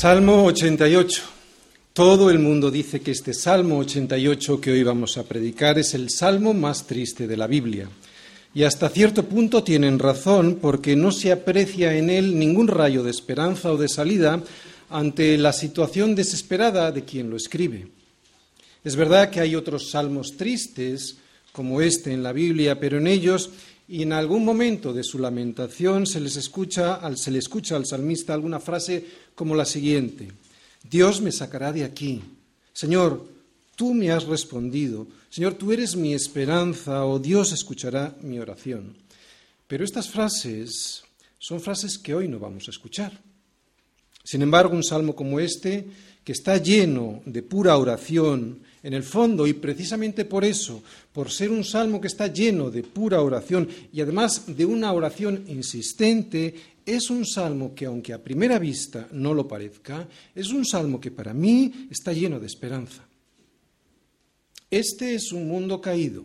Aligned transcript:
Salmo 0.00 0.44
88. 0.46 1.22
Todo 1.92 2.30
el 2.30 2.38
mundo 2.38 2.70
dice 2.70 3.00
que 3.02 3.10
este 3.10 3.34
Salmo 3.34 3.76
88 3.80 4.58
que 4.58 4.70
hoy 4.70 4.82
vamos 4.82 5.18
a 5.18 5.24
predicar 5.24 5.78
es 5.78 5.92
el 5.92 6.08
salmo 6.08 6.54
más 6.54 6.86
triste 6.86 7.26
de 7.26 7.36
la 7.36 7.46
Biblia. 7.46 7.86
Y 8.54 8.62
hasta 8.62 8.88
cierto 8.88 9.26
punto 9.26 9.62
tienen 9.62 9.98
razón 9.98 10.56
porque 10.58 10.96
no 10.96 11.12
se 11.12 11.32
aprecia 11.32 11.94
en 11.94 12.08
él 12.08 12.38
ningún 12.38 12.68
rayo 12.68 13.02
de 13.02 13.10
esperanza 13.10 13.72
o 13.72 13.76
de 13.76 13.90
salida 13.90 14.42
ante 14.88 15.36
la 15.36 15.52
situación 15.52 16.14
desesperada 16.14 16.90
de 16.92 17.04
quien 17.04 17.28
lo 17.28 17.36
escribe. 17.36 17.88
Es 18.82 18.96
verdad 18.96 19.28
que 19.28 19.40
hay 19.40 19.54
otros 19.54 19.90
salmos 19.90 20.34
tristes 20.34 21.16
como 21.52 21.82
este 21.82 22.10
en 22.14 22.22
la 22.22 22.32
Biblia, 22.32 22.80
pero 22.80 22.96
en 22.96 23.06
ellos 23.06 23.50
y 23.90 24.02
en 24.02 24.12
algún 24.12 24.44
momento 24.44 24.92
de 24.92 25.02
su 25.02 25.18
lamentación 25.18 26.06
se, 26.06 26.20
les 26.20 26.36
escucha, 26.36 27.00
se 27.16 27.32
le 27.32 27.40
escucha 27.40 27.74
al 27.74 27.86
salmista 27.86 28.32
alguna 28.32 28.60
frase 28.60 29.04
como 29.34 29.56
la 29.56 29.64
siguiente, 29.64 30.30
Dios 30.88 31.20
me 31.20 31.32
sacará 31.32 31.72
de 31.72 31.82
aquí. 31.82 32.22
Señor, 32.72 33.26
tú 33.74 33.92
me 33.92 34.12
has 34.12 34.26
respondido. 34.26 35.08
Señor, 35.28 35.54
tú 35.54 35.72
eres 35.72 35.96
mi 35.96 36.14
esperanza 36.14 37.04
o 37.04 37.18
Dios 37.18 37.50
escuchará 37.50 38.16
mi 38.22 38.38
oración. 38.38 38.94
Pero 39.66 39.84
estas 39.84 40.08
frases 40.08 41.02
son 41.40 41.60
frases 41.60 41.98
que 41.98 42.14
hoy 42.14 42.28
no 42.28 42.38
vamos 42.38 42.68
a 42.68 42.70
escuchar. 42.70 43.20
Sin 44.22 44.42
embargo, 44.42 44.76
un 44.76 44.84
salmo 44.84 45.16
como 45.16 45.40
este, 45.40 45.88
que 46.22 46.30
está 46.30 46.58
lleno 46.58 47.22
de 47.26 47.42
pura 47.42 47.76
oración, 47.76 48.62
en 48.82 48.94
el 48.94 49.02
fondo, 49.02 49.46
y 49.46 49.52
precisamente 49.52 50.24
por 50.24 50.44
eso, 50.44 50.82
por 51.12 51.30
ser 51.30 51.50
un 51.50 51.64
salmo 51.64 52.00
que 52.00 52.08
está 52.08 52.28
lleno 52.28 52.70
de 52.70 52.82
pura 52.82 53.20
oración 53.22 53.68
y 53.92 54.00
además 54.00 54.44
de 54.46 54.64
una 54.64 54.92
oración 54.92 55.44
insistente, 55.48 56.54
es 56.86 57.10
un 57.10 57.26
salmo 57.26 57.74
que, 57.74 57.86
aunque 57.86 58.12
a 58.12 58.22
primera 58.22 58.58
vista 58.58 59.08
no 59.12 59.34
lo 59.34 59.46
parezca, 59.46 60.08
es 60.34 60.50
un 60.50 60.64
salmo 60.64 61.00
que 61.00 61.10
para 61.10 61.34
mí 61.34 61.88
está 61.90 62.12
lleno 62.12 62.40
de 62.40 62.46
esperanza. 62.46 63.06
Este 64.70 65.14
es 65.14 65.32
un 65.32 65.48
mundo 65.48 65.80
caído, 65.80 66.24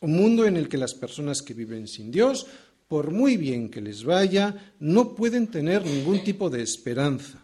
un 0.00 0.12
mundo 0.16 0.46
en 0.46 0.56
el 0.56 0.68
que 0.68 0.76
las 0.76 0.94
personas 0.94 1.42
que 1.42 1.54
viven 1.54 1.88
sin 1.88 2.10
Dios, 2.10 2.46
por 2.88 3.10
muy 3.10 3.36
bien 3.36 3.70
que 3.70 3.80
les 3.80 4.04
vaya, 4.04 4.74
no 4.78 5.14
pueden 5.14 5.46
tener 5.46 5.86
ningún 5.86 6.22
tipo 6.22 6.50
de 6.50 6.62
esperanza. 6.62 7.41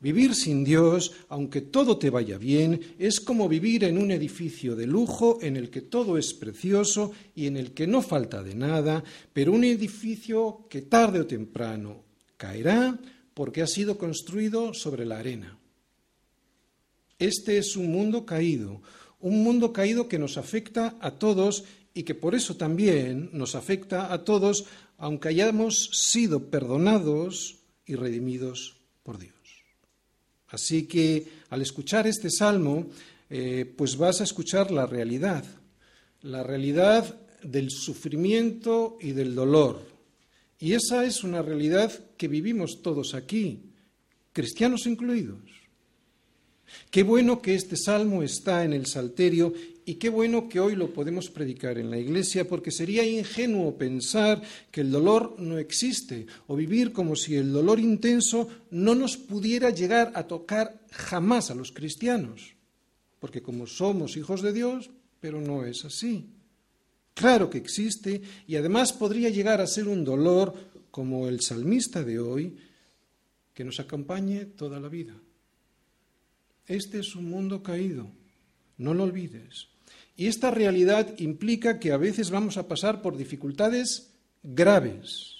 Vivir 0.00 0.34
sin 0.34 0.64
Dios, 0.64 1.12
aunque 1.28 1.60
todo 1.60 1.98
te 1.98 2.08
vaya 2.08 2.38
bien, 2.38 2.94
es 2.98 3.20
como 3.20 3.48
vivir 3.48 3.84
en 3.84 3.98
un 3.98 4.10
edificio 4.10 4.74
de 4.74 4.86
lujo 4.86 5.38
en 5.42 5.56
el 5.56 5.68
que 5.68 5.82
todo 5.82 6.16
es 6.16 6.32
precioso 6.32 7.12
y 7.34 7.46
en 7.46 7.58
el 7.58 7.72
que 7.72 7.86
no 7.86 8.00
falta 8.00 8.42
de 8.42 8.54
nada, 8.54 9.04
pero 9.34 9.52
un 9.52 9.62
edificio 9.62 10.66
que 10.70 10.82
tarde 10.82 11.20
o 11.20 11.26
temprano 11.26 12.04
caerá 12.38 12.98
porque 13.34 13.60
ha 13.60 13.66
sido 13.66 13.98
construido 13.98 14.72
sobre 14.72 15.04
la 15.04 15.18
arena. 15.18 15.58
Este 17.18 17.58
es 17.58 17.76
un 17.76 17.92
mundo 17.92 18.24
caído, 18.24 18.80
un 19.20 19.44
mundo 19.44 19.70
caído 19.74 20.08
que 20.08 20.18
nos 20.18 20.38
afecta 20.38 20.96
a 21.00 21.18
todos 21.18 21.64
y 21.92 22.04
que 22.04 22.14
por 22.14 22.34
eso 22.34 22.56
también 22.56 23.28
nos 23.34 23.54
afecta 23.54 24.12
a 24.12 24.24
todos, 24.24 24.64
aunque 24.96 25.28
hayamos 25.28 25.90
sido 25.92 26.48
perdonados 26.48 27.58
y 27.84 27.96
redimidos 27.96 28.80
por 29.02 29.18
Dios. 29.18 29.39
Así 30.50 30.84
que 30.84 31.26
al 31.50 31.62
escuchar 31.62 32.06
este 32.06 32.30
salmo, 32.30 32.88
eh, 33.28 33.72
pues 33.76 33.96
vas 33.96 34.20
a 34.20 34.24
escuchar 34.24 34.70
la 34.70 34.86
realidad, 34.86 35.44
la 36.22 36.42
realidad 36.42 37.20
del 37.42 37.70
sufrimiento 37.70 38.98
y 39.00 39.12
del 39.12 39.34
dolor. 39.34 39.86
Y 40.58 40.74
esa 40.74 41.04
es 41.04 41.24
una 41.24 41.40
realidad 41.40 41.92
que 42.16 42.28
vivimos 42.28 42.82
todos 42.82 43.14
aquí, 43.14 43.62
cristianos 44.32 44.86
incluidos. 44.86 45.40
Qué 46.90 47.02
bueno 47.02 47.40
que 47.40 47.54
este 47.54 47.76
salmo 47.76 48.22
está 48.22 48.64
en 48.64 48.72
el 48.72 48.86
Salterio 48.86 49.52
y 49.84 49.94
qué 49.94 50.08
bueno 50.08 50.48
que 50.48 50.60
hoy 50.60 50.76
lo 50.76 50.92
podemos 50.92 51.30
predicar 51.30 51.78
en 51.78 51.90
la 51.90 51.98
iglesia, 51.98 52.46
porque 52.46 52.70
sería 52.70 53.04
ingenuo 53.04 53.76
pensar 53.76 54.42
que 54.70 54.82
el 54.82 54.90
dolor 54.90 55.36
no 55.38 55.58
existe 55.58 56.26
o 56.46 56.56
vivir 56.56 56.92
como 56.92 57.16
si 57.16 57.36
el 57.36 57.52
dolor 57.52 57.80
intenso 57.80 58.48
no 58.70 58.94
nos 58.94 59.16
pudiera 59.16 59.70
llegar 59.70 60.12
a 60.14 60.26
tocar 60.26 60.80
jamás 60.90 61.50
a 61.50 61.54
los 61.54 61.72
cristianos, 61.72 62.54
porque 63.18 63.42
como 63.42 63.66
somos 63.66 64.16
hijos 64.16 64.42
de 64.42 64.52
Dios, 64.52 64.90
pero 65.20 65.40
no 65.40 65.64
es 65.64 65.84
así. 65.84 66.26
Claro 67.14 67.50
que 67.50 67.58
existe 67.58 68.22
y 68.46 68.56
además 68.56 68.92
podría 68.92 69.28
llegar 69.28 69.60
a 69.60 69.66
ser 69.66 69.88
un 69.88 70.04
dolor 70.04 70.54
como 70.90 71.28
el 71.28 71.40
salmista 71.40 72.02
de 72.02 72.18
hoy, 72.18 72.56
que 73.54 73.64
nos 73.64 73.78
acompañe 73.78 74.46
toda 74.46 74.80
la 74.80 74.88
vida. 74.88 75.14
Este 76.66 77.00
es 77.00 77.14
un 77.14 77.28
mundo 77.28 77.62
caído, 77.62 78.10
no 78.80 78.94
lo 78.94 79.04
olvides. 79.04 79.68
Y 80.16 80.26
esta 80.26 80.50
realidad 80.50 81.14
implica 81.18 81.78
que 81.78 81.92
a 81.92 81.96
veces 81.96 82.30
vamos 82.30 82.56
a 82.56 82.66
pasar 82.66 83.00
por 83.02 83.16
dificultades 83.16 84.10
graves, 84.42 85.34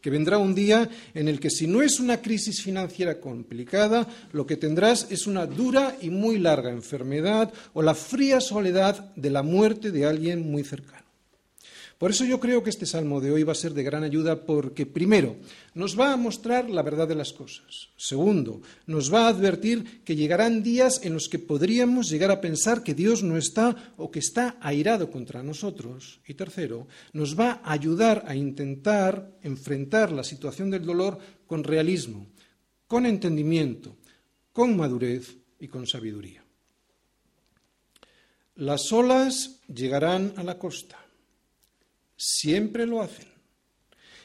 que 0.00 0.10
vendrá 0.10 0.38
un 0.38 0.54
día 0.54 0.90
en 1.14 1.28
el 1.28 1.40
que 1.40 1.48
si 1.48 1.66
no 1.66 1.80
es 1.80 2.00
una 2.00 2.20
crisis 2.20 2.60
financiera 2.60 3.20
complicada, 3.20 4.06
lo 4.32 4.46
que 4.46 4.56
tendrás 4.56 5.06
es 5.10 5.26
una 5.26 5.46
dura 5.46 5.96
y 6.00 6.10
muy 6.10 6.38
larga 6.38 6.70
enfermedad 6.70 7.52
o 7.72 7.82
la 7.82 7.94
fría 7.94 8.40
soledad 8.40 9.14
de 9.14 9.30
la 9.30 9.42
muerte 9.42 9.92
de 9.92 10.04
alguien 10.04 10.50
muy 10.50 10.64
cercano. 10.64 11.01
Por 12.02 12.10
eso 12.10 12.24
yo 12.24 12.40
creo 12.40 12.64
que 12.64 12.70
este 12.70 12.84
salmo 12.84 13.20
de 13.20 13.30
hoy 13.30 13.44
va 13.44 13.52
a 13.52 13.54
ser 13.54 13.74
de 13.74 13.84
gran 13.84 14.02
ayuda 14.02 14.44
porque, 14.44 14.86
primero, 14.86 15.36
nos 15.72 15.96
va 15.96 16.12
a 16.12 16.16
mostrar 16.16 16.68
la 16.68 16.82
verdad 16.82 17.06
de 17.06 17.14
las 17.14 17.32
cosas. 17.32 17.90
Segundo, 17.96 18.60
nos 18.88 19.14
va 19.14 19.26
a 19.26 19.28
advertir 19.28 20.02
que 20.02 20.16
llegarán 20.16 20.64
días 20.64 20.98
en 21.04 21.14
los 21.14 21.28
que 21.28 21.38
podríamos 21.38 22.10
llegar 22.10 22.32
a 22.32 22.40
pensar 22.40 22.82
que 22.82 22.94
Dios 22.94 23.22
no 23.22 23.36
está 23.36 23.94
o 23.96 24.10
que 24.10 24.18
está 24.18 24.56
airado 24.60 25.12
contra 25.12 25.44
nosotros. 25.44 26.18
Y 26.26 26.34
tercero, 26.34 26.88
nos 27.12 27.38
va 27.38 27.60
a 27.62 27.72
ayudar 27.72 28.24
a 28.26 28.34
intentar 28.34 29.38
enfrentar 29.40 30.10
la 30.10 30.24
situación 30.24 30.72
del 30.72 30.84
dolor 30.84 31.18
con 31.46 31.62
realismo, 31.62 32.26
con 32.88 33.06
entendimiento, 33.06 33.94
con 34.52 34.76
madurez 34.76 35.36
y 35.60 35.68
con 35.68 35.86
sabiduría. 35.86 36.42
Las 38.56 38.90
olas 38.92 39.60
llegarán 39.68 40.32
a 40.34 40.42
la 40.42 40.58
costa 40.58 41.01
Siempre 42.24 42.86
lo 42.86 43.02
hacen. 43.02 43.26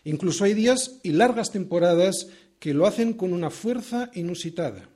Incluso 0.04 0.44
hay 0.44 0.54
días 0.54 1.00
y 1.02 1.14
largas 1.14 1.52
temporadas 1.52 2.28
que 2.60 2.76
lo 2.76 2.86
hacen 2.86 3.14
con 3.14 3.34
una 3.34 3.50
fuerza 3.50 4.12
inusitada. 4.14 4.88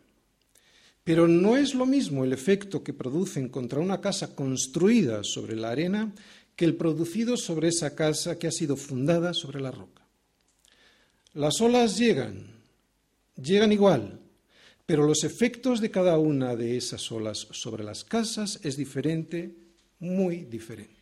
Pero 1.03 1.27
no 1.27 1.57
es 1.57 1.73
lo 1.73 1.87
mismo 1.87 2.23
el 2.23 2.31
efecto 2.31 2.83
que 2.83 2.93
producen 2.93 3.49
contra 3.49 3.79
una 3.79 4.01
casa 4.01 4.35
construida 4.35 5.21
sobre 5.23 5.55
la 5.55 5.71
arena 5.71 6.13
que 6.55 6.65
el 6.65 6.75
producido 6.75 7.37
sobre 7.37 7.69
esa 7.69 7.95
casa 7.95 8.37
que 8.37 8.45
ha 8.45 8.51
sido 8.51 8.77
fundada 8.77 9.33
sobre 9.33 9.61
la 9.61 9.71
roca. 9.71 10.05
Las 11.33 11.59
olas 11.59 11.97
llegan, 11.97 12.45
llegan 13.35 13.71
igual, 13.71 14.19
pero 14.85 15.07
los 15.07 15.23
efectos 15.23 15.81
de 15.81 15.89
cada 15.89 16.19
una 16.19 16.55
de 16.55 16.77
esas 16.77 17.11
olas 17.11 17.47
sobre 17.49 17.83
las 17.83 18.03
casas 18.03 18.59
es 18.61 18.77
diferente, 18.77 19.55
muy 19.97 20.45
diferente. 20.45 21.00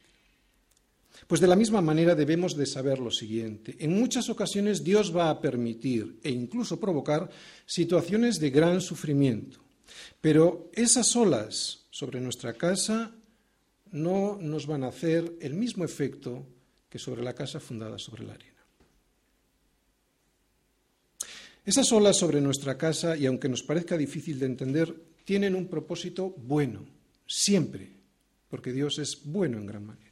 Pues 1.27 1.41
de 1.41 1.47
la 1.47 1.55
misma 1.55 1.81
manera 1.81 2.15
debemos 2.15 2.55
de 2.55 2.65
saber 2.65 2.99
lo 2.99 3.11
siguiente. 3.11 3.75
En 3.79 3.93
muchas 3.93 4.29
ocasiones 4.29 4.83
Dios 4.83 5.15
va 5.15 5.29
a 5.29 5.41
permitir 5.41 6.19
e 6.23 6.29
incluso 6.29 6.79
provocar 6.79 7.29
situaciones 7.65 8.39
de 8.39 8.49
gran 8.49 8.81
sufrimiento. 8.81 9.59
Pero 10.21 10.69
esas 10.73 11.15
olas 11.15 11.87
sobre 11.91 12.19
nuestra 12.19 12.53
casa 12.53 13.11
no 13.91 14.37
nos 14.39 14.67
van 14.67 14.83
a 14.83 14.89
hacer 14.89 15.37
el 15.41 15.53
mismo 15.53 15.83
efecto 15.83 16.45
que 16.89 16.99
sobre 16.99 17.23
la 17.23 17.33
casa 17.33 17.59
fundada 17.59 17.99
sobre 17.99 18.25
la 18.25 18.33
arena. 18.33 18.49
Esas 21.65 21.91
olas 21.91 22.17
sobre 22.17 22.41
nuestra 22.41 22.77
casa, 22.77 23.15
y 23.15 23.27
aunque 23.27 23.49
nos 23.49 23.61
parezca 23.61 23.95
difícil 23.95 24.39
de 24.39 24.47
entender, 24.47 24.95
tienen 25.23 25.53
un 25.53 25.67
propósito 25.67 26.33
bueno, 26.37 26.83
siempre, 27.27 27.91
porque 28.49 28.73
Dios 28.73 28.97
es 28.97 29.21
bueno 29.23 29.59
en 29.59 29.67
gran 29.67 29.85
manera. 29.85 30.08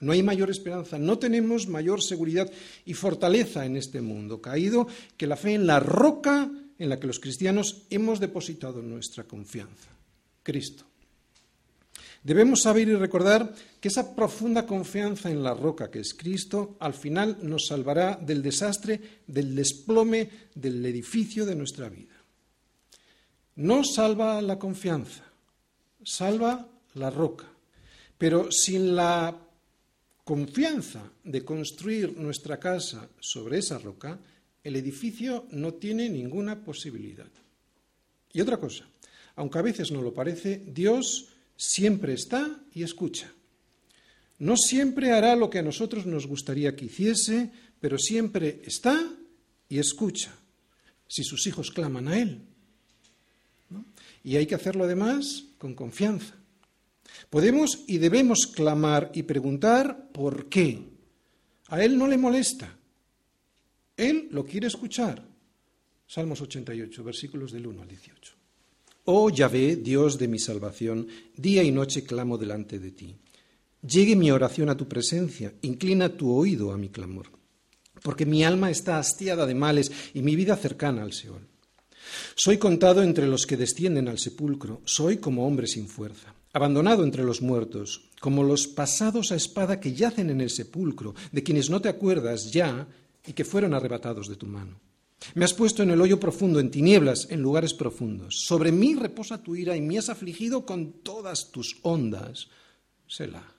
No 0.00 0.12
hay 0.12 0.22
mayor 0.22 0.50
esperanza, 0.50 0.98
no 0.98 1.18
tenemos 1.18 1.66
mayor 1.66 2.02
seguridad 2.02 2.50
y 2.84 2.94
fortaleza 2.94 3.66
en 3.66 3.76
este 3.76 4.00
mundo 4.00 4.40
caído 4.40 4.86
que 5.16 5.26
la 5.26 5.36
fe 5.36 5.54
en 5.54 5.66
la 5.66 5.80
roca 5.80 6.50
en 6.78 6.88
la 6.88 7.00
que 7.00 7.08
los 7.08 7.18
cristianos 7.18 7.82
hemos 7.90 8.20
depositado 8.20 8.80
nuestra 8.80 9.24
confianza, 9.24 9.90
Cristo. 10.42 10.84
Debemos 12.22 12.62
saber 12.62 12.88
y 12.88 12.94
recordar 12.94 13.54
que 13.80 13.88
esa 13.88 14.14
profunda 14.14 14.66
confianza 14.66 15.30
en 15.30 15.42
la 15.42 15.54
roca 15.54 15.90
que 15.90 16.00
es 16.00 16.14
Cristo 16.14 16.76
al 16.80 16.94
final 16.94 17.38
nos 17.42 17.66
salvará 17.66 18.16
del 18.16 18.42
desastre, 18.42 19.00
del 19.26 19.54
desplome 19.54 20.28
del 20.54 20.84
edificio 20.84 21.46
de 21.46 21.54
nuestra 21.54 21.88
vida. 21.88 22.14
No 23.56 23.82
salva 23.82 24.42
la 24.42 24.58
confianza, 24.58 25.24
salva 26.04 26.68
la 26.94 27.10
roca, 27.10 27.46
pero 28.16 28.50
sin 28.50 28.94
la 28.94 29.47
confianza 30.28 31.10
de 31.24 31.42
construir 31.42 32.12
nuestra 32.18 32.60
casa 32.60 33.08
sobre 33.18 33.60
esa 33.60 33.78
roca, 33.78 34.20
el 34.62 34.76
edificio 34.76 35.46
no 35.52 35.72
tiene 35.72 36.10
ninguna 36.10 36.62
posibilidad. 36.62 37.30
Y 38.34 38.42
otra 38.42 38.58
cosa, 38.58 38.84
aunque 39.36 39.58
a 39.58 39.62
veces 39.62 39.90
no 39.90 40.02
lo 40.02 40.12
parece, 40.12 40.62
Dios 40.66 41.28
siempre 41.56 42.12
está 42.12 42.60
y 42.74 42.82
escucha. 42.82 43.32
No 44.38 44.58
siempre 44.58 45.12
hará 45.12 45.34
lo 45.34 45.48
que 45.48 45.60
a 45.60 45.62
nosotros 45.62 46.04
nos 46.04 46.26
gustaría 46.26 46.76
que 46.76 46.84
hiciese, 46.84 47.50
pero 47.80 47.96
siempre 47.96 48.60
está 48.66 49.00
y 49.70 49.78
escucha 49.78 50.36
si 51.08 51.24
sus 51.24 51.46
hijos 51.46 51.70
claman 51.70 52.06
a 52.06 52.18
Él. 52.18 52.42
Y 54.22 54.36
hay 54.36 54.44
que 54.44 54.56
hacerlo 54.56 54.84
además 54.84 55.44
con 55.56 55.74
confianza. 55.74 56.37
Podemos 57.30 57.84
y 57.86 57.98
debemos 57.98 58.46
clamar 58.46 59.10
y 59.14 59.24
preguntar 59.24 60.08
por 60.12 60.48
qué. 60.48 60.82
A 61.68 61.84
Él 61.84 61.98
no 61.98 62.08
le 62.08 62.16
molesta. 62.16 62.76
Él 63.96 64.28
lo 64.30 64.44
quiere 64.44 64.68
escuchar. 64.68 65.22
Salmos 66.06 66.40
88, 66.40 67.04
versículos 67.04 67.52
del 67.52 67.66
1 67.66 67.82
al 67.82 67.88
18. 67.88 68.32
Oh 69.04 69.30
Yahvé, 69.30 69.76
Dios 69.76 70.18
de 70.18 70.28
mi 70.28 70.38
salvación, 70.38 71.08
día 71.36 71.62
y 71.62 71.70
noche 71.70 72.04
clamo 72.04 72.38
delante 72.38 72.78
de 72.78 72.92
ti. 72.92 73.16
Llegue 73.86 74.16
mi 74.16 74.30
oración 74.30 74.70
a 74.70 74.76
tu 74.76 74.88
presencia, 74.88 75.54
inclina 75.62 76.16
tu 76.16 76.32
oído 76.32 76.72
a 76.72 76.78
mi 76.78 76.88
clamor, 76.88 77.26
porque 78.02 78.26
mi 78.26 78.44
alma 78.44 78.70
está 78.70 78.98
hastiada 78.98 79.46
de 79.46 79.54
males 79.54 79.92
y 80.14 80.22
mi 80.22 80.34
vida 80.34 80.56
cercana 80.56 81.02
al 81.02 81.12
Seol. 81.12 81.46
Soy 82.34 82.58
contado 82.58 83.02
entre 83.02 83.26
los 83.26 83.46
que 83.46 83.56
descienden 83.56 84.08
al 84.08 84.18
sepulcro, 84.18 84.82
soy 84.84 85.18
como 85.18 85.46
hombre 85.46 85.66
sin 85.66 85.88
fuerza, 85.88 86.34
abandonado 86.58 87.04
entre 87.04 87.24
los 87.24 87.40
muertos, 87.40 88.10
como 88.20 88.42
los 88.42 88.66
pasados 88.66 89.32
a 89.32 89.36
espada 89.36 89.80
que 89.80 89.94
yacen 89.94 90.30
en 90.30 90.40
el 90.40 90.50
sepulcro, 90.50 91.14
de 91.32 91.42
quienes 91.42 91.70
no 91.70 91.80
te 91.80 91.88
acuerdas 91.88 92.52
ya 92.52 92.86
y 93.26 93.32
que 93.32 93.44
fueron 93.44 93.74
arrebatados 93.74 94.28
de 94.28 94.36
tu 94.36 94.46
mano. 94.46 94.80
Me 95.34 95.44
has 95.44 95.54
puesto 95.54 95.82
en 95.82 95.90
el 95.90 96.00
hoyo 96.00 96.20
profundo, 96.20 96.60
en 96.60 96.70
tinieblas, 96.70 97.28
en 97.30 97.42
lugares 97.42 97.74
profundos. 97.74 98.44
Sobre 98.46 98.72
mí 98.72 98.94
reposa 98.94 99.42
tu 99.42 99.56
ira 99.56 99.76
y 99.76 99.80
me 99.80 99.98
has 99.98 100.08
afligido 100.08 100.64
con 100.64 100.92
todas 101.02 101.50
tus 101.50 101.78
ondas. 101.82 102.48
Selah. 103.06 103.54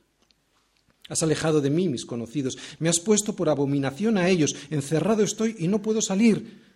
Has 1.10 1.24
alejado 1.24 1.60
de 1.60 1.70
mí 1.70 1.90
mis 1.90 2.06
conocidos, 2.06 2.58
me 2.78 2.88
has 2.88 3.00
puesto 3.00 3.36
por 3.36 3.50
abominación 3.50 4.18
a 4.18 4.30
ellos, 4.30 4.56
encerrado 4.70 5.24
estoy 5.24 5.56
y 5.58 5.68
no 5.68 5.82
puedo 5.82 6.02
salir. 6.02 6.69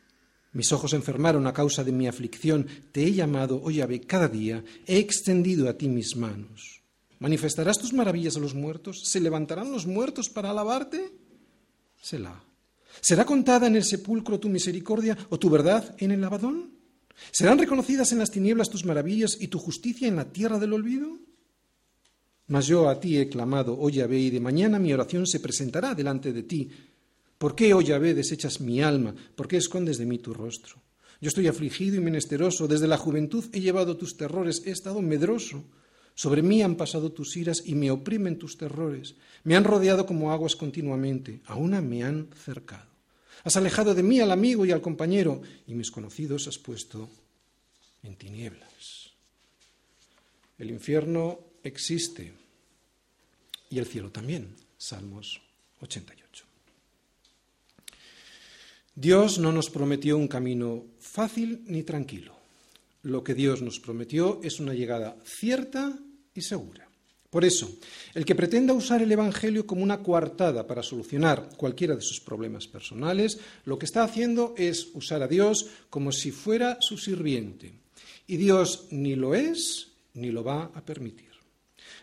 Mis 0.54 0.72
ojos 0.72 0.94
enfermaron 0.94 1.48
a 1.48 1.54
causa 1.54 1.84
de 1.84 1.92
mi 1.92 2.08
aflicción, 2.08 2.68
te 2.92 3.04
he 3.04 3.14
llamado, 3.14 3.60
oh 3.64 3.72
Yahvé, 3.72 4.02
cada 4.02 4.28
día, 4.28 4.64
he 4.86 4.98
extendido 4.98 5.68
a 5.68 5.74
ti 5.74 5.88
mis 5.88 6.16
manos. 6.16 6.82
¿Manifestarás 7.20 7.80
tus 7.80 7.94
maravillas 7.94 8.38
a 8.38 8.40
los 8.40 8.54
muertos? 8.54 9.02
¿Se 9.06 9.20
levantarán 9.20 9.72
los 9.72 9.88
muertos 9.88 10.30
para 10.30 10.52
alabarte? 10.52 11.12
Selah. 12.02 12.44
¿Será 13.02 13.26
contada 13.26 13.66
en 13.66 13.76
el 13.76 13.84
sepulcro 13.84 14.40
tu 14.40 14.50
misericordia 14.50 15.18
o 15.30 15.40
tu 15.40 15.50
verdad 15.50 15.96
en 15.98 16.12
el 16.12 16.24
abadón? 16.24 16.74
¿Serán 17.32 17.58
reconocidas 17.58 18.12
en 18.12 18.20
las 18.20 18.30
tinieblas 18.30 18.70
tus 18.70 18.86
maravillas 18.86 19.38
y 19.40 19.48
tu 19.48 19.58
justicia 19.58 20.08
en 20.08 20.18
la 20.18 20.32
tierra 20.32 20.60
del 20.60 20.74
olvido? 20.74 21.18
Mas 22.48 22.68
yo 22.68 22.90
a 22.90 23.00
ti 23.00 23.18
he 23.18 23.30
clamado, 23.30 23.76
oh 23.80 23.90
Yahvé, 23.90 24.20
y 24.20 24.30
de 24.30 24.40
mañana 24.40 24.78
mi 24.78 24.94
oración 24.94 25.26
se 25.26 25.40
presentará 25.40 25.96
delante 25.96 26.34
de 26.34 26.44
ti. 26.44 26.70
¿Por 27.44 27.56
qué, 27.56 27.74
oh 27.74 27.82
Yahvé, 27.82 28.14
desechas 28.14 28.62
mi 28.62 28.82
alma? 28.82 29.14
¿Por 29.36 29.50
qué 29.50 29.58
escondes 29.58 29.98
de 29.98 30.06
mí 30.06 30.18
tu 30.18 30.34
rostro? 30.34 30.82
Yo 31.20 31.28
estoy 31.28 31.48
afligido 31.48 31.98
y 31.98 32.00
menesteroso, 32.00 32.70
desde 32.70 32.88
la 32.88 32.96
juventud 32.96 33.44
he 33.52 33.60
llevado 33.60 33.98
tus 33.98 34.16
terrores, 34.16 34.62
he 34.66 34.72
estado 34.72 35.02
medroso. 35.02 35.62
Sobre 36.16 36.42
mí 36.42 36.62
han 36.62 36.76
pasado 36.76 37.12
tus 37.12 37.36
iras 37.36 37.62
y 37.66 37.76
me 37.76 37.92
oprimen 37.92 38.40
tus 38.40 38.58
terrores. 38.58 39.16
Me 39.44 39.58
han 39.58 39.66
rodeado 39.66 40.06
como 40.06 40.32
aguas 40.32 40.56
continuamente, 40.56 41.42
a 41.44 41.56
una 41.56 41.82
me 41.82 42.06
han 42.06 42.30
cercado. 42.46 42.88
Has 43.44 43.58
alejado 43.58 43.94
de 43.94 44.04
mí 44.04 44.22
al 44.22 44.32
amigo 44.32 44.66
y 44.66 44.72
al 44.72 44.80
compañero, 44.80 45.42
y 45.68 45.74
mis 45.74 45.92
conocidos 45.92 46.48
has 46.48 46.58
puesto 46.58 47.10
en 48.04 48.16
tinieblas. 48.16 49.12
El 50.58 50.72
infierno 50.72 51.42
existe 51.62 52.32
y 53.70 53.80
el 53.80 53.86
cielo 53.86 54.12
también. 54.12 54.56
Salmos 54.78 55.42
88. 55.82 56.23
Dios 58.96 59.40
no 59.40 59.52
nos 59.52 59.72
prometió 59.72 60.18
un 60.18 60.28
camino 60.28 60.86
fácil 61.00 61.64
ni 61.66 61.82
tranquilo. 61.82 62.36
Lo 63.02 63.24
que 63.24 63.34
Dios 63.34 63.62
nos 63.64 63.80
prometió 63.80 64.40
es 64.44 64.60
una 64.60 64.76
llegada 64.76 65.18
cierta 65.26 65.98
y 66.36 66.42
segura. 66.42 66.88
Por 67.32 67.44
eso, 67.44 67.68
el 68.14 68.24
que 68.24 68.36
pretenda 68.36 68.74
usar 68.74 69.02
el 69.02 69.12
Evangelio 69.12 69.66
como 69.66 69.82
una 69.82 70.04
coartada 70.04 70.68
para 70.68 70.84
solucionar 70.84 71.50
cualquiera 71.58 71.96
de 71.96 72.04
sus 72.04 72.20
problemas 72.20 72.68
personales, 72.68 73.40
lo 73.66 73.80
que 73.80 73.88
está 73.88 74.04
haciendo 74.04 74.54
es 74.56 74.90
usar 74.94 75.24
a 75.24 75.28
Dios 75.28 75.66
como 75.90 76.12
si 76.12 76.30
fuera 76.30 76.78
su 76.80 77.00
sirviente. 77.00 77.74
Y 78.28 78.38
Dios 78.38 78.86
ni 78.92 79.16
lo 79.16 79.34
es 79.34 79.88
ni 80.14 80.30
lo 80.30 80.44
va 80.44 80.66
a 80.76 80.86
permitir. 80.86 81.33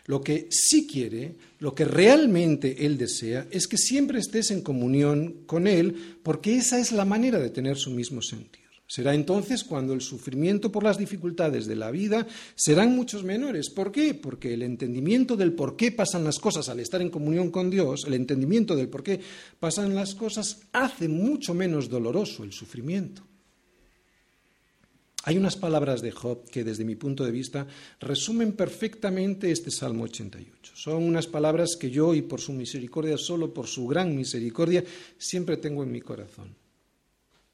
Lo 0.05 0.21
que 0.21 0.47
sí 0.49 0.87
quiere, 0.87 1.35
lo 1.59 1.75
que 1.75 1.85
realmente 1.85 2.85
Él 2.85 2.97
desea, 2.97 3.47
es 3.51 3.67
que 3.67 3.77
siempre 3.77 4.19
estés 4.19 4.51
en 4.51 4.61
comunión 4.61 5.43
con 5.45 5.67
Él, 5.67 6.17
porque 6.23 6.57
esa 6.57 6.79
es 6.79 6.91
la 6.91 7.05
manera 7.05 7.39
de 7.39 7.49
tener 7.49 7.77
su 7.77 7.91
mismo 7.91 8.21
sentir. 8.21 8.61
Será 8.91 9.13
entonces 9.13 9.63
cuando 9.63 9.93
el 9.93 10.01
sufrimiento 10.01 10.69
por 10.69 10.83
las 10.83 10.97
dificultades 10.97 11.65
de 11.65 11.77
la 11.77 11.91
vida 11.91 12.27
serán 12.55 12.93
muchos 12.93 13.23
menores. 13.23 13.69
¿Por 13.69 13.89
qué? 13.89 14.13
Porque 14.13 14.53
el 14.53 14.63
entendimiento 14.63 15.37
del 15.37 15.53
por 15.53 15.77
qué 15.77 15.93
pasan 15.93 16.25
las 16.25 16.39
cosas 16.39 16.67
al 16.67 16.81
estar 16.81 17.01
en 17.01 17.09
comunión 17.09 17.51
con 17.51 17.69
Dios, 17.69 18.03
el 18.05 18.15
entendimiento 18.15 18.75
del 18.75 18.89
por 18.89 19.01
qué 19.01 19.21
pasan 19.61 19.95
las 19.95 20.13
cosas 20.13 20.63
hace 20.73 21.07
mucho 21.07 21.53
menos 21.53 21.87
doloroso 21.87 22.43
el 22.43 22.51
sufrimiento. 22.51 23.23
Hay 25.23 25.37
unas 25.37 25.55
palabras 25.55 26.01
de 26.01 26.11
Job 26.11 26.49
que 26.49 26.63
desde 26.63 26.83
mi 26.83 26.95
punto 26.95 27.23
de 27.23 27.31
vista 27.31 27.67
resumen 27.99 28.53
perfectamente 28.53 29.51
este 29.51 29.69
Salmo 29.69 30.05
88. 30.05 30.73
Son 30.75 31.03
unas 31.03 31.27
palabras 31.27 31.77
que 31.79 31.91
yo 31.91 32.15
y 32.15 32.23
por 32.23 32.41
su 32.41 32.53
misericordia, 32.53 33.17
solo 33.17 33.53
por 33.53 33.67
su 33.67 33.85
gran 33.85 34.15
misericordia, 34.15 34.83
siempre 35.17 35.57
tengo 35.57 35.83
en 35.83 35.91
mi 35.91 36.01
corazón. 36.01 36.55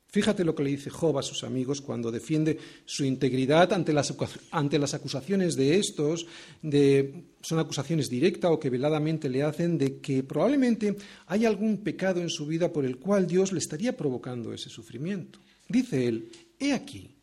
Fíjate 0.10 0.46
lo 0.46 0.56
que 0.56 0.64
le 0.64 0.70
dice 0.70 0.90
Job 0.90 1.18
a 1.18 1.22
sus 1.22 1.44
amigos 1.44 1.82
cuando 1.82 2.10
defiende 2.10 2.58
su 2.86 3.04
integridad 3.04 3.74
ante 3.74 3.92
las, 3.92 4.14
ante 4.52 4.80
las 4.80 4.94
acusaciones 4.94 5.58
de 5.58 5.78
estos, 5.78 6.26
de, 6.62 7.26
son 7.42 7.60
acusaciones 7.60 8.10
directas 8.10 8.50
o 8.50 8.60
que 8.60 8.70
veladamente 8.70 9.30
le 9.30 9.44
hacen 9.44 9.78
de 9.78 10.00
que 10.00 10.24
probablemente 10.24 10.96
hay 11.26 11.46
algún 11.46 11.80
pecado 11.80 12.22
en 12.22 12.30
su 12.30 12.48
vida 12.48 12.72
por 12.72 12.86
el 12.86 12.98
cual 12.98 13.28
Dios 13.28 13.52
le 13.52 13.60
estaría 13.60 13.98
provocando 13.98 14.54
ese 14.54 14.70
sufrimiento. 14.70 15.40
Dice 15.68 16.08
él, 16.08 16.32
he 16.58 16.72
aquí, 16.72 17.17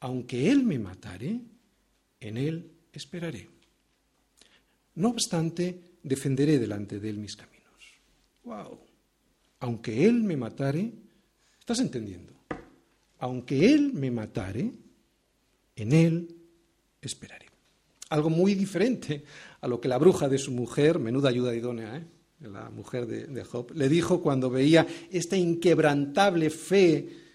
aunque 0.00 0.50
Él 0.50 0.64
me 0.64 0.78
matare, 0.78 1.40
en 2.20 2.36
Él 2.36 2.70
esperaré. 2.92 3.48
No 4.94 5.10
obstante, 5.10 5.80
defenderé 6.02 6.58
delante 6.58 6.98
de 6.98 7.10
Él 7.10 7.18
mis 7.18 7.36
caminos. 7.36 7.60
¡Wow! 8.44 8.80
Aunque 9.60 10.06
Él 10.06 10.22
me 10.22 10.36
matare, 10.36 10.90
¿estás 11.58 11.80
entendiendo? 11.80 12.32
Aunque 13.18 13.72
Él 13.72 13.92
me 13.92 14.10
matare, 14.10 14.72
en 15.76 15.92
Él 15.92 16.34
esperaré. 17.00 17.46
Algo 18.08 18.30
muy 18.30 18.54
diferente 18.54 19.22
a 19.60 19.68
lo 19.68 19.80
que 19.80 19.88
la 19.88 19.98
bruja 19.98 20.28
de 20.28 20.38
su 20.38 20.50
mujer, 20.50 20.98
menuda 20.98 21.28
ayuda 21.28 21.54
idónea, 21.54 21.96
¿eh? 21.96 22.04
la 22.40 22.70
mujer 22.70 23.06
de, 23.06 23.26
de 23.26 23.44
Job, 23.44 23.70
le 23.74 23.88
dijo 23.88 24.22
cuando 24.22 24.48
veía 24.48 24.86
esta 25.10 25.36
inquebrantable 25.36 26.48
fe 26.48 27.29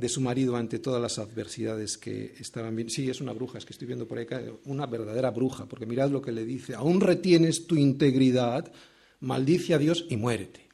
de 0.00 0.08
su 0.08 0.22
marido 0.22 0.56
ante 0.56 0.78
todas 0.78 1.00
las 1.00 1.18
adversidades 1.18 1.98
que 1.98 2.34
estaban 2.40 2.74
viendo. 2.74 2.92
Sí, 2.92 3.10
es 3.10 3.20
una 3.20 3.32
bruja, 3.32 3.58
es 3.58 3.66
que 3.66 3.74
estoy 3.74 3.86
viendo 3.86 4.08
por 4.08 4.18
ahí 4.18 4.26
una 4.64 4.86
verdadera 4.86 5.30
bruja, 5.30 5.66
porque 5.66 5.84
mirad 5.84 6.10
lo 6.10 6.22
que 6.22 6.32
le 6.32 6.44
dice, 6.44 6.74
aún 6.74 7.00
retienes 7.00 7.66
tu 7.66 7.76
integridad, 7.76 8.72
maldice 9.20 9.74
a 9.74 9.78
Dios 9.78 10.06
y 10.08 10.16
muérete. 10.16 10.68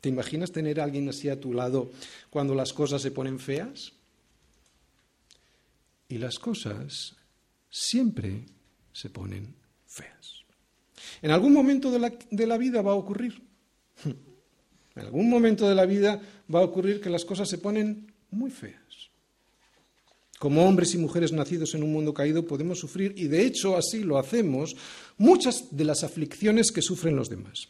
¿Te 0.00 0.08
imaginas 0.08 0.50
tener 0.50 0.80
a 0.80 0.84
alguien 0.84 1.08
así 1.08 1.28
a 1.28 1.38
tu 1.38 1.52
lado 1.52 1.92
cuando 2.30 2.54
las 2.54 2.72
cosas 2.72 3.02
se 3.02 3.10
ponen 3.10 3.38
feas? 3.38 3.92
Y 6.08 6.18
las 6.18 6.38
cosas 6.38 7.14
siempre 7.70 8.46
se 8.92 9.10
ponen 9.10 9.54
feas. 9.86 10.44
En 11.20 11.30
algún 11.30 11.52
momento 11.52 11.90
de 11.90 11.98
la, 11.98 12.12
de 12.30 12.46
la 12.46 12.56
vida 12.56 12.80
va 12.82 12.92
a 12.92 12.96
ocurrir. 12.96 13.42
En 14.94 15.02
algún 15.02 15.28
momento 15.30 15.68
de 15.68 15.74
la 15.74 15.86
vida 15.86 16.20
va 16.52 16.60
a 16.60 16.64
ocurrir 16.64 17.00
que 17.00 17.10
las 17.10 17.24
cosas 17.24 17.48
se 17.48 17.58
ponen 17.58 18.12
muy 18.30 18.50
feas. 18.50 18.80
Como 20.38 20.66
hombres 20.66 20.94
y 20.94 20.98
mujeres 20.98 21.32
nacidos 21.32 21.74
en 21.74 21.84
un 21.84 21.92
mundo 21.92 22.12
caído 22.12 22.44
podemos 22.44 22.80
sufrir, 22.80 23.14
y 23.16 23.28
de 23.28 23.46
hecho 23.46 23.76
así 23.76 24.02
lo 24.02 24.18
hacemos, 24.18 24.74
muchas 25.16 25.68
de 25.70 25.84
las 25.84 26.02
aflicciones 26.02 26.72
que 26.72 26.82
sufren 26.82 27.14
los 27.14 27.30
demás. 27.30 27.68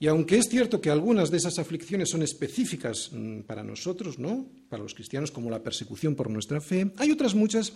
Y 0.00 0.06
aunque 0.06 0.38
es 0.38 0.48
cierto 0.48 0.80
que 0.80 0.90
algunas 0.90 1.30
de 1.30 1.38
esas 1.38 1.58
aflicciones 1.58 2.08
son 2.08 2.22
específicas 2.22 3.10
mm, 3.12 3.40
para 3.40 3.64
nosotros, 3.64 4.18
¿no? 4.18 4.46
Para 4.68 4.82
los 4.82 4.94
cristianos, 4.94 5.32
como 5.32 5.50
la 5.50 5.62
persecución 5.62 6.14
por 6.14 6.30
nuestra 6.30 6.60
fe, 6.60 6.92
hay 6.96 7.10
otras 7.10 7.34
muchas 7.34 7.72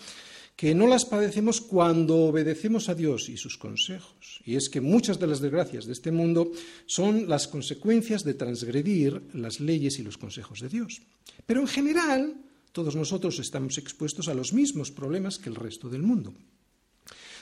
que 0.56 0.74
no 0.74 0.86
las 0.86 1.04
padecemos 1.04 1.60
cuando 1.60 2.16
obedecemos 2.16 2.88
a 2.88 2.94
Dios 2.94 3.28
y 3.28 3.36
sus 3.36 3.58
consejos. 3.58 4.40
Y 4.44 4.56
es 4.56 4.68
que 4.68 4.80
muchas 4.80 5.18
de 5.18 5.26
las 5.26 5.40
desgracias 5.40 5.86
de 5.86 5.92
este 5.92 6.12
mundo 6.12 6.52
son 6.86 7.28
las 7.28 7.48
consecuencias 7.48 8.22
de 8.22 8.34
transgredir 8.34 9.22
las 9.34 9.60
leyes 9.60 9.98
y 9.98 10.02
los 10.02 10.18
consejos 10.18 10.60
de 10.60 10.68
Dios. 10.68 11.02
Pero 11.46 11.60
en 11.60 11.66
general, 11.66 12.36
todos 12.72 12.96
nosotros 12.96 13.38
estamos 13.38 13.78
expuestos 13.78 14.28
a 14.28 14.34
los 14.34 14.52
mismos 14.52 14.90
problemas 14.90 15.38
que 15.38 15.48
el 15.48 15.56
resto 15.56 15.88
del 15.88 16.02
mundo. 16.02 16.34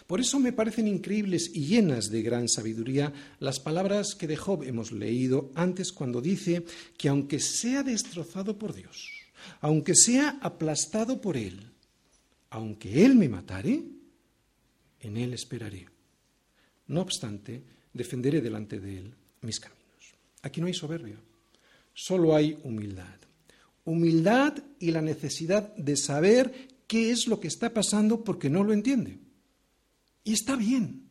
Por 0.06 0.20
eso 0.20 0.40
me 0.40 0.52
parecen 0.52 0.88
increíbles 0.88 1.52
y 1.54 1.66
llenas 1.66 2.10
de 2.10 2.22
gran 2.22 2.48
sabiduría 2.48 3.12
las 3.38 3.60
palabras 3.60 4.16
que 4.16 4.26
de 4.26 4.36
Job 4.36 4.64
hemos 4.64 4.90
leído 4.90 5.52
antes 5.54 5.92
cuando 5.92 6.20
dice 6.20 6.64
que 6.98 7.08
aunque 7.08 7.38
sea 7.38 7.84
destrozado 7.84 8.58
por 8.58 8.74
Dios, 8.74 9.08
aunque 9.60 9.94
sea 9.94 10.40
aplastado 10.42 11.20
por 11.20 11.36
Él, 11.36 11.69
aunque 12.50 13.04
Él 13.04 13.14
me 13.14 13.28
matare, 13.28 13.82
en 15.00 15.16
Él 15.16 15.32
esperaré. 15.32 15.86
No 16.88 17.00
obstante, 17.00 17.62
defenderé 17.92 18.40
delante 18.40 18.80
de 18.80 18.98
Él 18.98 19.14
mis 19.42 19.60
caminos. 19.60 19.80
Aquí 20.42 20.60
no 20.60 20.66
hay 20.66 20.74
soberbia, 20.74 21.16
solo 21.94 22.34
hay 22.34 22.58
humildad. 22.64 23.16
Humildad 23.84 24.62
y 24.78 24.90
la 24.90 25.00
necesidad 25.00 25.74
de 25.76 25.96
saber 25.96 26.68
qué 26.86 27.10
es 27.10 27.26
lo 27.26 27.40
que 27.40 27.48
está 27.48 27.72
pasando 27.72 28.22
porque 28.24 28.50
no 28.50 28.62
lo 28.62 28.72
entiende. 28.72 29.18
Y 30.24 30.34
está 30.34 30.56
bien. 30.56 31.08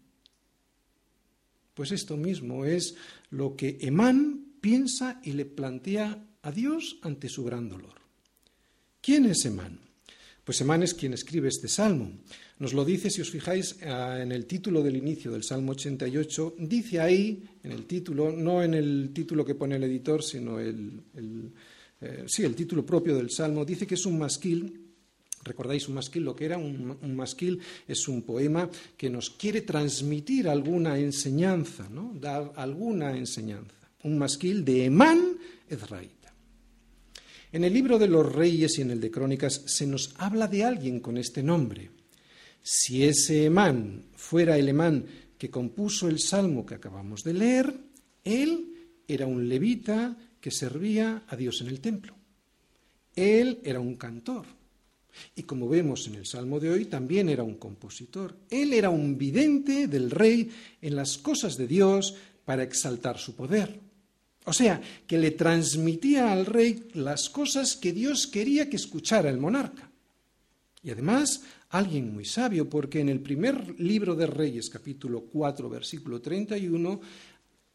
Pues 1.74 1.92
esto 1.92 2.18
mismo 2.18 2.66
es 2.66 2.96
lo 3.30 3.56
que 3.56 3.78
Emán 3.82 4.46
piensa 4.62 5.20
y 5.24 5.32
le 5.32 5.46
plantea 5.46 6.26
a 6.42 6.52
Dios 6.52 7.00
ante 7.02 7.30
su 7.30 7.44
gran 7.44 7.70
dolor. 7.70 7.96
¿Quién 9.02 9.26
es 9.26 9.46
Emán? 9.46 9.89
Pues 10.50 10.62
Emán 10.62 10.82
es 10.82 10.96
quien 10.96 11.14
escribe 11.14 11.48
este 11.48 11.68
salmo. 11.68 12.12
Nos 12.58 12.74
lo 12.74 12.84
dice, 12.84 13.12
si 13.12 13.22
os 13.22 13.30
fijáis, 13.30 13.76
ah, 13.84 14.18
en 14.20 14.32
el 14.32 14.48
título 14.48 14.82
del 14.82 14.96
inicio 14.96 15.32
del 15.32 15.44
Salmo 15.44 15.74
88, 15.74 16.56
dice 16.58 17.00
ahí, 17.00 17.44
en 17.62 17.72
el 17.72 17.86
título, 17.86 18.32
no 18.32 18.64
en 18.64 18.74
el 18.74 19.12
título 19.14 19.46
que 19.46 19.54
pone 19.54 19.76
el 19.76 19.84
editor, 19.84 20.24
sino 20.24 20.60
el, 20.60 21.04
eh, 22.02 22.24
sí, 22.26 22.42
el 22.42 22.56
título 22.56 22.84
propio 22.84 23.16
del 23.16 23.30
Salmo, 23.30 23.64
dice 23.64 23.86
que 23.86 23.94
es 23.94 24.04
un 24.08 24.18
masquil. 24.18 24.90
¿Recordáis 25.44 25.88
un 25.88 25.94
masquil? 25.94 26.24
Lo 26.24 26.36
que 26.36 26.46
era 26.46 26.58
un, 26.58 27.16
masquil 27.16 27.60
es 27.88 28.08
un 28.08 28.24
poema 28.24 28.68
que 28.98 29.12
nos 29.12 29.30
quiere 29.30 29.62
transmitir 29.62 30.50
alguna 30.50 30.98
enseñanza, 30.98 31.88
¿no? 31.90 32.16
dar 32.20 32.54
alguna 32.56 33.16
enseñanza. 33.16 33.76
Un 34.02 34.18
masquil 34.18 34.66
de 34.66 34.86
Emán 34.86 35.38
Ezraí. 35.70 36.10
En 37.52 37.64
el 37.64 37.74
libro 37.74 37.98
de 37.98 38.08
los 38.08 38.32
reyes 38.32 38.78
y 38.78 38.82
en 38.82 38.92
el 38.92 39.02
de 39.02 39.10
crónicas 39.10 39.64
se 39.66 39.88
nos 39.88 40.14
habla 40.18 40.48
de 40.48 40.64
alguien 40.64 41.00
con 41.00 41.18
este 41.18 41.42
nombre. 41.42 41.90
Si 42.62 43.04
ese 43.04 43.46
Emán 43.46 44.06
fuera 44.16 44.58
el 44.58 44.70
Emán 44.70 45.06
que 45.38 45.50
compuso 45.50 46.08
el 46.08 46.20
salmo 46.20 46.64
que 46.64 46.76
acabamos 46.76 47.24
de 47.24 47.34
leer, 47.34 47.74
él 48.24 48.74
era 49.08 49.26
un 49.26 49.50
levita 49.50 50.16
que 50.40 50.52
servía 50.52 51.24
a 51.28 51.36
Dios 51.36 51.62
en 51.62 51.68
el 51.68 51.80
templo. 51.80 52.14
Él 53.16 53.60
era 53.64 53.80
un 53.80 53.96
cantor. 53.96 54.46
Y 55.36 55.44
como 55.44 55.68
vemos 55.68 56.06
en 56.08 56.16
el 56.16 56.28
salmo 56.28 56.60
de 56.60 56.70
hoy, 56.70 56.86
también 56.86 57.30
era 57.30 57.42
un 57.42 57.56
compositor. 57.56 58.38
Él 58.52 58.74
era 58.74 58.92
un 58.92 59.18
vidente 59.18 59.88
del 59.88 60.12
rey 60.12 60.52
en 60.82 60.96
las 60.96 61.18
cosas 61.18 61.58
de 61.58 61.68
Dios 61.68 62.16
para 62.46 62.62
exaltar 62.62 63.18
su 63.18 63.36
poder. 63.36 63.89
O 64.50 64.54
sea, 64.54 64.82
que 65.06 65.20
le 65.20 65.30
transmitía 65.30 66.32
al 66.32 66.48
rey 66.48 66.90
las 66.96 67.30
cosas 67.30 67.76
que 67.76 67.94
Dios 67.94 68.26
quería 68.26 68.68
que 68.68 68.78
escuchara 68.78 69.30
el 69.30 69.38
monarca. 69.38 69.92
Y 70.82 70.90
además, 70.90 71.44
alguien 71.70 72.12
muy 72.12 72.26
sabio, 72.26 72.68
porque 72.68 73.00
en 73.00 73.10
el 73.10 73.20
primer 73.20 73.80
libro 73.80 74.16
de 74.16 74.26
Reyes, 74.26 74.72
capítulo 74.72 75.26
4, 75.32 75.70
versículo 75.70 76.20
31, 76.20 77.00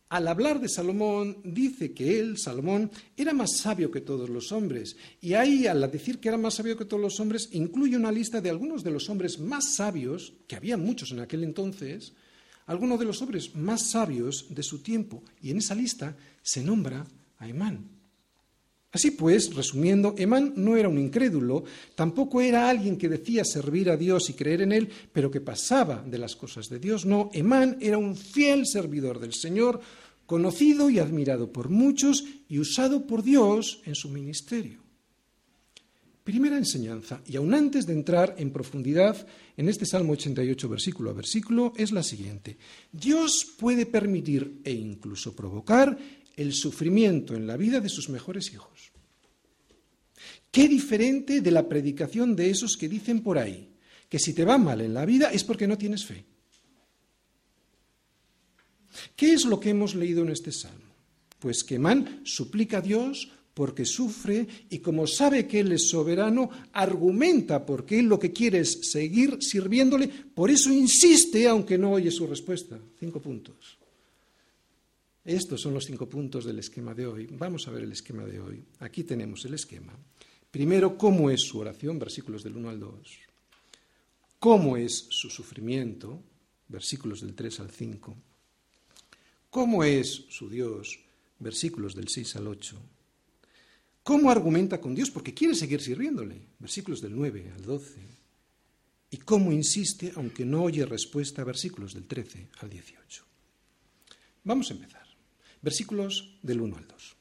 al 0.09 0.27
hablar 0.27 0.61
de 0.61 0.69
Salomón, 0.69 1.37
dice 1.45 1.93
que 1.93 2.19
él, 2.19 2.39
Salomón, 2.39 2.91
era 3.17 3.33
más 3.33 3.57
sabio 3.59 3.93
que 3.93 4.01
todos 4.01 4.29
los 4.29 4.51
hombres. 4.51 4.97
Y 5.21 5.35
ahí, 5.35 5.69
al 5.69 5.89
decir 5.93 6.19
que 6.19 6.27
era 6.27 6.39
más 6.39 6.55
sabio 6.55 6.77
que 6.77 6.87
todos 6.87 7.01
los 7.01 7.21
hombres, 7.21 7.51
incluye 7.53 7.97
una 7.97 8.11
lista 8.11 8.41
de 8.41 8.51
algunos 8.51 8.83
de 8.83 8.91
los 8.91 9.09
hombres 9.09 9.39
más 9.39 9.77
sabios, 9.77 10.33
que 10.49 10.57
había 10.57 10.77
muchos 10.77 11.13
en 11.13 11.21
aquel 11.21 11.45
entonces, 11.45 12.15
algunos 12.67 12.99
de 12.99 13.05
los 13.05 13.21
hombres 13.23 13.55
más 13.55 13.91
sabios 13.91 14.47
de 14.51 14.63
su 14.63 14.81
tiempo. 14.81 15.23
Y 15.43 15.51
en 15.51 15.59
esa 15.59 15.75
lista 15.75 16.17
se 16.43 16.63
nombra 16.63 17.05
a 17.39 17.49
Emán. 17.49 17.95
Así 18.95 19.11
pues, 19.11 19.53
resumiendo, 19.53 20.15
Emán 20.17 20.53
no 20.55 20.77
era 20.77 20.89
un 20.89 21.01
incrédulo, 21.01 21.65
tampoco 21.97 22.41
era 22.41 22.71
alguien 22.71 22.97
que 22.97 23.09
decía 23.09 23.45
servir 23.45 23.91
a 23.91 23.97
Dios 23.97 24.31
y 24.31 24.35
creer 24.35 24.63
en 24.63 24.71
Él, 24.71 24.89
pero 25.13 25.33
que 25.33 25.41
pasaba 25.41 26.05
de 26.07 26.17
las 26.17 26.37
cosas 26.37 26.69
de 26.69 26.79
Dios. 26.79 27.05
No, 27.05 27.29
Emán 27.33 27.77
era 27.81 27.99
un 27.99 28.15
fiel 28.15 28.67
servidor 28.67 29.19
del 29.19 29.35
Señor, 29.35 29.81
conocido 30.27 30.91
y 30.91 31.01
admirado 31.01 31.53
por 31.53 31.71
muchos 31.71 32.25
y 32.49 32.61
usado 32.61 33.05
por 33.05 33.25
Dios 33.25 33.81
en 33.85 33.97
su 33.97 34.11
ministerio. 34.11 34.84
Primera 36.25 36.57
enseñanza, 36.57 37.21
y 37.27 37.37
aún 37.37 37.53
antes 37.53 37.87
de 37.87 37.93
entrar 37.93 38.35
en 38.39 38.51
profundidad 38.51 39.27
en 39.59 39.69
este 39.69 39.85
Salmo 39.85 40.15
88 40.15 40.69
versículo 40.71 41.11
a 41.11 41.13
versículo, 41.13 41.75
es 41.77 41.93
la 41.93 42.03
siguiente. 42.03 42.57
Dios 42.91 43.55
puede 43.59 43.85
permitir 43.85 44.63
e 44.65 44.73
incluso 44.73 45.37
provocar 45.37 45.99
el 46.35 46.55
sufrimiento 46.55 47.35
en 47.35 47.47
la 47.47 47.59
vida 47.59 47.79
de 47.81 47.91
sus 47.91 48.09
mejores 48.09 48.51
hijos. 48.55 48.91
Qué 50.51 50.67
diferente 50.67 51.43
de 51.43 51.51
la 51.51 51.69
predicación 51.69 52.35
de 52.35 52.49
esos 52.49 52.79
que 52.79 52.89
dicen 52.89 53.21
por 53.21 53.37
ahí 53.37 53.69
que 54.09 54.19
si 54.19 54.33
te 54.33 54.47
va 54.47 54.57
mal 54.57 54.81
en 54.81 54.95
la 54.95 55.05
vida 55.05 55.31
es 55.31 55.45
porque 55.45 55.67
no 55.67 55.77
tienes 55.77 56.07
fe. 56.07 56.25
¿Qué 59.15 59.35
es 59.35 59.45
lo 59.45 59.61
que 59.61 59.71
hemos 59.71 59.95
leído 59.95 60.23
en 60.23 60.31
este 60.31 60.53
salmo? 60.53 60.95
Pues 61.39 61.65
que 61.65 61.79
Man 61.79 62.23
suplica 62.25 62.79
a 62.79 62.81
Dios 62.81 63.29
porque 63.55 63.85
sufre 63.85 64.47
y 64.69 64.81
como 64.81 65.07
sabe 65.07 65.47
que 65.47 65.61
Él 65.61 65.73
es 65.73 65.89
soberano, 65.89 66.51
argumenta 66.73 67.65
porque 67.65 68.01
Él 68.01 68.07
lo 68.07 68.19
que 68.19 68.33
quiere 68.33 68.59
es 68.59 68.91
seguir 68.91 69.39
sirviéndole, 69.41 70.09
por 70.09 70.51
eso 70.51 70.73
insiste 70.73 71.47
aunque 71.47 71.79
no 71.79 71.93
oye 71.93 72.11
su 72.11 72.27
respuesta. 72.27 72.79
Cinco 72.99 73.21
puntos. 73.21 73.79
Estos 75.25 75.63
son 75.63 75.73
los 75.73 75.85
cinco 75.85 76.07
puntos 76.07 76.45
del 76.45 76.59
esquema 76.59 76.93
de 76.93 77.07
hoy. 77.07 77.27
Vamos 77.31 77.67
a 77.67 77.71
ver 77.71 77.85
el 77.85 77.93
esquema 77.93 78.25
de 78.25 78.41
hoy. 78.41 78.63
Aquí 78.81 79.05
tenemos 79.05 79.45
el 79.47 79.55
esquema. 79.55 79.95
Primero, 80.51 80.99
cómo 80.99 81.31
es 81.31 81.41
su 81.41 81.59
oración, 81.59 81.99
versículos 81.99 82.43
del 82.43 82.57
1 82.57 82.69
al 82.69 82.81
2. 82.81 82.93
Cómo 84.39 84.77
es 84.77 85.07
su 85.09 85.31
sufrimiento, 85.31 86.21
versículos 86.69 87.23
del 87.23 87.35
3 87.35 87.61
al 87.61 87.71
5. 87.71 88.15
Cómo 89.49 89.83
es 89.83 90.27
su 90.29 90.51
Dios, 90.51 90.99
versículos 91.39 91.95
del 91.95 92.09
6 92.09 92.37
al 92.37 92.49
8. 92.49 92.77
Cómo 94.05 94.31
argumenta 94.31 94.81
con 94.81 94.95
Dios, 94.95 95.11
porque 95.11 95.33
quiere 95.33 95.55
seguir 95.55 95.81
sirviéndole, 95.81 96.37
versículos 96.59 97.01
del 97.01 97.17
9 97.17 97.53
al 97.57 97.65
12. 97.65 98.01
Y 99.11 99.17
cómo 99.17 99.51
insiste, 99.51 100.13
aunque 100.15 100.45
no 100.45 100.63
oye 100.65 100.85
respuesta, 100.85 101.43
versículos 101.43 101.95
del 101.95 102.07
13 102.07 102.49
al 102.61 102.69
18. 102.69 103.25
Vamos 104.45 104.71
a 104.71 104.75
empezar. 104.75 105.07
Versículos 105.63 106.37
del 106.43 106.61
1 106.61 106.77
al 106.77 106.87
2. 106.87 107.17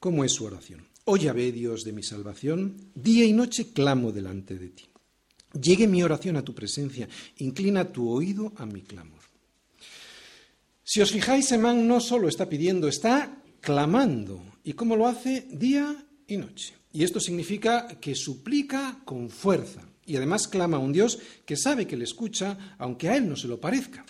¿Cómo 0.00 0.24
es 0.24 0.32
su 0.32 0.46
oración? 0.46 0.86
Oye, 1.04 1.30
ve 1.32 1.52
Dios 1.52 1.84
de 1.84 1.92
mi 1.92 2.02
salvación, 2.02 2.76
día 2.94 3.26
y 3.26 3.34
noche 3.34 3.72
clamo 3.74 4.12
delante 4.12 4.58
de 4.58 4.70
ti. 4.70 4.88
Llegue 5.52 5.86
mi 5.86 6.02
oración 6.02 6.36
a 6.36 6.42
tu 6.42 6.54
presencia, 6.54 7.06
inclina 7.36 7.92
tu 7.92 8.08
oído 8.08 8.54
a 8.56 8.64
mi 8.64 8.80
clamor. 8.80 9.20
Si 10.82 11.02
os 11.02 11.12
fijáis, 11.12 11.52
Emán 11.52 11.86
no 11.86 12.00
solo 12.00 12.28
está 12.28 12.48
pidiendo, 12.48 12.88
está 12.88 13.42
clamando. 13.60 14.53
¿Y 14.64 14.72
cómo 14.72 14.96
lo 14.96 15.06
hace? 15.06 15.46
Día 15.52 15.94
y 16.26 16.38
noche. 16.38 16.74
Y 16.92 17.04
esto 17.04 17.20
significa 17.20 17.86
que 18.00 18.14
suplica 18.14 19.00
con 19.04 19.28
fuerza. 19.28 19.82
Y 20.06 20.16
además 20.16 20.48
clama 20.48 20.78
a 20.78 20.80
un 20.80 20.92
Dios 20.92 21.18
que 21.44 21.56
sabe 21.56 21.86
que 21.86 21.96
le 21.96 22.04
escucha, 22.04 22.76
aunque 22.78 23.08
a 23.08 23.16
él 23.16 23.28
no 23.28 23.36
se 23.36 23.46
lo 23.48 23.60
parezca. 23.60 24.04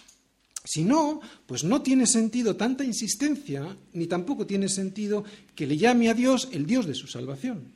Si 0.64 0.84
no, 0.84 1.20
pues 1.46 1.64
no 1.64 1.82
tiene 1.82 2.06
sentido 2.06 2.56
tanta 2.56 2.84
insistencia, 2.84 3.76
ni 3.92 4.06
tampoco 4.06 4.46
tiene 4.46 4.68
sentido 4.68 5.24
que 5.54 5.66
le 5.66 5.76
llame 5.76 6.08
a 6.08 6.14
Dios 6.14 6.48
el 6.52 6.66
Dios 6.66 6.86
de 6.86 6.94
su 6.94 7.06
salvación. 7.06 7.72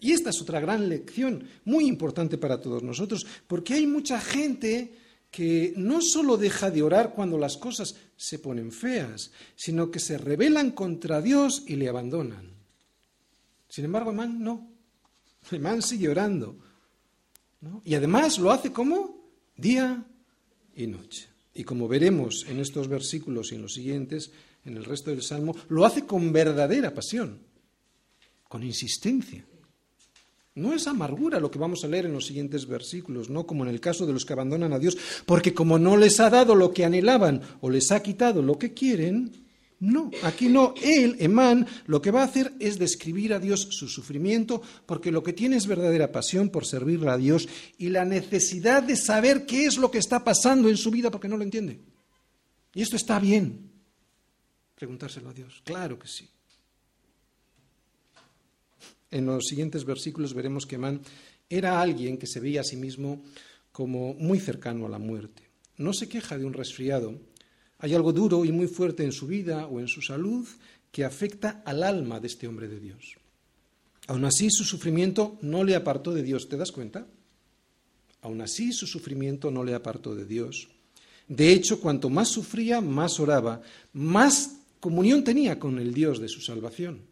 Y 0.00 0.12
esta 0.12 0.30
es 0.30 0.40
otra 0.40 0.58
gran 0.58 0.88
lección, 0.88 1.44
muy 1.64 1.86
importante 1.86 2.36
para 2.36 2.60
todos 2.60 2.82
nosotros, 2.82 3.24
porque 3.46 3.74
hay 3.74 3.86
mucha 3.86 4.20
gente 4.20 4.92
que 5.32 5.72
no 5.76 6.02
solo 6.02 6.36
deja 6.36 6.70
de 6.70 6.82
orar 6.82 7.14
cuando 7.14 7.38
las 7.38 7.56
cosas 7.56 7.96
se 8.16 8.38
ponen 8.38 8.70
feas, 8.70 9.32
sino 9.56 9.90
que 9.90 9.98
se 9.98 10.18
rebelan 10.18 10.72
contra 10.72 11.22
Dios 11.22 11.64
y 11.66 11.76
le 11.76 11.88
abandonan. 11.88 12.52
Sin 13.66 13.86
embargo, 13.86 14.10
Amán 14.10 14.44
no. 14.44 14.68
Amán 15.50 15.80
sigue 15.80 16.10
orando. 16.10 16.58
Y 17.82 17.94
además 17.94 18.38
lo 18.38 18.50
hace 18.50 18.72
como 18.72 19.24
día 19.56 20.04
y 20.76 20.86
noche. 20.86 21.28
Y 21.54 21.64
como 21.64 21.88
veremos 21.88 22.44
en 22.48 22.60
estos 22.60 22.86
versículos 22.88 23.52
y 23.52 23.54
en 23.54 23.62
los 23.62 23.72
siguientes, 23.72 24.32
en 24.66 24.76
el 24.76 24.84
resto 24.84 25.10
del 25.10 25.22
Salmo, 25.22 25.56
lo 25.70 25.86
hace 25.86 26.04
con 26.04 26.30
verdadera 26.30 26.92
pasión, 26.92 27.40
con 28.48 28.62
insistencia. 28.62 29.46
No 30.54 30.74
es 30.74 30.86
amargura 30.86 31.40
lo 31.40 31.50
que 31.50 31.58
vamos 31.58 31.82
a 31.82 31.88
leer 31.88 32.06
en 32.06 32.12
los 32.12 32.26
siguientes 32.26 32.66
versículos, 32.66 33.30
no 33.30 33.46
como 33.46 33.64
en 33.64 33.70
el 33.70 33.80
caso 33.80 34.06
de 34.06 34.12
los 34.12 34.26
que 34.26 34.34
abandonan 34.34 34.72
a 34.72 34.78
Dios, 34.78 34.98
porque 35.24 35.54
como 35.54 35.78
no 35.78 35.96
les 35.96 36.20
ha 36.20 36.28
dado 36.28 36.54
lo 36.54 36.72
que 36.72 36.84
anhelaban 36.84 37.40
o 37.62 37.70
les 37.70 37.90
ha 37.90 38.02
quitado 38.02 38.42
lo 38.42 38.58
que 38.58 38.74
quieren, 38.74 39.32
no, 39.82 40.12
aquí 40.22 40.48
no. 40.48 40.74
Él, 40.80 41.16
Emán, 41.18 41.66
lo 41.86 42.00
que 42.00 42.12
va 42.12 42.20
a 42.20 42.26
hacer 42.26 42.52
es 42.60 42.78
describir 42.78 43.32
a 43.34 43.40
Dios 43.40 43.66
su 43.70 43.88
sufrimiento, 43.88 44.62
porque 44.86 45.10
lo 45.10 45.24
que 45.24 45.32
tiene 45.32 45.56
es 45.56 45.66
verdadera 45.66 46.12
pasión 46.12 46.50
por 46.50 46.66
servirle 46.66 47.10
a 47.10 47.16
Dios 47.16 47.48
y 47.78 47.88
la 47.88 48.04
necesidad 48.04 48.84
de 48.84 48.96
saber 48.96 49.44
qué 49.44 49.66
es 49.66 49.78
lo 49.78 49.90
que 49.90 49.98
está 49.98 50.22
pasando 50.22 50.68
en 50.68 50.76
su 50.76 50.92
vida 50.92 51.10
porque 51.10 51.26
no 51.26 51.36
lo 51.36 51.42
entiende. 51.42 51.80
Y 52.74 52.82
esto 52.82 52.94
está 52.94 53.18
bien. 53.18 53.72
Preguntárselo 54.76 55.30
a 55.30 55.32
Dios. 55.32 55.62
Claro 55.64 55.98
que 55.98 56.06
sí. 56.06 56.28
En 59.12 59.26
los 59.26 59.44
siguientes 59.44 59.84
versículos 59.84 60.34
veremos 60.34 60.66
que 60.66 60.76
Amán 60.76 61.02
era 61.48 61.80
alguien 61.80 62.16
que 62.16 62.26
se 62.26 62.40
veía 62.40 62.62
a 62.62 62.64
sí 62.64 62.76
mismo 62.76 63.22
como 63.70 64.14
muy 64.14 64.40
cercano 64.40 64.86
a 64.86 64.88
la 64.88 64.98
muerte. 64.98 65.42
No 65.76 65.92
se 65.92 66.08
queja 66.08 66.38
de 66.38 66.46
un 66.46 66.54
resfriado. 66.54 67.20
Hay 67.78 67.94
algo 67.94 68.12
duro 68.12 68.44
y 68.44 68.52
muy 68.52 68.66
fuerte 68.66 69.04
en 69.04 69.12
su 69.12 69.26
vida 69.26 69.66
o 69.66 69.80
en 69.80 69.86
su 69.86 70.00
salud 70.00 70.48
que 70.90 71.04
afecta 71.04 71.62
al 71.66 71.82
alma 71.82 72.20
de 72.20 72.26
este 72.26 72.48
hombre 72.48 72.68
de 72.68 72.80
Dios. 72.80 73.16
Aún 74.06 74.24
así, 74.24 74.50
su 74.50 74.64
sufrimiento 74.64 75.38
no 75.42 75.62
le 75.62 75.74
apartó 75.74 76.12
de 76.12 76.22
Dios. 76.22 76.48
¿Te 76.48 76.56
das 76.56 76.72
cuenta? 76.72 77.06
Aún 78.22 78.40
así, 78.40 78.72
su 78.72 78.86
sufrimiento 78.86 79.50
no 79.50 79.62
le 79.62 79.74
apartó 79.74 80.14
de 80.14 80.24
Dios. 80.24 80.68
De 81.28 81.52
hecho, 81.52 81.80
cuanto 81.80 82.08
más 82.08 82.28
sufría, 82.28 82.80
más 82.80 83.20
oraba, 83.20 83.60
más 83.92 84.56
comunión 84.80 85.22
tenía 85.22 85.58
con 85.58 85.78
el 85.78 85.92
Dios 85.92 86.18
de 86.18 86.28
su 86.28 86.40
salvación. 86.40 87.11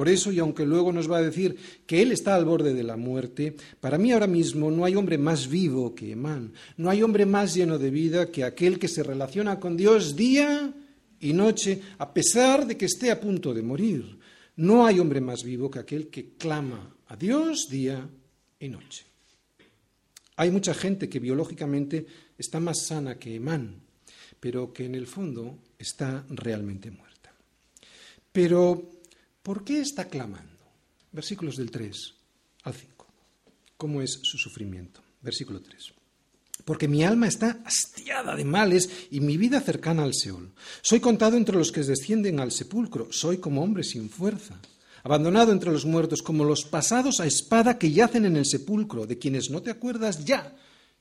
Por 0.00 0.08
eso, 0.08 0.32
y 0.32 0.38
aunque 0.38 0.64
luego 0.64 0.94
nos 0.94 1.10
va 1.10 1.18
a 1.18 1.22
decir 1.22 1.58
que 1.84 2.00
Él 2.00 2.10
está 2.10 2.34
al 2.34 2.46
borde 2.46 2.72
de 2.72 2.82
la 2.82 2.96
muerte, 2.96 3.54
para 3.80 3.98
mí 3.98 4.12
ahora 4.12 4.26
mismo 4.26 4.70
no 4.70 4.86
hay 4.86 4.96
hombre 4.96 5.18
más 5.18 5.46
vivo 5.46 5.94
que 5.94 6.12
Emán, 6.12 6.54
no 6.78 6.88
hay 6.88 7.02
hombre 7.02 7.26
más 7.26 7.52
lleno 7.54 7.78
de 7.78 7.90
vida 7.90 8.30
que 8.30 8.42
aquel 8.42 8.78
que 8.78 8.88
se 8.88 9.02
relaciona 9.02 9.60
con 9.60 9.76
Dios 9.76 10.16
día 10.16 10.72
y 11.20 11.34
noche, 11.34 11.82
a 11.98 12.14
pesar 12.14 12.66
de 12.66 12.78
que 12.78 12.86
esté 12.86 13.10
a 13.10 13.20
punto 13.20 13.52
de 13.52 13.60
morir. 13.60 14.18
No 14.56 14.86
hay 14.86 15.00
hombre 15.00 15.20
más 15.20 15.42
vivo 15.44 15.70
que 15.70 15.80
aquel 15.80 16.08
que 16.08 16.30
clama 16.30 16.96
a 17.08 17.14
Dios 17.14 17.68
día 17.68 18.08
y 18.58 18.68
noche. 18.70 19.04
Hay 20.36 20.50
mucha 20.50 20.72
gente 20.72 21.10
que 21.10 21.20
biológicamente 21.20 22.06
está 22.38 22.58
más 22.58 22.86
sana 22.86 23.18
que 23.18 23.34
Emán, 23.34 23.82
pero 24.40 24.72
que 24.72 24.86
en 24.86 24.94
el 24.94 25.06
fondo 25.06 25.58
está 25.78 26.24
realmente 26.30 26.90
muerta. 26.90 27.34
Pero 28.32 28.99
¿Por 29.42 29.64
qué 29.64 29.80
está 29.80 30.06
clamando? 30.06 30.58
Versículos 31.12 31.56
del 31.56 31.70
3 31.70 32.14
al 32.64 32.74
5. 32.74 33.06
¿Cómo 33.76 34.02
es 34.02 34.20
su 34.22 34.36
sufrimiento? 34.36 35.00
Versículo 35.22 35.60
3. 35.60 35.92
Porque 36.64 36.88
mi 36.88 37.02
alma 37.04 37.26
está 37.26 37.60
hastiada 37.64 38.36
de 38.36 38.44
males 38.44 39.06
y 39.10 39.20
mi 39.20 39.36
vida 39.36 39.60
cercana 39.60 40.02
al 40.02 40.14
Seol. 40.14 40.52
Soy 40.82 41.00
contado 41.00 41.36
entre 41.36 41.56
los 41.56 41.72
que 41.72 41.82
descienden 41.82 42.38
al 42.38 42.52
sepulcro. 42.52 43.08
Soy 43.10 43.38
como 43.38 43.62
hombre 43.62 43.82
sin 43.82 44.10
fuerza. 44.10 44.60
Abandonado 45.02 45.52
entre 45.52 45.72
los 45.72 45.86
muertos, 45.86 46.20
como 46.20 46.44
los 46.44 46.64
pasados 46.64 47.20
a 47.20 47.26
espada 47.26 47.78
que 47.78 47.90
yacen 47.90 48.26
en 48.26 48.36
el 48.36 48.44
sepulcro, 48.44 49.06
de 49.06 49.18
quienes 49.18 49.48
no 49.48 49.62
te 49.62 49.70
acuerdas 49.70 50.24
ya 50.26 50.54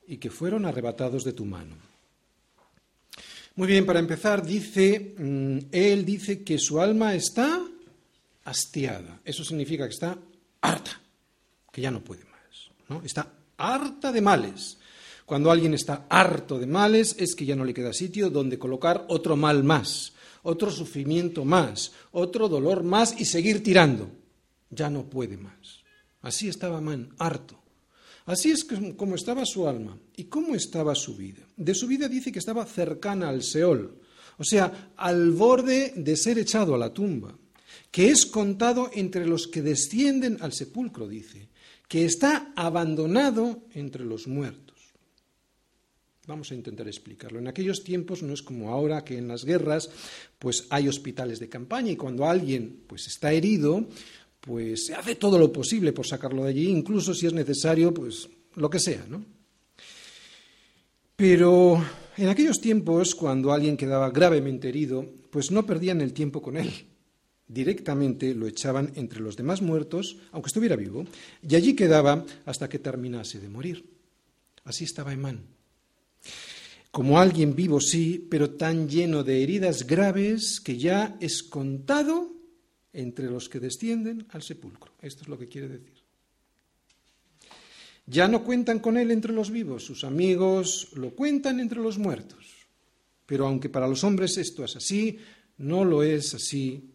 y 0.07 0.17
que 0.17 0.31
fueron 0.31 0.65
arrebatados 0.65 1.25
de 1.25 1.33
tu 1.33 1.43
mano. 1.43 1.75
Muy 3.55 3.67
bien, 3.67 3.85
para 3.85 3.99
empezar, 3.99 4.45
dice, 4.45 5.15
mm, 5.17 5.57
él 5.73 6.05
dice 6.05 6.43
que 6.43 6.57
su 6.57 6.79
alma 6.79 7.13
está 7.13 7.61
hastiada. 8.49 9.21
Eso 9.23 9.43
significa 9.43 9.85
que 9.85 9.93
está 9.93 10.17
harta, 10.61 11.01
que 11.71 11.81
ya 11.81 11.91
no 11.91 12.03
puede 12.03 12.23
más. 12.25 12.69
¿no? 12.87 13.01
Está 13.03 13.31
harta 13.57 14.11
de 14.11 14.21
males. 14.21 14.77
Cuando 15.25 15.51
alguien 15.51 15.73
está 15.73 16.07
harto 16.09 16.57
de 16.57 16.65
males 16.65 17.15
es 17.19 17.35
que 17.35 17.45
ya 17.45 17.55
no 17.55 17.63
le 17.63 17.73
queda 17.73 17.93
sitio 17.93 18.29
donde 18.29 18.57
colocar 18.57 19.05
otro 19.09 19.35
mal 19.35 19.63
más, 19.63 20.13
otro 20.41 20.71
sufrimiento 20.71 21.45
más, 21.45 21.91
otro 22.11 22.49
dolor 22.49 22.83
más 22.83 23.19
y 23.19 23.25
seguir 23.25 23.63
tirando. 23.63 24.09
Ya 24.71 24.89
no 24.89 25.07
puede 25.07 25.37
más. 25.37 25.83
Así 26.21 26.49
estaba 26.49 26.81
Man, 26.81 27.13
harto. 27.19 27.59
Así 28.25 28.51
es 28.51 28.65
como 28.95 29.15
estaba 29.15 29.45
su 29.45 29.67
alma 29.67 29.97
y 30.15 30.25
cómo 30.25 30.55
estaba 30.55 30.93
su 30.93 31.15
vida. 31.15 31.41
De 31.57 31.73
su 31.73 31.87
vida 31.87 32.07
dice 32.07 32.31
que 32.31 32.39
estaba 32.39 32.65
cercana 32.65 33.29
al 33.29 33.41
Seol, 33.41 33.99
o 34.37 34.43
sea, 34.43 34.91
al 34.95 35.31
borde 35.31 35.93
de 35.95 36.15
ser 36.15 36.37
echado 36.37 36.75
a 36.75 36.77
la 36.77 36.93
tumba 36.93 37.35
que 37.91 38.09
es 38.09 38.25
contado 38.25 38.89
entre 38.93 39.25
los 39.25 39.47
que 39.47 39.61
descienden 39.61 40.37
al 40.41 40.53
sepulcro, 40.53 41.07
dice, 41.07 41.49
que 41.87 42.05
está 42.05 42.53
abandonado 42.55 43.63
entre 43.73 44.05
los 44.05 44.27
muertos. 44.27 44.77
Vamos 46.27 46.51
a 46.51 46.55
intentar 46.55 46.87
explicarlo. 46.87 47.39
En 47.39 47.47
aquellos 47.47 47.83
tiempos 47.83 48.21
no 48.21 48.33
es 48.33 48.43
como 48.43 48.69
ahora 48.69 49.03
que 49.03 49.17
en 49.17 49.27
las 49.27 49.43
guerras 49.43 49.89
pues 50.37 50.67
hay 50.69 50.87
hospitales 50.87 51.39
de 51.39 51.49
campaña 51.49 51.91
y 51.91 51.95
cuando 51.95 52.29
alguien 52.29 52.83
pues 52.85 53.07
está 53.07 53.33
herido, 53.33 53.87
pues 54.39 54.85
se 54.85 54.93
hace 54.93 55.15
todo 55.15 55.39
lo 55.39 55.51
posible 55.51 55.91
por 55.91 56.05
sacarlo 56.05 56.43
de 56.43 56.51
allí, 56.51 56.67
incluso 56.69 57.15
si 57.15 57.25
es 57.25 57.33
necesario, 57.33 57.91
pues 57.91 58.29
lo 58.55 58.69
que 58.69 58.79
sea, 58.79 59.03
¿no? 59.09 59.25
Pero 61.15 61.83
en 62.15 62.29
aquellos 62.29 62.61
tiempos, 62.61 63.15
cuando 63.15 63.51
alguien 63.51 63.75
quedaba 63.75 64.11
gravemente 64.11 64.69
herido, 64.69 65.03
pues 65.31 65.49
no 65.49 65.65
perdían 65.65 65.99
el 65.99 66.13
tiempo 66.13 66.43
con 66.43 66.57
él 66.57 66.71
directamente 67.49 68.33
lo 68.35 68.47
echaban 68.47 68.93
entre 68.95 69.19
los 69.19 69.35
demás 69.35 69.61
muertos, 69.61 70.17
aunque 70.31 70.47
estuviera 70.47 70.77
vivo, 70.77 71.05
y 71.41 71.55
allí 71.55 71.75
quedaba 71.75 72.23
hasta 72.45 72.69
que 72.69 72.79
terminase 72.79 73.39
de 73.39 73.49
morir. 73.49 73.83
Así 74.63 74.85
estaba 74.85 75.11
Emán. 75.11 75.41
Como 76.91 77.19
alguien 77.19 77.55
vivo, 77.55 77.81
sí, 77.81 78.25
pero 78.29 78.51
tan 78.51 78.87
lleno 78.87 79.23
de 79.23 79.43
heridas 79.43 79.85
graves 79.85 80.61
que 80.61 80.77
ya 80.77 81.17
es 81.19 81.43
contado 81.43 82.31
entre 82.93 83.29
los 83.29 83.49
que 83.49 83.59
descienden 83.59 84.25
al 84.29 84.43
sepulcro. 84.43 84.93
Esto 85.01 85.23
es 85.23 85.27
lo 85.27 85.37
que 85.37 85.47
quiere 85.47 85.67
decir. 85.67 85.99
Ya 88.05 88.27
no 88.27 88.43
cuentan 88.43 88.79
con 88.79 88.97
él 88.97 89.11
entre 89.11 89.33
los 89.33 89.51
vivos, 89.51 89.83
sus 89.83 90.03
amigos 90.03 90.89
lo 90.95 91.11
cuentan 91.11 91.59
entre 91.59 91.79
los 91.79 91.99
muertos. 91.99 92.67
Pero 93.25 93.45
aunque 93.45 93.69
para 93.69 93.87
los 93.87 94.03
hombres 94.03 94.37
esto 94.37 94.63
es 94.63 94.75
así, 94.75 95.19
no 95.57 95.85
lo 95.85 96.01
es 96.01 96.33
así 96.33 96.89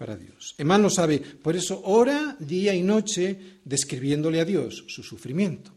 para 0.00 0.16
Dios. 0.16 0.54
Emán 0.56 0.80
lo 0.80 0.88
sabe, 0.88 1.18
por 1.20 1.54
eso 1.54 1.82
ora 1.84 2.34
día 2.40 2.74
y 2.74 2.82
noche 2.82 3.60
describiéndole 3.62 4.40
a 4.40 4.46
Dios 4.46 4.86
su 4.88 5.02
sufrimiento. 5.02 5.74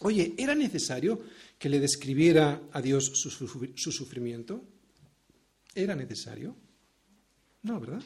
Oye, 0.00 0.32
¿era 0.38 0.54
necesario 0.54 1.20
que 1.58 1.68
le 1.68 1.78
describiera 1.78 2.62
a 2.72 2.80
Dios 2.80 3.12
su, 3.12 3.28
su 3.30 3.92
sufrimiento? 3.92 4.64
¿Era 5.74 5.94
necesario? 5.94 6.56
No, 7.64 7.78
¿verdad? 7.78 8.02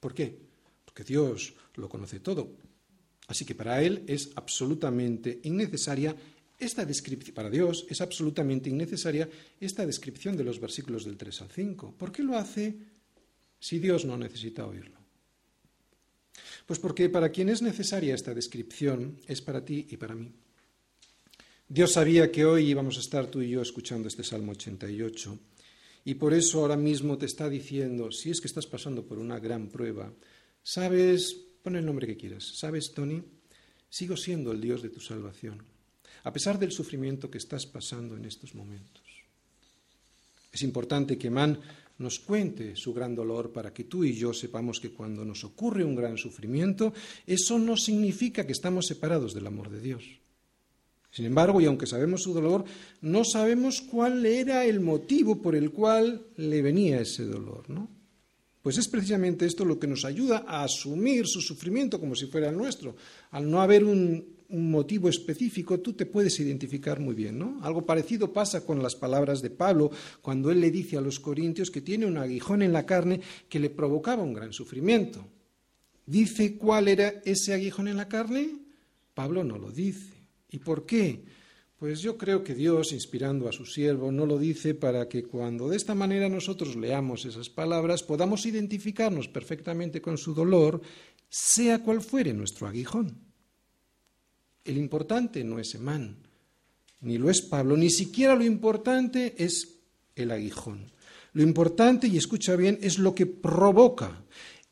¿Por 0.00 0.14
qué? 0.14 0.36
Porque 0.84 1.04
Dios 1.04 1.54
lo 1.76 1.88
conoce 1.88 2.18
todo. 2.18 2.50
Así 3.28 3.44
que 3.44 3.54
para 3.54 3.80
Él 3.80 4.02
es 4.08 4.30
absolutamente 4.34 5.38
innecesaria 5.44 6.16
esta 6.58 6.84
descripción, 6.84 7.36
para 7.36 7.50
Dios 7.50 7.86
es 7.88 8.00
absolutamente 8.00 8.68
innecesaria 8.68 9.28
esta 9.60 9.86
descripción 9.86 10.36
de 10.36 10.42
los 10.42 10.58
versículos 10.58 11.04
del 11.04 11.16
3 11.16 11.42
al 11.42 11.50
5. 11.50 11.94
¿Por 11.96 12.10
qué 12.10 12.24
lo 12.24 12.36
hace? 12.36 12.89
Si 13.60 13.78
Dios 13.78 14.04
no 14.04 14.16
necesita 14.16 14.66
oírlo? 14.66 14.98
Pues 16.66 16.78
porque 16.78 17.08
para 17.08 17.30
quien 17.30 17.48
es 17.48 17.62
necesaria 17.62 18.14
esta 18.14 18.34
descripción 18.34 19.18
es 19.26 19.40
para 19.42 19.64
ti 19.64 19.86
y 19.90 19.96
para 19.96 20.14
mí. 20.14 20.32
Dios 21.68 21.92
sabía 21.92 22.32
que 22.32 22.44
hoy 22.44 22.68
íbamos 22.68 22.96
a 22.96 23.00
estar 23.00 23.26
tú 23.26 23.42
y 23.42 23.50
yo 23.50 23.62
escuchando 23.62 24.08
este 24.08 24.24
Salmo 24.24 24.52
88 24.52 25.38
y 26.04 26.14
por 26.14 26.34
eso 26.34 26.60
ahora 26.60 26.76
mismo 26.76 27.18
te 27.18 27.26
está 27.26 27.48
diciendo, 27.48 28.10
si 28.10 28.30
es 28.30 28.40
que 28.40 28.48
estás 28.48 28.66
pasando 28.66 29.04
por 29.04 29.18
una 29.18 29.38
gran 29.38 29.68
prueba, 29.68 30.12
sabes, 30.62 31.36
pon 31.62 31.76
el 31.76 31.84
nombre 31.84 32.06
que 32.06 32.16
quieras, 32.16 32.58
sabes, 32.58 32.92
Tony, 32.92 33.22
sigo 33.88 34.16
siendo 34.16 34.52
el 34.52 34.60
Dios 34.60 34.82
de 34.82 34.88
tu 34.88 35.00
salvación, 35.00 35.62
a 36.24 36.32
pesar 36.32 36.58
del 36.58 36.72
sufrimiento 36.72 37.30
que 37.30 37.38
estás 37.38 37.66
pasando 37.66 38.16
en 38.16 38.24
estos 38.24 38.54
momentos. 38.54 39.04
Es 40.52 40.62
importante 40.62 41.18
que 41.18 41.30
Man 41.30 41.60
nos 42.00 42.18
cuente 42.18 42.74
su 42.76 42.92
gran 42.92 43.14
dolor 43.14 43.52
para 43.52 43.72
que 43.72 43.84
tú 43.84 44.04
y 44.04 44.14
yo 44.14 44.32
sepamos 44.32 44.80
que 44.80 44.90
cuando 44.90 45.24
nos 45.24 45.44
ocurre 45.44 45.84
un 45.84 45.94
gran 45.94 46.16
sufrimiento, 46.16 46.92
eso 47.26 47.58
no 47.58 47.76
significa 47.76 48.46
que 48.46 48.52
estamos 48.52 48.86
separados 48.86 49.34
del 49.34 49.46
amor 49.46 49.70
de 49.70 49.80
Dios. 49.80 50.04
Sin 51.12 51.26
embargo, 51.26 51.60
y 51.60 51.66
aunque 51.66 51.86
sabemos 51.86 52.22
su 52.22 52.32
dolor, 52.32 52.64
no 53.02 53.24
sabemos 53.24 53.82
cuál 53.82 54.24
era 54.24 54.64
el 54.64 54.80
motivo 54.80 55.42
por 55.42 55.54
el 55.54 55.72
cual 55.72 56.26
le 56.36 56.62
venía 56.62 57.00
ese 57.00 57.24
dolor, 57.24 57.68
¿no? 57.68 57.88
Pues 58.62 58.78
es 58.78 58.88
precisamente 58.88 59.46
esto 59.46 59.64
lo 59.64 59.78
que 59.78 59.86
nos 59.86 60.04
ayuda 60.04 60.44
a 60.46 60.64
asumir 60.64 61.26
su 61.26 61.40
sufrimiento 61.40 61.98
como 61.98 62.14
si 62.14 62.26
fuera 62.26 62.50
el 62.50 62.56
nuestro. 62.56 62.94
Al 63.30 63.50
no 63.50 63.60
haber 63.60 63.84
un, 63.84 64.39
un 64.50 64.70
motivo 64.70 65.08
específico, 65.08 65.80
tú 65.80 65.92
te 65.92 66.06
puedes 66.06 66.38
identificar 66.40 67.00
muy 67.00 67.14
bien, 67.14 67.38
¿no? 67.38 67.58
Algo 67.62 67.86
parecido 67.86 68.32
pasa 68.32 68.64
con 68.64 68.82
las 68.82 68.96
palabras 68.96 69.42
de 69.42 69.50
Pablo 69.50 69.90
cuando 70.20 70.50
él 70.50 70.60
le 70.60 70.70
dice 70.70 70.96
a 70.96 71.00
los 71.00 71.20
corintios 71.20 71.70
que 71.70 71.80
tiene 71.80 72.06
un 72.06 72.18
aguijón 72.18 72.62
en 72.62 72.72
la 72.72 72.86
carne 72.86 73.20
que 73.48 73.60
le 73.60 73.70
provocaba 73.70 74.22
un 74.22 74.34
gran 74.34 74.52
sufrimiento. 74.52 75.26
¿Dice 76.06 76.56
cuál 76.56 76.88
era 76.88 77.22
ese 77.24 77.54
aguijón 77.54 77.88
en 77.88 77.96
la 77.96 78.08
carne? 78.08 78.50
Pablo 79.14 79.44
no 79.44 79.58
lo 79.58 79.70
dice. 79.70 80.12
¿Y 80.50 80.58
por 80.58 80.84
qué? 80.84 81.24
Pues 81.78 82.00
yo 82.00 82.18
creo 82.18 82.44
que 82.44 82.54
Dios, 82.54 82.92
inspirando 82.92 83.48
a 83.48 83.52
su 83.52 83.64
siervo, 83.64 84.12
no 84.12 84.26
lo 84.26 84.38
dice 84.38 84.74
para 84.74 85.08
que 85.08 85.22
cuando 85.22 85.68
de 85.68 85.76
esta 85.76 85.94
manera 85.94 86.28
nosotros 86.28 86.76
leamos 86.76 87.24
esas 87.24 87.48
palabras 87.48 88.02
podamos 88.02 88.44
identificarnos 88.44 89.28
perfectamente 89.28 90.02
con 90.02 90.18
su 90.18 90.34
dolor, 90.34 90.82
sea 91.28 91.82
cual 91.82 92.02
fuere 92.02 92.34
nuestro 92.34 92.66
aguijón. 92.66 93.29
El 94.64 94.76
importante 94.76 95.42
no 95.44 95.58
es 95.58 95.74
Emán, 95.74 96.16
ni 97.00 97.18
lo 97.18 97.30
es 97.30 97.42
Pablo, 97.42 97.76
ni 97.76 97.90
siquiera 97.90 98.34
lo 98.34 98.44
importante 98.44 99.34
es 99.38 99.76
el 100.14 100.30
aguijón. 100.30 100.90
Lo 101.32 101.42
importante, 101.42 102.08
y 102.08 102.16
escucha 102.16 102.56
bien, 102.56 102.78
es 102.82 102.98
lo 102.98 103.14
que 103.14 103.26
provoca 103.26 104.22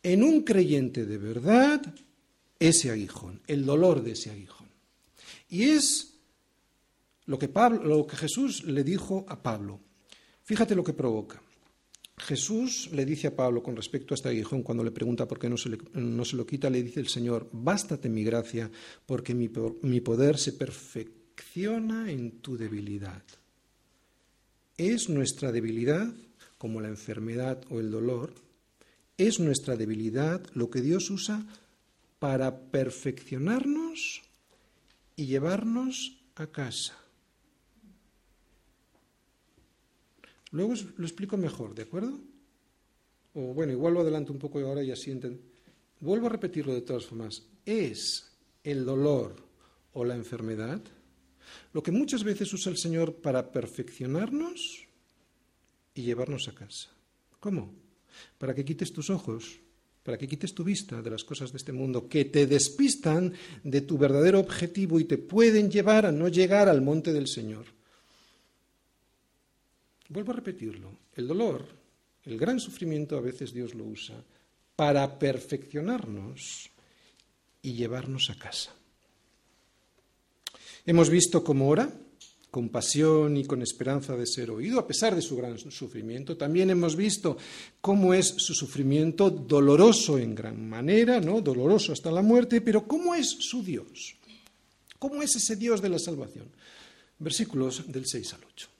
en 0.02 0.22
un 0.22 0.42
creyente 0.42 1.06
de 1.06 1.18
verdad 1.18 1.82
ese 2.58 2.90
aguijón, 2.90 3.40
el 3.46 3.64
dolor 3.64 4.02
de 4.02 4.12
ese 4.12 4.30
aguijón. 4.30 4.68
Y 5.48 5.64
es 5.64 6.14
lo 7.26 7.38
que, 7.38 7.48
lo 7.82 8.06
que 8.06 8.16
Jesús 8.16 8.64
le 8.64 8.84
dijo 8.84 9.24
a 9.28 9.42
Pablo. 9.42 9.80
Fíjate 10.42 10.74
lo 10.74 10.84
que 10.84 10.92
provoca. 10.92 11.42
Jesús 12.18 12.90
le 12.92 13.04
dice 13.04 13.28
a 13.28 13.36
Pablo 13.36 13.62
con 13.62 13.76
respecto 13.76 14.12
a 14.12 14.16
este 14.16 14.28
aguijón, 14.28 14.62
cuando 14.62 14.84
le 14.84 14.90
pregunta 14.90 15.28
por 15.28 15.38
qué 15.38 15.48
no 15.48 15.56
se, 15.56 15.76
no 15.94 16.24
se 16.24 16.36
lo 16.36 16.46
quita, 16.46 16.70
le 16.70 16.82
dice 16.82 17.00
el 17.00 17.08
Señor, 17.08 17.48
bástate 17.52 18.08
mi 18.08 18.24
gracia, 18.24 18.70
porque 19.06 19.34
mi, 19.34 19.50
mi 19.82 20.00
poder 20.00 20.38
se 20.38 20.52
perfecciona 20.52 22.10
en 22.10 22.40
tu 22.40 22.56
debilidad. 22.56 23.22
Es 24.76 25.08
nuestra 25.08 25.52
debilidad, 25.52 26.12
como 26.56 26.80
la 26.80 26.88
enfermedad 26.88 27.62
o 27.70 27.80
el 27.80 27.90
dolor, 27.90 28.34
es 29.16 29.40
nuestra 29.40 29.76
debilidad 29.76 30.46
lo 30.54 30.70
que 30.70 30.80
Dios 30.80 31.10
usa 31.10 31.44
para 32.18 32.70
perfeccionarnos 32.70 34.22
y 35.16 35.26
llevarnos 35.26 36.18
a 36.36 36.46
casa. 36.46 36.96
Luego 40.50 40.74
lo 40.96 41.04
explico 41.04 41.36
mejor, 41.36 41.74
¿de 41.74 41.82
acuerdo? 41.82 42.18
O 43.34 43.54
bueno, 43.54 43.72
igual 43.72 43.94
lo 43.94 44.00
adelanto 44.00 44.32
un 44.32 44.38
poco 44.38 44.60
y 44.60 44.64
ahora 44.64 44.82
ya 44.82 44.96
sienten. 44.96 45.40
Vuelvo 46.00 46.26
a 46.26 46.30
repetirlo 46.30 46.74
de 46.74 46.82
todas 46.82 47.06
formas. 47.06 47.44
Es 47.64 48.32
el 48.62 48.84
dolor 48.84 49.36
o 49.92 50.04
la 50.04 50.14
enfermedad 50.14 50.80
lo 51.72 51.82
que 51.82 51.92
muchas 51.92 52.24
veces 52.24 52.52
usa 52.52 52.72
el 52.72 52.78
Señor 52.78 53.16
para 53.16 53.52
perfeccionarnos 53.52 54.86
y 55.94 56.02
llevarnos 56.02 56.48
a 56.48 56.54
casa. 56.54 56.90
¿Cómo? 57.40 57.74
Para 58.38 58.54
que 58.54 58.64
quites 58.64 58.92
tus 58.92 59.10
ojos, 59.10 59.60
para 60.02 60.18
que 60.18 60.28
quites 60.28 60.54
tu 60.54 60.64
vista 60.64 61.02
de 61.02 61.10
las 61.10 61.24
cosas 61.24 61.52
de 61.52 61.58
este 61.58 61.72
mundo, 61.72 62.08
que 62.08 62.24
te 62.24 62.46
despistan 62.46 63.32
de 63.62 63.80
tu 63.82 63.98
verdadero 63.98 64.40
objetivo 64.40 64.98
y 64.98 65.04
te 65.04 65.18
pueden 65.18 65.70
llevar 65.70 66.06
a 66.06 66.12
no 66.12 66.28
llegar 66.28 66.68
al 66.68 66.82
monte 66.82 67.12
del 67.12 67.28
Señor. 67.28 67.66
Vuelvo 70.08 70.32
a 70.32 70.36
repetirlo. 70.36 70.90
El 71.14 71.28
dolor, 71.28 71.66
el 72.24 72.38
gran 72.38 72.58
sufrimiento 72.60 73.16
a 73.16 73.20
veces 73.20 73.52
Dios 73.52 73.74
lo 73.74 73.84
usa 73.84 74.16
para 74.74 75.18
perfeccionarnos 75.18 76.70
y 77.60 77.74
llevarnos 77.74 78.30
a 78.30 78.38
casa. 78.38 78.74
Hemos 80.86 81.10
visto 81.10 81.44
cómo 81.44 81.68
ora, 81.68 81.92
con 82.50 82.70
pasión 82.70 83.36
y 83.36 83.44
con 83.44 83.60
esperanza 83.60 84.16
de 84.16 84.26
ser 84.26 84.50
oído, 84.50 84.80
a 84.80 84.86
pesar 84.86 85.14
de 85.14 85.20
su 85.20 85.36
gran 85.36 85.58
sufrimiento. 85.58 86.38
También 86.38 86.70
hemos 86.70 86.96
visto 86.96 87.36
cómo 87.82 88.14
es 88.14 88.26
su 88.38 88.54
sufrimiento 88.54 89.28
doloroso 89.28 90.18
en 90.18 90.34
gran 90.34 90.66
manera, 90.66 91.20
¿no? 91.20 91.42
Doloroso 91.42 91.92
hasta 91.92 92.10
la 92.10 92.22
muerte, 92.22 92.62
pero 92.62 92.88
cómo 92.88 93.14
es 93.14 93.28
su 93.28 93.62
Dios. 93.62 94.16
¿Cómo 94.98 95.22
es 95.22 95.36
ese 95.36 95.56
Dios 95.56 95.82
de 95.82 95.90
la 95.90 95.98
salvación? 95.98 96.50
Versículos 97.18 97.84
del 97.92 98.06
6 98.06 98.34
al 98.34 98.44
8 98.44 98.77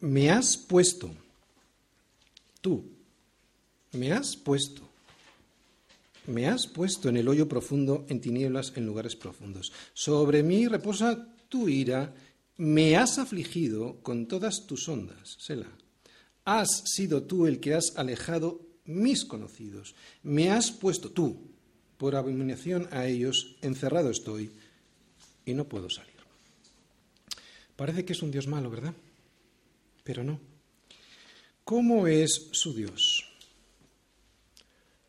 me 0.00 0.30
has 0.30 0.56
puesto, 0.56 1.10
tú, 2.60 2.84
me 3.92 4.12
has 4.12 4.36
puesto, 4.36 4.82
me 6.26 6.48
has 6.48 6.66
puesto 6.66 7.08
en 7.08 7.16
el 7.16 7.28
hoyo 7.28 7.48
profundo, 7.48 8.04
en 8.08 8.20
tinieblas, 8.20 8.72
en 8.76 8.86
lugares 8.86 9.16
profundos. 9.16 9.72
Sobre 9.94 10.42
mí 10.42 10.66
reposa 10.66 11.28
tu 11.48 11.68
ira, 11.68 12.14
me 12.56 12.96
has 12.96 13.18
afligido 13.18 13.96
con 14.02 14.26
todas 14.26 14.66
tus 14.66 14.88
ondas, 14.88 15.36
Sela. 15.38 15.68
Has 16.44 16.82
sido 16.84 17.24
tú 17.24 17.46
el 17.46 17.60
que 17.60 17.74
has 17.74 17.96
alejado 17.96 18.60
mis 18.84 19.24
conocidos. 19.24 19.94
Me 20.22 20.50
has 20.50 20.70
puesto 20.70 21.10
tú, 21.10 21.50
por 21.98 22.14
abominación 22.14 22.88
a 22.92 23.06
ellos, 23.06 23.56
encerrado 23.62 24.10
estoy 24.10 24.50
y 25.44 25.54
no 25.54 25.68
puedo 25.68 25.90
salir. 25.90 26.14
Parece 27.76 28.04
que 28.04 28.12
es 28.12 28.22
un 28.22 28.30
Dios 28.30 28.46
malo, 28.46 28.70
¿verdad? 28.70 28.94
Pero 30.06 30.22
no. 30.22 30.38
¿Cómo 31.64 32.06
es 32.06 32.48
su 32.52 32.72
Dios? 32.72 33.24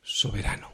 Soberano. 0.01 0.71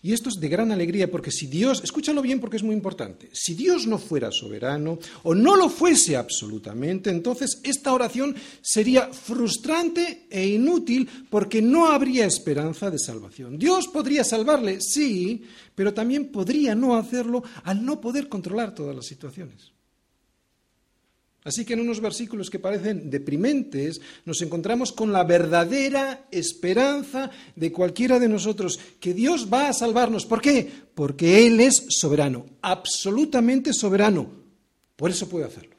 Y 0.00 0.12
esto 0.12 0.28
es 0.28 0.36
de 0.36 0.48
gran 0.48 0.70
alegría 0.70 1.10
porque 1.10 1.32
si 1.32 1.48
Dios, 1.48 1.82
escúchalo 1.82 2.22
bien 2.22 2.38
porque 2.38 2.58
es 2.58 2.62
muy 2.62 2.74
importante, 2.76 3.28
si 3.32 3.54
Dios 3.54 3.88
no 3.88 3.98
fuera 3.98 4.30
soberano 4.30 5.00
o 5.24 5.34
no 5.34 5.56
lo 5.56 5.68
fuese 5.68 6.16
absolutamente, 6.16 7.10
entonces 7.10 7.60
esta 7.64 7.92
oración 7.92 8.36
sería 8.62 9.08
frustrante 9.08 10.26
e 10.30 10.46
inútil 10.46 11.08
porque 11.28 11.60
no 11.60 11.90
habría 11.90 12.26
esperanza 12.26 12.90
de 12.90 13.00
salvación. 13.00 13.58
Dios 13.58 13.88
podría 13.88 14.22
salvarle, 14.22 14.80
sí, 14.80 15.42
pero 15.74 15.92
también 15.92 16.30
podría 16.30 16.76
no 16.76 16.96
hacerlo 16.96 17.42
al 17.64 17.84
no 17.84 18.00
poder 18.00 18.28
controlar 18.28 18.76
todas 18.76 18.94
las 18.94 19.06
situaciones. 19.06 19.72
Así 21.44 21.64
que 21.64 21.74
en 21.74 21.80
unos 21.80 22.00
versículos 22.00 22.50
que 22.50 22.58
parecen 22.58 23.08
deprimentes 23.10 24.00
nos 24.24 24.42
encontramos 24.42 24.92
con 24.92 25.12
la 25.12 25.24
verdadera 25.24 26.26
esperanza 26.30 27.30
de 27.54 27.72
cualquiera 27.72 28.18
de 28.18 28.28
nosotros, 28.28 28.78
que 29.00 29.14
Dios 29.14 29.48
va 29.50 29.68
a 29.68 29.72
salvarnos. 29.72 30.26
¿Por 30.26 30.42
qué? 30.42 30.70
Porque 30.94 31.46
Él 31.46 31.60
es 31.60 31.86
soberano, 31.88 32.44
absolutamente 32.60 33.72
soberano. 33.72 34.28
Por 34.96 35.10
eso 35.10 35.28
puede 35.28 35.46
hacerlo. 35.46 35.76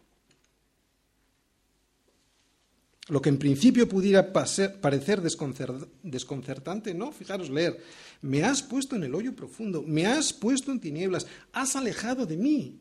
Lo 3.10 3.22
que 3.22 3.30
en 3.30 3.38
principio 3.38 3.90
pudiera 3.90 4.32
parecer 4.32 5.22
desconcertante, 5.22 6.94
¿no? 6.94 7.12
Fijaros, 7.12 7.50
leer, 7.50 7.84
me 8.22 8.44
has 8.44 8.64
puesto 8.64 8.96
en 8.96 9.04
el 9.04 9.14
hoyo 9.14 9.36
profundo, 9.36 9.84
me 9.86 10.06
has 10.06 10.32
puesto 10.32 10.72
en 10.72 10.80
tinieblas, 10.80 11.28
has 11.52 11.76
alejado 11.76 12.26
de 12.26 12.38
mí 12.38 12.80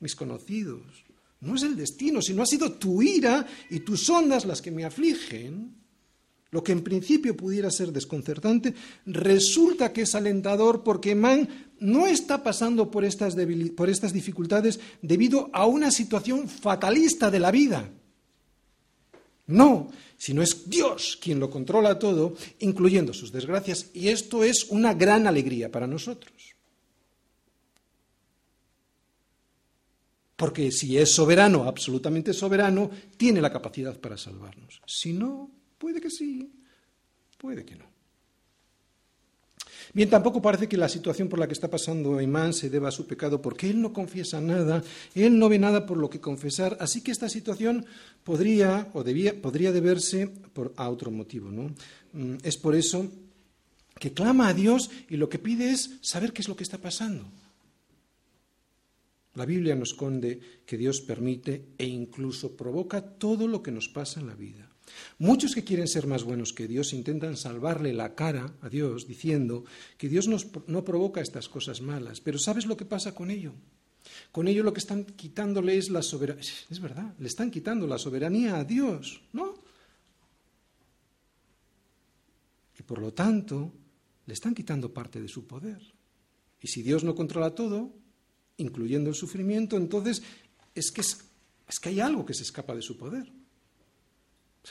mis 0.00 0.14
conocidos. 0.14 1.03
No 1.44 1.56
es 1.56 1.62
el 1.62 1.76
destino, 1.76 2.22
sino 2.22 2.42
ha 2.42 2.46
sido 2.46 2.72
tu 2.72 3.02
ira 3.02 3.46
y 3.70 3.80
tus 3.80 4.08
ondas 4.08 4.44
las 4.46 4.62
que 4.62 4.70
me 4.70 4.84
afligen. 4.84 5.74
Lo 6.50 6.62
que 6.62 6.72
en 6.72 6.82
principio 6.82 7.36
pudiera 7.36 7.70
ser 7.70 7.92
desconcertante, 7.92 8.74
resulta 9.06 9.92
que 9.92 10.02
es 10.02 10.14
alentador 10.14 10.84
porque 10.84 11.14
Man 11.14 11.48
no 11.80 12.06
está 12.06 12.42
pasando 12.42 12.90
por 12.90 13.04
estas, 13.04 13.36
por 13.76 13.90
estas 13.90 14.12
dificultades 14.12 14.78
debido 15.02 15.50
a 15.52 15.66
una 15.66 15.90
situación 15.90 16.48
fatalista 16.48 17.30
de 17.30 17.40
la 17.40 17.50
vida. 17.50 17.90
No, 19.46 19.90
sino 20.16 20.42
es 20.42 20.70
Dios 20.70 21.18
quien 21.20 21.40
lo 21.40 21.50
controla 21.50 21.98
todo, 21.98 22.36
incluyendo 22.60 23.12
sus 23.12 23.32
desgracias, 23.32 23.90
y 23.92 24.08
esto 24.08 24.44
es 24.44 24.64
una 24.70 24.94
gran 24.94 25.26
alegría 25.26 25.70
para 25.70 25.86
nosotros. 25.86 26.53
Porque 30.36 30.72
si 30.72 30.98
es 30.98 31.14
soberano, 31.14 31.64
absolutamente 31.64 32.32
soberano, 32.32 32.90
tiene 33.16 33.40
la 33.40 33.52
capacidad 33.52 33.98
para 33.98 34.16
salvarnos. 34.16 34.80
Si 34.86 35.12
no, 35.12 35.50
puede 35.78 36.00
que 36.00 36.10
sí, 36.10 36.52
puede 37.38 37.64
que 37.64 37.76
no. 37.76 37.94
Bien, 39.92 40.10
tampoco 40.10 40.42
parece 40.42 40.68
que 40.68 40.76
la 40.76 40.88
situación 40.88 41.28
por 41.28 41.38
la 41.38 41.46
que 41.46 41.52
está 41.52 41.70
pasando 41.70 42.20
Imán 42.20 42.52
se 42.52 42.68
deba 42.68 42.88
a 42.88 42.92
su 42.92 43.06
pecado, 43.06 43.40
porque 43.40 43.70
él 43.70 43.80
no 43.80 43.92
confiesa 43.92 44.40
nada, 44.40 44.82
él 45.14 45.38
no 45.38 45.48
ve 45.48 45.58
nada 45.58 45.86
por 45.86 45.98
lo 45.98 46.10
que 46.10 46.20
confesar, 46.20 46.76
así 46.80 47.00
que 47.00 47.12
esta 47.12 47.28
situación 47.28 47.86
podría 48.24 48.88
o 48.92 49.04
debía, 49.04 49.40
podría 49.40 49.70
deberse 49.70 50.26
por, 50.26 50.72
a 50.76 50.88
otro 50.88 51.12
motivo. 51.12 51.50
¿no? 51.50 51.70
Mm, 52.12 52.38
es 52.42 52.56
por 52.56 52.74
eso 52.74 53.06
que 54.00 54.12
clama 54.12 54.48
a 54.48 54.54
Dios 54.54 54.90
y 55.08 55.16
lo 55.16 55.28
que 55.28 55.38
pide 55.38 55.70
es 55.70 55.90
saber 56.00 56.32
qué 56.32 56.42
es 56.42 56.48
lo 56.48 56.56
que 56.56 56.64
está 56.64 56.78
pasando. 56.78 57.24
La 59.34 59.44
Biblia 59.44 59.74
nos 59.74 59.90
esconde 59.90 60.38
que 60.64 60.78
Dios 60.78 61.00
permite 61.00 61.74
e 61.78 61.86
incluso 61.86 62.56
provoca 62.56 63.02
todo 63.02 63.48
lo 63.48 63.62
que 63.62 63.72
nos 63.72 63.88
pasa 63.88 64.20
en 64.20 64.28
la 64.28 64.34
vida. 64.34 64.70
Muchos 65.18 65.54
que 65.54 65.64
quieren 65.64 65.88
ser 65.88 66.06
más 66.06 66.24
buenos 66.24 66.52
que 66.52 66.68
Dios 66.68 66.92
intentan 66.92 67.36
salvarle 67.36 67.92
la 67.92 68.14
cara 68.14 68.54
a 68.60 68.68
Dios 68.68 69.06
diciendo 69.08 69.64
que 69.96 70.08
Dios 70.08 70.28
no 70.28 70.84
provoca 70.84 71.20
estas 71.20 71.48
cosas 71.48 71.80
malas. 71.80 72.20
Pero 72.20 72.38
¿sabes 72.38 72.66
lo 72.66 72.76
que 72.76 72.84
pasa 72.84 73.14
con 73.14 73.30
ello? 73.30 73.54
Con 74.30 74.46
ello 74.46 74.62
lo 74.62 74.72
que 74.72 74.80
están 74.80 75.04
quitándole 75.04 75.78
es 75.78 75.90
la 75.90 76.02
soberanía. 76.02 76.44
Es 76.70 76.80
verdad, 76.80 77.14
le 77.18 77.26
están 77.26 77.50
quitando 77.50 77.86
la 77.86 77.98
soberanía 77.98 78.58
a 78.58 78.64
Dios, 78.64 79.22
¿no? 79.32 79.54
Y 82.78 82.82
por 82.82 83.00
lo 83.00 83.12
tanto, 83.14 83.72
le 84.26 84.34
están 84.34 84.54
quitando 84.54 84.92
parte 84.92 85.20
de 85.20 85.28
su 85.28 85.46
poder. 85.46 85.80
Y 86.60 86.68
si 86.68 86.82
Dios 86.82 87.04
no 87.04 87.14
controla 87.14 87.54
todo, 87.54 87.92
incluyendo 88.56 89.10
el 89.10 89.16
sufrimiento, 89.16 89.76
entonces 89.76 90.22
es 90.74 90.90
que, 90.90 91.00
es, 91.00 91.80
que 91.80 91.88
hay 91.88 92.00
algo 92.00 92.24
que 92.24 92.34
se 92.34 92.42
escapa 92.42 92.74
de 92.74 92.82
su 92.82 92.96
poder. 92.96 93.30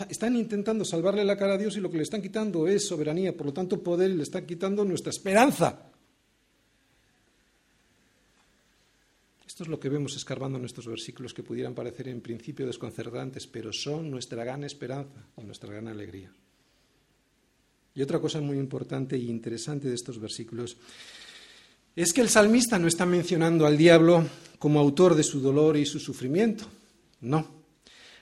están 0.10 0.36
intentando 0.36 0.86
salvarle 0.86 1.24
la 1.24 1.38
cara 1.38 1.54
a 1.54 1.58
Dios 1.58 1.78
y 1.78 1.82
lo 1.82 1.90
que 1.90 1.98
le 1.98 2.04
están 2.04 2.22
quitando 2.22 2.68
es 2.68 2.88
soberanía, 2.88 3.36
por 3.36 3.48
lo 3.48 3.54
tanto 3.54 3.82
poder 3.82 4.12
le 4.12 4.24
están 4.24 4.46
quitando 4.46 4.84
nuestra 4.86 5.12
esperanza. 5.12 5.90
Esto 9.46 9.66
es 9.66 9.70
lo 9.70 9.80
que 9.80 9.90
vemos 9.90 10.16
escarbando 10.16 10.58
en 10.58 10.66
estos 10.66 10.88
versículos 10.88 11.32
que 11.32 11.44
pudieran 11.44 11.76
parecer 11.76 12.08
en 12.08 12.22
principio 12.22 12.66
desconcertantes, 12.66 13.46
pero 13.46 13.72
son 13.72 14.10
nuestra 14.10 14.44
gran 14.44 14.64
esperanza 14.64 15.28
y 15.38 15.44
nuestra 15.44 15.72
gran 15.72 15.88
alegría. 15.88 16.34
Y 17.94 18.02
otra 18.02 18.20
cosa 18.20 18.42
muy 18.42 18.58
importante 18.58 19.16
e 19.16 19.20
interesante 19.20 19.88
de 19.88 19.94
estos 19.94 20.20
versículos 20.20 20.76
es 21.96 22.14
que 22.14 22.22
el 22.22 22.30
salmista 22.30 22.80
no 22.80 22.88
está 22.88 23.06
mencionando 23.06 23.66
al 23.66 23.78
diablo 23.78 24.26
como 24.58 24.80
autor 24.80 25.16
de 25.16 25.24
su 25.24 25.40
dolor 25.40 25.78
y 25.78 25.86
su 25.86 26.00
sufrimiento. 26.00 26.66
No. 27.22 27.64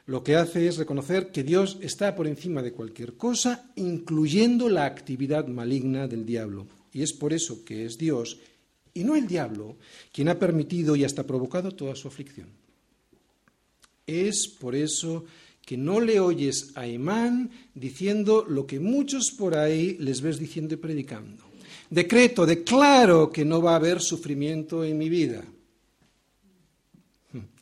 Lo 0.07 0.23
que 0.23 0.35
hace 0.35 0.67
es 0.67 0.77
reconocer 0.77 1.31
que 1.31 1.43
Dios 1.43 1.77
está 1.81 2.15
por 2.15 2.27
encima 2.27 2.61
de 2.61 2.73
cualquier 2.73 3.13
cosa, 3.13 3.71
incluyendo 3.75 4.67
la 4.67 4.85
actividad 4.85 5.47
maligna 5.47 6.07
del 6.07 6.25
diablo. 6.25 6.67
Y 6.91 7.01
es 7.03 7.13
por 7.13 7.31
eso 7.31 7.63
que 7.63 7.85
es 7.85 7.97
Dios 7.97 8.39
y 8.93 9.03
no 9.03 9.15
el 9.15 9.27
diablo 9.27 9.77
quien 10.11 10.27
ha 10.27 10.39
permitido 10.39 10.95
y 10.95 11.05
hasta 11.05 11.25
provocado 11.25 11.71
toda 11.71 11.95
su 11.95 12.07
aflicción. 12.07 12.49
Es 14.05 14.47
por 14.47 14.75
eso 14.75 15.25
que 15.65 15.77
no 15.77 16.01
le 16.01 16.19
oyes 16.19 16.71
a 16.75 16.87
Emán 16.87 17.51
diciendo 17.73 18.45
lo 18.47 18.65
que 18.65 18.79
muchos 18.79 19.31
por 19.31 19.55
ahí 19.55 19.95
les 19.99 20.21
ves 20.21 20.39
diciendo 20.39 20.73
y 20.73 20.77
predicando. 20.77 21.50
Decreto, 21.91 22.45
declaro 22.45 23.29
que 23.29 23.43
no 23.43 23.61
va 23.61 23.73
a 23.73 23.75
haber 23.75 23.99
sufrimiento 23.99 24.85
en 24.85 24.97
mi 24.97 25.09
vida. 25.09 25.43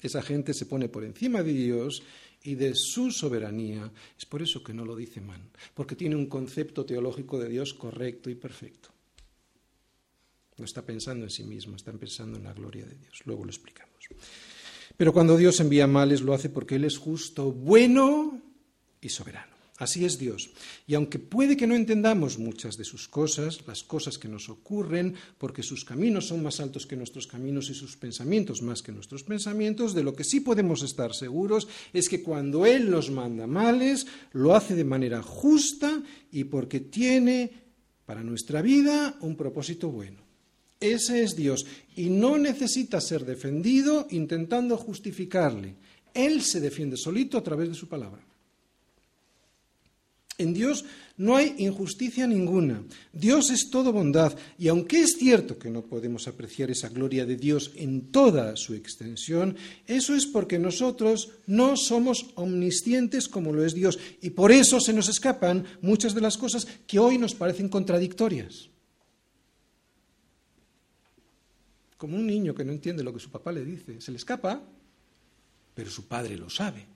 Esa 0.03 0.21
gente 0.21 0.53
se 0.53 0.67
pone 0.67 0.87
por 0.87 1.03
encima 1.03 1.41
de 1.41 1.51
Dios 1.51 2.03
y 2.43 2.53
de 2.53 2.75
su 2.75 3.09
soberanía. 3.09 3.91
Es 4.15 4.27
por 4.27 4.43
eso 4.43 4.63
que 4.63 4.71
no 4.71 4.85
lo 4.85 4.95
dice 4.95 5.19
Emán, 5.19 5.49
porque 5.73 5.95
tiene 5.95 6.15
un 6.15 6.27
concepto 6.27 6.85
teológico 6.85 7.39
de 7.39 7.49
Dios 7.49 7.73
correcto 7.73 8.29
y 8.29 8.35
perfecto. 8.35 8.89
No 10.57 10.65
está 10.65 10.83
pensando 10.85 11.25
en 11.25 11.31
sí 11.31 11.43
mismo, 11.43 11.75
está 11.75 11.91
pensando 11.93 12.37
en 12.37 12.43
la 12.43 12.53
gloria 12.53 12.85
de 12.85 12.95
Dios. 12.95 13.21
Luego 13.25 13.45
lo 13.45 13.49
explicamos. 13.49 13.95
Pero 14.95 15.11
cuando 15.11 15.37
Dios 15.37 15.59
envía 15.59 15.87
males, 15.87 16.21
lo 16.21 16.35
hace 16.35 16.49
porque 16.49 16.75
Él 16.75 16.85
es 16.85 16.99
justo, 16.99 17.51
bueno 17.51 18.39
y 19.01 19.09
soberano. 19.09 19.58
Así 19.79 20.03
es 20.03 20.19
Dios. 20.19 20.49
Y 20.87 20.95
aunque 20.95 21.19
puede 21.19 21.55
que 21.55 21.65
no 21.65 21.73
entendamos 21.73 22.37
muchas 22.37 22.75
de 22.75 22.83
sus 22.83 23.07
cosas, 23.07 23.65
las 23.65 23.81
cosas 23.81 24.17
que 24.17 24.27
nos 24.27 24.49
ocurren, 24.49 25.15
porque 25.37 25.63
sus 25.63 25.85
caminos 25.85 26.27
son 26.27 26.43
más 26.43 26.59
altos 26.59 26.85
que 26.85 26.97
nuestros 26.97 27.27
caminos 27.27 27.69
y 27.69 27.73
sus 27.73 27.95
pensamientos 27.95 28.61
más 28.61 28.81
que 28.81 28.91
nuestros 28.91 29.23
pensamientos, 29.23 29.93
de 29.93 30.03
lo 30.03 30.13
que 30.13 30.25
sí 30.25 30.41
podemos 30.41 30.83
estar 30.83 31.15
seguros 31.15 31.69
es 31.93 32.09
que 32.09 32.21
cuando 32.21 32.65
Él 32.65 32.91
nos 32.91 33.09
manda 33.09 33.47
males, 33.47 34.05
lo 34.33 34.53
hace 34.53 34.75
de 34.75 34.83
manera 34.83 35.23
justa 35.23 36.03
y 36.29 36.43
porque 36.43 36.81
tiene 36.81 37.49
para 38.05 38.21
nuestra 38.21 38.61
vida 38.61 39.15
un 39.21 39.37
propósito 39.37 39.89
bueno. 39.89 40.19
Ese 40.81 41.23
es 41.23 41.37
Dios 41.37 41.65
y 41.95 42.09
no 42.09 42.37
necesita 42.37 42.99
ser 42.99 43.23
defendido 43.23 44.07
intentando 44.09 44.75
justificarle. 44.75 45.75
Él 46.13 46.41
se 46.41 46.59
defiende 46.59 46.97
solito 46.97 47.37
a 47.37 47.43
través 47.43 47.69
de 47.69 47.75
su 47.75 47.87
palabra. 47.87 48.28
En 50.39 50.55
Dios 50.55 50.85
no 51.17 51.35
hay 51.35 51.53
injusticia 51.59 52.25
ninguna. 52.25 52.83
Dios 53.13 53.51
es 53.51 53.69
todo 53.69 53.93
bondad. 53.93 54.35
Y 54.57 54.69
aunque 54.69 55.01
es 55.01 55.17
cierto 55.19 55.59
que 55.59 55.69
no 55.69 55.83
podemos 55.83 56.27
apreciar 56.27 56.71
esa 56.71 56.89
gloria 56.89 57.27
de 57.27 57.35
Dios 57.35 57.71
en 57.75 58.11
toda 58.11 58.55
su 58.55 58.73
extensión, 58.73 59.55
eso 59.85 60.15
es 60.15 60.25
porque 60.25 60.57
nosotros 60.57 61.29
no 61.45 61.77
somos 61.77 62.31
omniscientes 62.33 63.27
como 63.27 63.53
lo 63.53 63.63
es 63.63 63.75
Dios. 63.75 63.99
Y 64.21 64.31
por 64.31 64.51
eso 64.51 64.79
se 64.79 64.93
nos 64.93 65.09
escapan 65.09 65.65
muchas 65.81 66.15
de 66.15 66.21
las 66.21 66.37
cosas 66.37 66.65
que 66.87 66.97
hoy 66.97 67.19
nos 67.19 67.35
parecen 67.35 67.69
contradictorias. 67.69 68.69
como 71.99 72.15
un 72.15 72.25
niño 72.25 72.55
que 72.55 72.63
no 72.63 72.71
entiende 72.71 73.03
lo 73.03 73.11
que 73.13 73.19
su 73.19 73.29
papá 73.29 73.51
le 73.51 73.65
dice. 73.65 73.99
Se 73.99 74.09
le 74.09 74.17
escapa, 74.17 74.63
pero 75.75 75.91
su 75.91 76.07
padre 76.07 76.37
lo 76.37 76.49
sabe. 76.49 76.87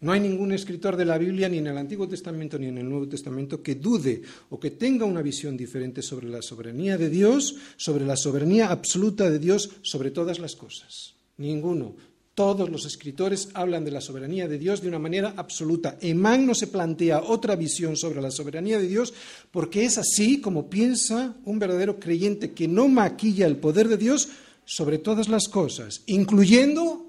No 0.00 0.12
hay 0.12 0.20
ningún 0.20 0.52
escritor 0.52 0.96
de 0.96 1.06
la 1.06 1.16
Biblia, 1.16 1.48
ni 1.48 1.58
en 1.58 1.68
el 1.68 1.78
Antiguo 1.78 2.06
Testamento 2.06 2.58
ni 2.58 2.66
en 2.66 2.78
el 2.78 2.88
Nuevo 2.88 3.08
Testamento, 3.08 3.62
que 3.62 3.76
dude 3.76 4.20
o 4.50 4.60
que 4.60 4.72
tenga 4.72 5.06
una 5.06 5.22
visión 5.22 5.56
diferente 5.56 6.02
sobre 6.02 6.28
la 6.28 6.42
soberanía 6.42 6.98
de 6.98 7.08
Dios, 7.08 7.56
sobre 7.76 8.04
la 8.04 8.16
soberanía 8.16 8.70
absoluta 8.70 9.30
de 9.30 9.38
Dios 9.38 9.70
sobre 9.82 10.10
todas 10.10 10.38
las 10.38 10.54
cosas. 10.54 11.14
Ninguno. 11.38 11.96
Todos 12.34 12.68
los 12.68 12.84
escritores 12.84 13.48
hablan 13.54 13.86
de 13.86 13.90
la 13.90 14.02
soberanía 14.02 14.46
de 14.46 14.58
Dios 14.58 14.82
de 14.82 14.88
una 14.88 14.98
manera 14.98 15.32
absoluta. 15.38 15.96
Emán 16.02 16.44
no 16.44 16.54
se 16.54 16.66
plantea 16.66 17.22
otra 17.22 17.56
visión 17.56 17.96
sobre 17.96 18.20
la 18.20 18.30
soberanía 18.30 18.78
de 18.78 18.86
Dios 18.86 19.14
porque 19.50 19.86
es 19.86 19.96
así 19.96 20.42
como 20.42 20.68
piensa 20.68 21.34
un 21.46 21.58
verdadero 21.58 21.98
creyente 21.98 22.52
que 22.52 22.68
no 22.68 22.88
maquilla 22.88 23.46
el 23.46 23.56
poder 23.56 23.88
de 23.88 23.96
Dios 23.96 24.28
sobre 24.66 24.98
todas 24.98 25.30
las 25.30 25.48
cosas, 25.48 26.02
incluyendo 26.04 27.06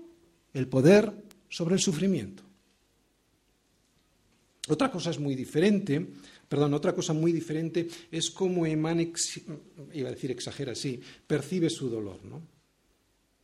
el 0.54 0.70
poder 0.70 1.12
sobre 1.50 1.76
el 1.76 1.82
sufrimiento. 1.82 2.47
Otra 4.68 4.92
cosa 4.92 5.12
es 5.12 5.20
muy 5.20 5.36
diferente, 5.36 6.06
perdón, 6.48 6.74
otra 6.74 6.94
cosa 6.94 7.14
muy 7.14 7.32
diferente 7.32 7.88
es 8.12 8.30
cómo 8.32 8.66
Emán, 8.66 9.14
iba 9.94 10.10
a 10.10 10.12
decir 10.12 10.32
exagera, 10.32 10.76
sí, 10.76 11.00
percibe 11.26 11.70
su 11.70 11.90
dolor, 11.90 12.24
¿no? 12.26 12.42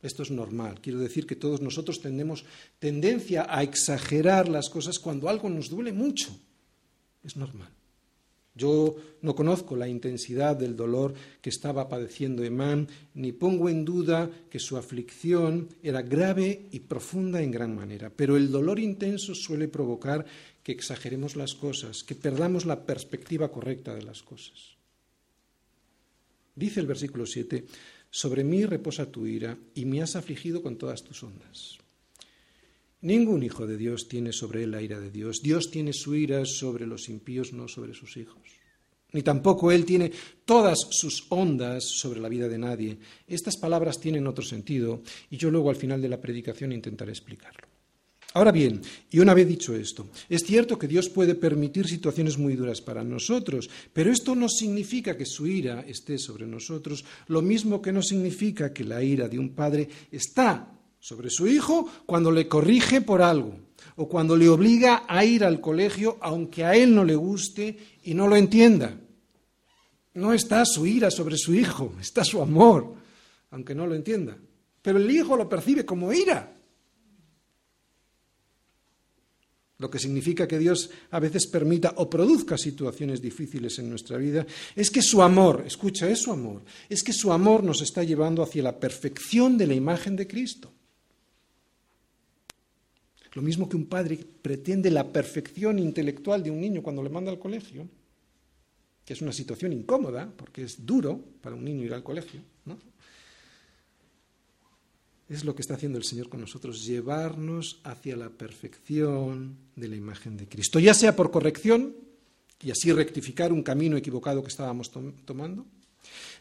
Esto 0.02 0.22
es 0.22 0.30
normal. 0.30 0.80
Quiero 0.82 0.98
decir 0.98 1.26
que 1.26 1.34
todos 1.34 1.62
nosotros 1.62 2.02
tenemos 2.02 2.44
tendencia 2.78 3.46
a 3.48 3.62
exagerar 3.62 4.48
las 4.48 4.68
cosas 4.68 4.98
cuando 4.98 5.30
algo 5.30 5.48
nos 5.48 5.70
duele 5.70 5.94
mucho. 5.94 6.28
Es 7.22 7.36
normal. 7.36 7.70
Yo 8.54 8.94
no 9.22 9.34
conozco 9.34 9.74
la 9.74 9.88
intensidad 9.88 10.54
del 10.54 10.76
dolor 10.76 11.14
que 11.40 11.50
estaba 11.50 11.88
padeciendo 11.88 12.44
Emán, 12.44 12.86
ni 13.14 13.32
pongo 13.32 13.68
en 13.68 13.84
duda 13.84 14.30
que 14.48 14.60
su 14.60 14.76
aflicción 14.76 15.68
era 15.82 16.02
grave 16.02 16.66
y 16.70 16.80
profunda 16.80 17.42
en 17.42 17.50
gran 17.50 17.74
manera, 17.74 18.12
pero 18.14 18.36
el 18.36 18.52
dolor 18.52 18.78
intenso 18.78 19.34
suele 19.34 19.66
provocar 19.66 20.24
que 20.64 20.72
exageremos 20.72 21.36
las 21.36 21.54
cosas, 21.54 22.02
que 22.02 22.16
perdamos 22.16 22.64
la 22.64 22.84
perspectiva 22.84 23.52
correcta 23.52 23.94
de 23.94 24.02
las 24.02 24.22
cosas. 24.22 24.74
Dice 26.56 26.80
el 26.80 26.86
versículo 26.86 27.26
7, 27.26 27.66
sobre 28.10 28.42
mí 28.42 28.64
reposa 28.64 29.10
tu 29.10 29.26
ira 29.26 29.56
y 29.74 29.84
me 29.84 30.02
has 30.02 30.16
afligido 30.16 30.62
con 30.62 30.76
todas 30.76 31.04
tus 31.04 31.22
ondas. 31.22 31.78
Ningún 33.02 33.42
hijo 33.42 33.66
de 33.66 33.76
Dios 33.76 34.08
tiene 34.08 34.32
sobre 34.32 34.64
él 34.64 34.70
la 34.70 34.80
ira 34.80 34.98
de 34.98 35.10
Dios. 35.10 35.42
Dios 35.42 35.70
tiene 35.70 35.92
su 35.92 36.14
ira 36.14 36.46
sobre 36.46 36.86
los 36.86 37.08
impíos, 37.10 37.52
no 37.52 37.68
sobre 37.68 37.92
sus 37.92 38.16
hijos. 38.16 38.40
Ni 39.12 39.22
tampoco 39.22 39.70
Él 39.70 39.84
tiene 39.84 40.10
todas 40.44 40.78
sus 40.90 41.26
ondas 41.28 41.84
sobre 41.84 42.18
la 42.18 42.28
vida 42.28 42.48
de 42.48 42.58
nadie. 42.58 42.98
Estas 43.28 43.56
palabras 43.56 44.00
tienen 44.00 44.26
otro 44.26 44.44
sentido 44.44 45.02
y 45.30 45.36
yo 45.36 45.52
luego 45.52 45.70
al 45.70 45.76
final 45.76 46.02
de 46.02 46.08
la 46.08 46.20
predicación 46.20 46.72
intentaré 46.72 47.12
explicarlo. 47.12 47.73
Ahora 48.36 48.50
bien, 48.50 48.82
y 49.12 49.20
una 49.20 49.32
vez 49.32 49.46
dicho 49.46 49.76
esto, 49.76 50.08
es 50.28 50.42
cierto 50.42 50.76
que 50.76 50.88
Dios 50.88 51.08
puede 51.08 51.36
permitir 51.36 51.86
situaciones 51.86 52.36
muy 52.36 52.56
duras 52.56 52.80
para 52.80 53.04
nosotros, 53.04 53.70
pero 53.92 54.10
esto 54.10 54.34
no 54.34 54.48
significa 54.48 55.16
que 55.16 55.24
su 55.24 55.46
ira 55.46 55.84
esté 55.86 56.18
sobre 56.18 56.44
nosotros, 56.44 57.04
lo 57.28 57.42
mismo 57.42 57.80
que 57.80 57.92
no 57.92 58.02
significa 58.02 58.72
que 58.72 58.82
la 58.82 59.04
ira 59.04 59.28
de 59.28 59.38
un 59.38 59.50
padre 59.54 59.88
está 60.10 60.68
sobre 60.98 61.30
su 61.30 61.46
hijo 61.46 61.88
cuando 62.06 62.32
le 62.32 62.48
corrige 62.48 63.02
por 63.02 63.22
algo 63.22 63.54
o 63.94 64.08
cuando 64.08 64.36
le 64.36 64.48
obliga 64.48 65.04
a 65.06 65.24
ir 65.24 65.44
al 65.44 65.60
colegio 65.60 66.18
aunque 66.20 66.64
a 66.64 66.74
él 66.74 66.92
no 66.92 67.04
le 67.04 67.14
guste 67.14 67.76
y 68.02 68.14
no 68.14 68.26
lo 68.26 68.34
entienda. 68.34 68.98
No 70.14 70.32
está 70.32 70.64
su 70.64 70.86
ira 70.86 71.12
sobre 71.12 71.36
su 71.36 71.54
hijo, 71.54 71.94
está 72.00 72.24
su 72.24 72.42
amor, 72.42 72.94
aunque 73.50 73.76
no 73.76 73.86
lo 73.86 73.94
entienda. 73.94 74.36
Pero 74.82 74.98
el 74.98 75.08
hijo 75.08 75.36
lo 75.36 75.48
percibe 75.48 75.84
como 75.84 76.12
ira. 76.12 76.53
Lo 79.78 79.90
que 79.90 79.98
significa 79.98 80.46
que 80.46 80.58
Dios 80.58 80.90
a 81.10 81.18
veces 81.18 81.46
permita 81.46 81.94
o 81.96 82.08
produzca 82.08 82.56
situaciones 82.56 83.20
difíciles 83.20 83.78
en 83.78 83.90
nuestra 83.90 84.16
vida, 84.18 84.46
es 84.76 84.90
que 84.90 85.02
su 85.02 85.20
amor, 85.22 85.64
escucha, 85.66 86.08
es 86.08 86.22
su 86.22 86.30
amor, 86.30 86.62
es 86.88 87.02
que 87.02 87.12
su 87.12 87.32
amor 87.32 87.64
nos 87.64 87.82
está 87.82 88.04
llevando 88.04 88.42
hacia 88.42 88.62
la 88.62 88.78
perfección 88.78 89.58
de 89.58 89.66
la 89.66 89.74
imagen 89.74 90.14
de 90.14 90.26
Cristo. 90.26 90.70
Lo 93.34 93.42
mismo 93.42 93.68
que 93.68 93.76
un 93.76 93.86
padre 93.86 94.16
pretende 94.16 94.92
la 94.92 95.12
perfección 95.12 95.80
intelectual 95.80 96.40
de 96.42 96.52
un 96.52 96.60
niño 96.60 96.82
cuando 96.82 97.02
le 97.02 97.10
manda 97.10 97.32
al 97.32 97.40
colegio, 97.40 97.88
que 99.04 99.12
es 99.12 99.22
una 99.22 99.32
situación 99.32 99.72
incómoda, 99.72 100.32
porque 100.36 100.62
es 100.62 100.86
duro 100.86 101.20
para 101.42 101.56
un 101.56 101.64
niño 101.64 101.84
ir 101.84 101.94
al 101.94 102.04
colegio. 102.04 102.40
Es 105.28 105.44
lo 105.44 105.54
que 105.54 105.62
está 105.62 105.74
haciendo 105.74 105.98
el 105.98 106.04
Señor 106.04 106.28
con 106.28 106.40
nosotros, 106.40 106.84
llevarnos 106.84 107.80
hacia 107.84 108.16
la 108.16 108.30
perfección 108.30 109.56
de 109.74 109.88
la 109.88 109.96
imagen 109.96 110.36
de 110.36 110.48
Cristo, 110.48 110.78
ya 110.78 110.94
sea 110.94 111.16
por 111.16 111.30
corrección, 111.30 111.96
y 112.60 112.70
así 112.70 112.92
rectificar 112.92 113.52
un 113.52 113.62
camino 113.62 113.96
equivocado 113.96 114.42
que 114.42 114.48
estábamos 114.48 114.90
tomando. 115.24 115.66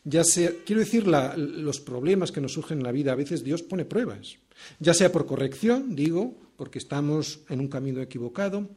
Ya 0.03 0.23
sea, 0.23 0.51
quiero 0.65 0.81
decir, 0.81 1.07
los 1.07 1.79
problemas 1.79 2.31
que 2.31 2.41
nos 2.41 2.53
surgen 2.53 2.79
en 2.79 2.83
la 2.83 2.91
vida, 2.91 3.13
a 3.13 3.15
veces 3.15 3.43
Dios 3.43 3.61
pone 3.61 3.85
pruebas, 3.85 4.37
ya 4.79 4.93
sea 4.93 5.11
por 5.11 5.25
corrección, 5.25 5.95
digo, 5.95 6.37
porque 6.57 6.79
estamos 6.79 7.41
en 7.49 7.59
un 7.59 7.67
camino 7.67 8.01
equivocado, 8.01 8.69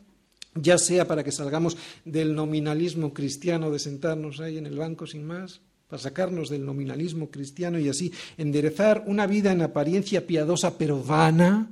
ya 0.55 0.79
sea 0.79 1.07
para 1.07 1.23
que 1.23 1.33
salgamos 1.33 1.77
del 2.05 2.35
nominalismo 2.35 3.13
cristiano 3.13 3.71
de 3.71 3.79
sentarnos 3.79 4.41
ahí 4.41 4.59
en 4.59 4.67
el 4.67 4.79
banco 4.79 5.07
sin 5.07 5.25
más, 5.27 5.61
para 5.89 6.03
sacarnos 6.03 6.49
del 6.49 6.65
nominalismo 6.65 7.31
cristiano 7.31 7.79
y 7.79 7.89
así 7.89 8.13
enderezar 8.37 9.05
una 9.07 9.27
vida 9.27 9.53
en 9.53 9.63
apariencia 9.63 10.27
piadosa 10.27 10.77
pero 10.77 11.03
vana, 11.03 11.71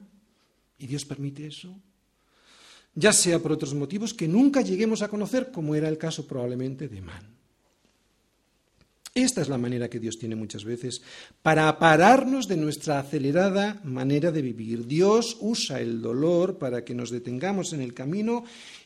y 0.78 0.86
Dios 0.86 1.04
permite 1.04 1.46
eso, 1.46 1.74
ya 2.94 3.12
sea 3.12 3.40
por 3.40 3.52
otros 3.52 3.74
motivos 3.74 4.14
que 4.14 4.28
nunca 4.28 4.60
lleguemos 4.60 5.02
a 5.02 5.08
conocer, 5.08 5.50
como 5.50 5.74
era 5.74 5.88
el 5.88 5.98
caso 5.98 6.26
probablemente 6.26 6.88
de 6.88 7.00
Man. 7.00 7.34
Esta 9.14 9.42
es 9.42 9.48
la 9.48 9.58
manera 9.58 9.88
que 9.88 10.00
Dios 10.00 10.18
tiene 10.18 10.34
muchas 10.34 10.64
veces 10.64 11.00
para 11.40 11.78
pararnos 11.78 12.48
de 12.48 12.56
nuestra 12.56 12.98
acelerada 12.98 13.80
manera 13.84 14.32
de 14.32 14.42
vivir. 14.42 14.88
Dios 14.88 15.36
usa 15.40 15.80
el 15.80 16.02
dolor 16.02 16.58
para 16.58 16.84
que 16.84 16.96
nos 16.96 17.10
detengamos 17.10 17.72
en 17.72 17.80
el 17.80 17.94
camino 17.94 18.42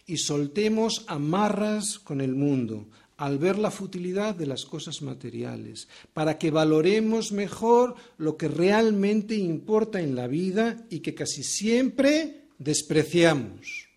y 0.07 0.19
soltemos 0.19 1.05
amarras 1.07 1.99
con 1.99 2.21
el 2.21 2.35
mundo 2.35 2.89
al 3.19 3.39
ver 3.39 3.59
la 3.59 3.71
futilidad 3.71 4.35
de 4.35 4.47
las 4.47 4.65
cosas 4.65 5.03
materiales, 5.03 5.89
para 6.15 6.39
que 6.39 6.53
valoremos 6.53 7.33
mejor 7.33 7.97
lo 8.17 8.37
que 8.37 8.49
realmente 8.49 9.35
importa 9.35 10.01
en 10.01 10.15
la 10.15 10.29
vida 10.29 10.87
y 10.89 11.01
que 11.01 11.15
casi 11.15 11.43
siempre 11.43 12.47
despreciamos. 12.59 13.89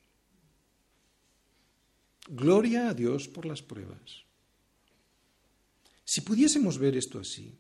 Gloria 2.28 2.90
a 2.90 2.94
Dios 2.96 3.28
por 3.28 3.46
las 3.46 3.62
pruebas. 3.62 4.26
Si 6.04 6.22
pudiésemos 6.22 6.80
ver 6.80 6.98
esto 6.98 7.20
así, 7.20 7.54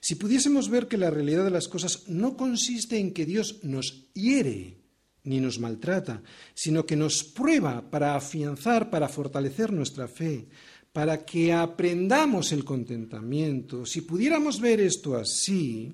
si 0.00 0.16
pudiésemos 0.16 0.68
ver 0.68 0.86
que 0.86 0.98
la 0.98 1.10
realidad 1.10 1.44
de 1.44 1.50
las 1.50 1.66
cosas 1.66 2.08
no 2.08 2.36
consiste 2.36 2.98
en 2.98 3.14
que 3.14 3.24
Dios 3.24 3.64
nos 3.64 4.12
hiere 4.12 4.84
ni 5.24 5.40
nos 5.40 5.58
maltrata, 5.58 6.22
sino 6.54 6.84
que 6.84 6.96
nos 6.96 7.24
prueba 7.24 7.90
para 7.90 8.14
afianzar, 8.14 8.90
para 8.90 9.08
fortalecer 9.08 9.72
nuestra 9.72 10.06
fe, 10.06 10.46
para 10.94 11.24
que 11.24 11.52
aprendamos 11.52 12.52
el 12.52 12.64
contentamiento, 12.64 13.84
si 13.84 14.02
pudiéramos 14.02 14.60
ver 14.60 14.80
esto 14.80 15.16
así, 15.16 15.92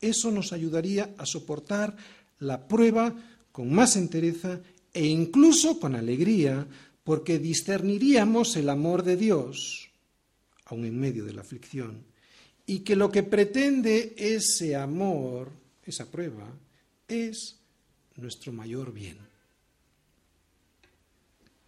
eso 0.00 0.30
nos 0.30 0.52
ayudaría 0.52 1.16
a 1.18 1.26
soportar 1.26 1.96
la 2.38 2.68
prueba 2.68 3.12
con 3.50 3.74
más 3.74 3.96
entereza 3.96 4.60
e 4.92 5.04
incluso 5.04 5.80
con 5.80 5.96
alegría, 5.96 6.64
porque 7.02 7.40
discerniríamos 7.40 8.54
el 8.54 8.68
amor 8.68 9.02
de 9.02 9.16
Dios 9.16 9.90
aun 10.66 10.84
en 10.84 10.94
medio 10.94 11.24
de 11.24 11.32
la 11.32 11.42
aflicción, 11.42 12.04
y 12.66 12.86
que 12.86 12.94
lo 12.94 13.10
que 13.10 13.24
pretende 13.24 14.14
ese 14.16 14.76
amor, 14.76 15.50
esa 15.84 16.08
prueba, 16.08 16.48
es 17.08 17.56
nuestro 18.14 18.52
mayor 18.52 18.94
bien. 18.94 19.18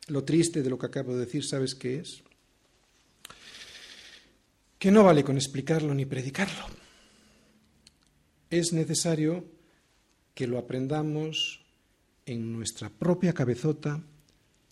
Lo 0.06 0.22
triste 0.22 0.62
de 0.62 0.70
lo 0.70 0.78
que 0.78 0.86
acabo 0.86 1.12
de 1.14 1.26
decir, 1.26 1.44
¿sabes 1.44 1.74
qué 1.74 1.98
es? 1.98 2.22
Que 4.78 4.90
no 4.90 5.04
vale 5.04 5.24
con 5.24 5.36
explicarlo 5.36 5.94
ni 5.94 6.04
predicarlo. 6.04 6.66
Es 8.50 8.72
necesario 8.72 9.44
que 10.34 10.46
lo 10.46 10.58
aprendamos 10.58 11.62
en 12.26 12.52
nuestra 12.52 12.90
propia 12.90 13.32
cabezota 13.32 14.02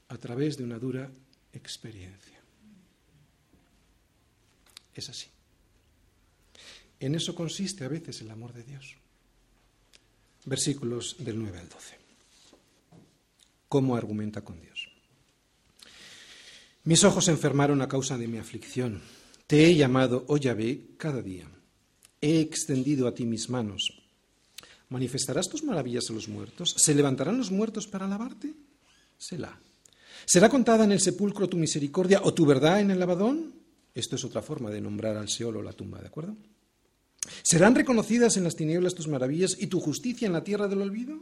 a 0.08 0.18
través 0.18 0.56
de 0.56 0.64
una 0.64 0.78
dura 0.78 1.10
experiencia. 1.52 2.38
Es 4.94 5.08
así. 5.08 5.28
En 7.00 7.14
eso 7.14 7.34
consiste 7.34 7.84
a 7.84 7.88
veces 7.88 8.20
el 8.20 8.30
amor 8.30 8.52
de 8.52 8.62
Dios. 8.62 8.96
Versículos 10.44 11.16
del 11.18 11.38
9 11.38 11.58
al 11.58 11.68
12. 11.68 11.96
¿Cómo 13.68 13.96
argumenta 13.96 14.42
con 14.42 14.60
Dios? 14.60 14.88
Mis 16.84 17.02
ojos 17.02 17.24
se 17.24 17.30
enfermaron 17.30 17.80
a 17.80 17.88
causa 17.88 18.18
de 18.18 18.28
mi 18.28 18.38
aflicción. 18.38 19.00
Te 19.46 19.66
he 19.66 19.74
llamado, 19.74 20.24
oh 20.28 20.36
Yahvé, 20.36 20.96
cada 20.96 21.20
día. 21.20 21.48
He 22.20 22.40
extendido 22.40 23.06
a 23.06 23.14
ti 23.14 23.26
mis 23.26 23.50
manos. 23.50 24.02
¿Manifestarás 24.88 25.48
tus 25.48 25.62
maravillas 25.62 26.08
a 26.08 26.12
los 26.12 26.28
muertos? 26.28 26.74
¿Se 26.78 26.94
levantarán 26.94 27.36
los 27.36 27.50
muertos 27.50 27.86
para 27.86 28.06
alabarte? 28.06 28.54
Selah. 29.18 29.58
¿Será 30.24 30.48
contada 30.48 30.84
en 30.84 30.92
el 30.92 31.00
sepulcro 31.00 31.48
tu 31.48 31.56
misericordia 31.56 32.20
o 32.24 32.32
tu 32.32 32.46
verdad 32.46 32.80
en 32.80 32.90
el 32.90 32.98
lavadón? 32.98 33.52
Esto 33.94 34.16
es 34.16 34.24
otra 34.24 34.42
forma 34.42 34.70
de 34.70 34.80
nombrar 34.80 35.16
al 35.16 35.28
Seol 35.28 35.56
o 35.58 35.62
la 35.62 35.72
tumba, 35.72 36.00
¿de 36.00 36.06
acuerdo? 36.06 36.36
¿Serán 37.42 37.74
reconocidas 37.74 38.36
en 38.36 38.44
las 38.44 38.56
tinieblas 38.56 38.94
tus 38.94 39.08
maravillas 39.08 39.56
y 39.58 39.66
tu 39.66 39.80
justicia 39.80 40.26
en 40.26 40.32
la 40.32 40.44
tierra 40.44 40.68
del 40.68 40.82
olvido? 40.82 41.20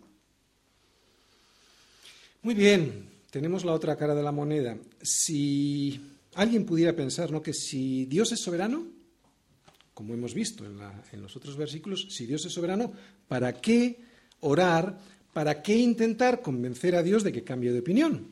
Muy 2.43 2.55
bien, 2.55 3.09
tenemos 3.31 3.65
la 3.65 3.73
otra 3.73 3.97
cara 3.97 4.15
de 4.15 4.23
la 4.23 4.33
moneda. 4.33 4.77
Si 5.01 6.12
alguien 6.35 6.65
pudiera 6.65 6.95
pensar 6.95 7.31
¿no? 7.31 7.43
que 7.43 7.53
si 7.53 8.07
Dios 8.07 8.33
es 8.33 8.41
soberano, 8.41 8.87
como 9.95 10.15
hemos 10.15 10.35
visto 10.35 10.65
en, 10.65 10.79
en 11.13 11.23
los 11.23 11.37
otros 11.37 11.57
versículos, 11.57 12.09
si 12.11 12.27
Dios 12.27 12.45
es 12.47 12.53
soberano, 12.53 12.93
¿para 13.29 13.61
qué 13.61 13.99
orar? 14.41 14.99
¿Para 15.33 15.63
qué 15.63 15.77
intentar 15.77 16.43
convencer 16.43 16.95
a 16.95 17.03
Dios 17.03 17.23
de 17.23 17.33
que 17.33 17.45
cambie 17.45 17.73
de 17.73 17.81
opinión? 17.81 18.27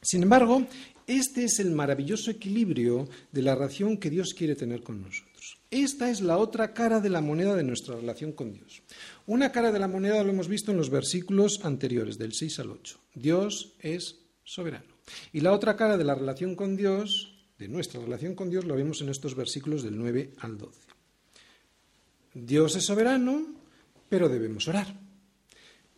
Sin 0.00 0.22
embargo, 0.22 0.66
este 1.08 1.44
es 1.44 1.58
el 1.58 1.70
maravilloso 1.70 2.30
equilibrio 2.30 3.08
de 3.32 3.42
la 3.42 3.54
relación 3.54 3.96
que 3.96 4.10
Dios 4.10 4.34
quiere 4.36 4.54
tener 4.54 4.82
con 4.82 5.02
nosotros. 5.02 5.58
Esta 5.70 6.10
es 6.10 6.20
la 6.20 6.38
otra 6.38 6.72
cara 6.72 7.00
de 7.00 7.10
la 7.10 7.20
moneda 7.20 7.54
de 7.56 7.62
nuestra 7.62 7.96
relación 7.96 8.32
con 8.32 8.52
Dios. 8.52 8.82
Una 9.26 9.50
cara 9.50 9.72
de 9.72 9.78
la 9.78 9.88
moneda 9.88 10.22
lo 10.22 10.30
hemos 10.30 10.48
visto 10.48 10.70
en 10.70 10.76
los 10.76 10.90
versículos 10.90 11.60
anteriores, 11.62 12.18
del 12.18 12.32
6 12.32 12.58
al 12.60 12.70
8. 12.70 13.00
Dios 13.14 13.72
es 13.80 14.16
soberano. 14.44 14.97
Y 15.32 15.40
la 15.40 15.52
otra 15.52 15.76
cara 15.76 15.96
de 15.96 16.04
la 16.04 16.14
relación 16.14 16.54
con 16.54 16.76
Dios, 16.76 17.34
de 17.58 17.68
nuestra 17.68 18.00
relación 18.00 18.34
con 18.34 18.50
Dios, 18.50 18.64
lo 18.64 18.76
vemos 18.76 19.00
en 19.00 19.08
estos 19.08 19.34
versículos 19.34 19.82
del 19.82 19.98
9 19.98 20.32
al 20.38 20.58
12. 20.58 20.80
Dios 22.34 22.76
es 22.76 22.84
soberano, 22.84 23.46
pero 24.08 24.28
debemos 24.28 24.68
orar. 24.68 24.94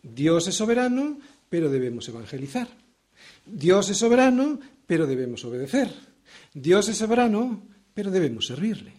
Dios 0.01 0.47
es 0.47 0.55
soberano, 0.55 1.19
pero 1.49 1.69
debemos 1.69 2.07
evangelizar. 2.09 2.67
Dios 3.45 3.89
es 3.89 3.97
soberano, 3.97 4.59
pero 4.87 5.05
debemos 5.05 5.45
obedecer. 5.45 5.91
Dios 6.53 6.89
es 6.89 6.97
soberano, 6.97 7.63
pero 7.93 8.11
debemos 8.11 8.47
servirle. 8.47 8.93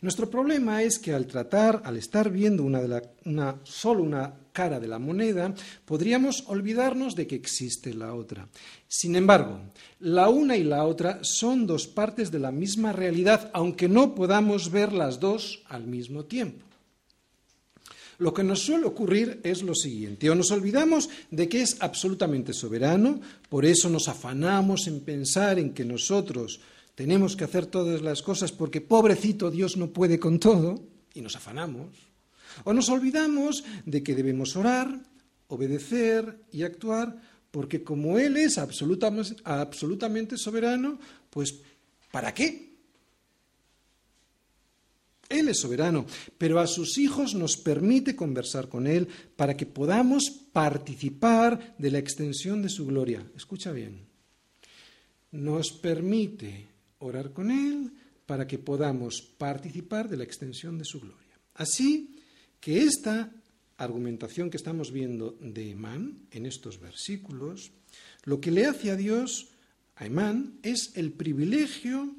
Nuestro 0.00 0.30
problema 0.30 0.82
es 0.82 0.98
que 0.98 1.12
al 1.12 1.26
tratar, 1.26 1.82
al 1.84 1.96
estar 1.96 2.30
viendo 2.30 2.62
una 2.62 2.80
de 2.80 3.02
una, 3.24 3.60
solo 3.64 4.02
una 4.02 4.32
cara 4.56 4.80
de 4.80 4.88
la 4.88 4.98
moneda, 4.98 5.52
podríamos 5.84 6.44
olvidarnos 6.46 7.14
de 7.14 7.26
que 7.26 7.36
existe 7.36 7.92
la 7.92 8.14
otra. 8.14 8.48
Sin 8.88 9.14
embargo, 9.14 9.60
la 10.00 10.30
una 10.30 10.56
y 10.56 10.64
la 10.64 10.86
otra 10.86 11.20
son 11.20 11.66
dos 11.66 11.86
partes 11.86 12.30
de 12.30 12.38
la 12.40 12.50
misma 12.50 12.94
realidad, 12.94 13.50
aunque 13.52 13.86
no 13.86 14.14
podamos 14.14 14.70
ver 14.70 14.94
las 14.94 15.20
dos 15.20 15.60
al 15.68 15.86
mismo 15.86 16.24
tiempo. 16.24 16.64
Lo 18.16 18.32
que 18.32 18.42
nos 18.42 18.60
suele 18.60 18.86
ocurrir 18.86 19.40
es 19.44 19.60
lo 19.60 19.74
siguiente, 19.74 20.30
o 20.30 20.34
nos 20.34 20.50
olvidamos 20.50 21.10
de 21.30 21.50
que 21.50 21.60
es 21.60 21.76
absolutamente 21.80 22.54
soberano, 22.54 23.20
por 23.50 23.66
eso 23.66 23.90
nos 23.90 24.08
afanamos 24.08 24.86
en 24.86 25.00
pensar 25.00 25.58
en 25.58 25.74
que 25.74 25.84
nosotros 25.84 26.60
tenemos 26.94 27.36
que 27.36 27.44
hacer 27.44 27.66
todas 27.66 28.00
las 28.00 28.22
cosas 28.22 28.52
porque 28.52 28.80
pobrecito 28.80 29.50
Dios 29.50 29.76
no 29.76 29.92
puede 29.92 30.18
con 30.18 30.40
todo, 30.40 30.80
y 31.12 31.20
nos 31.20 31.36
afanamos, 31.36 31.92
o 32.64 32.72
nos 32.72 32.88
olvidamos 32.88 33.64
de 33.84 34.02
que 34.02 34.14
debemos 34.14 34.56
orar, 34.56 35.00
obedecer 35.48 36.40
y 36.52 36.62
actuar, 36.62 37.20
porque 37.50 37.82
como 37.82 38.18
Él 38.18 38.36
es 38.36 38.58
absolutamente, 38.58 40.36
soberano, 40.36 40.98
pues 41.30 41.60
¿para 42.10 42.34
qué? 42.34 42.66
Él 45.28 45.48
es 45.48 45.60
soberano, 45.60 46.06
pero 46.38 46.60
a 46.60 46.66
sus 46.66 46.98
hijos 46.98 47.34
nos 47.34 47.56
permite 47.56 48.14
conversar 48.14 48.68
con 48.68 48.86
Él 48.86 49.08
para 49.34 49.56
que 49.56 49.66
podamos 49.66 50.30
participar 50.52 51.74
de 51.78 51.90
la 51.90 51.98
extensión 51.98 52.62
de 52.62 52.68
su 52.68 52.86
gloria. 52.86 53.26
Escucha 53.34 53.72
bien. 53.72 54.06
Nos 55.32 55.72
permite 55.72 56.68
orar 57.00 57.32
con 57.32 57.50
Él 57.50 57.90
para 58.26 58.46
que 58.46 58.58
podamos 58.58 59.20
participar 59.20 60.08
de 60.08 60.16
la 60.16 60.24
extensión 60.24 60.78
de 60.78 60.84
su 60.84 61.00
gloria. 61.00 61.40
Así 61.54 62.15
que 62.66 62.82
esta 62.82 63.30
argumentación 63.78 64.50
que 64.50 64.56
estamos 64.56 64.90
viendo 64.90 65.38
de 65.38 65.70
Emán 65.70 66.26
en 66.32 66.46
estos 66.46 66.80
versículos, 66.80 67.70
lo 68.24 68.40
que 68.40 68.50
le 68.50 68.66
hace 68.66 68.90
a 68.90 68.96
Dios, 68.96 69.54
a 69.94 70.04
Emán, 70.04 70.58
es 70.64 70.90
el 70.96 71.12
privilegio 71.12 72.10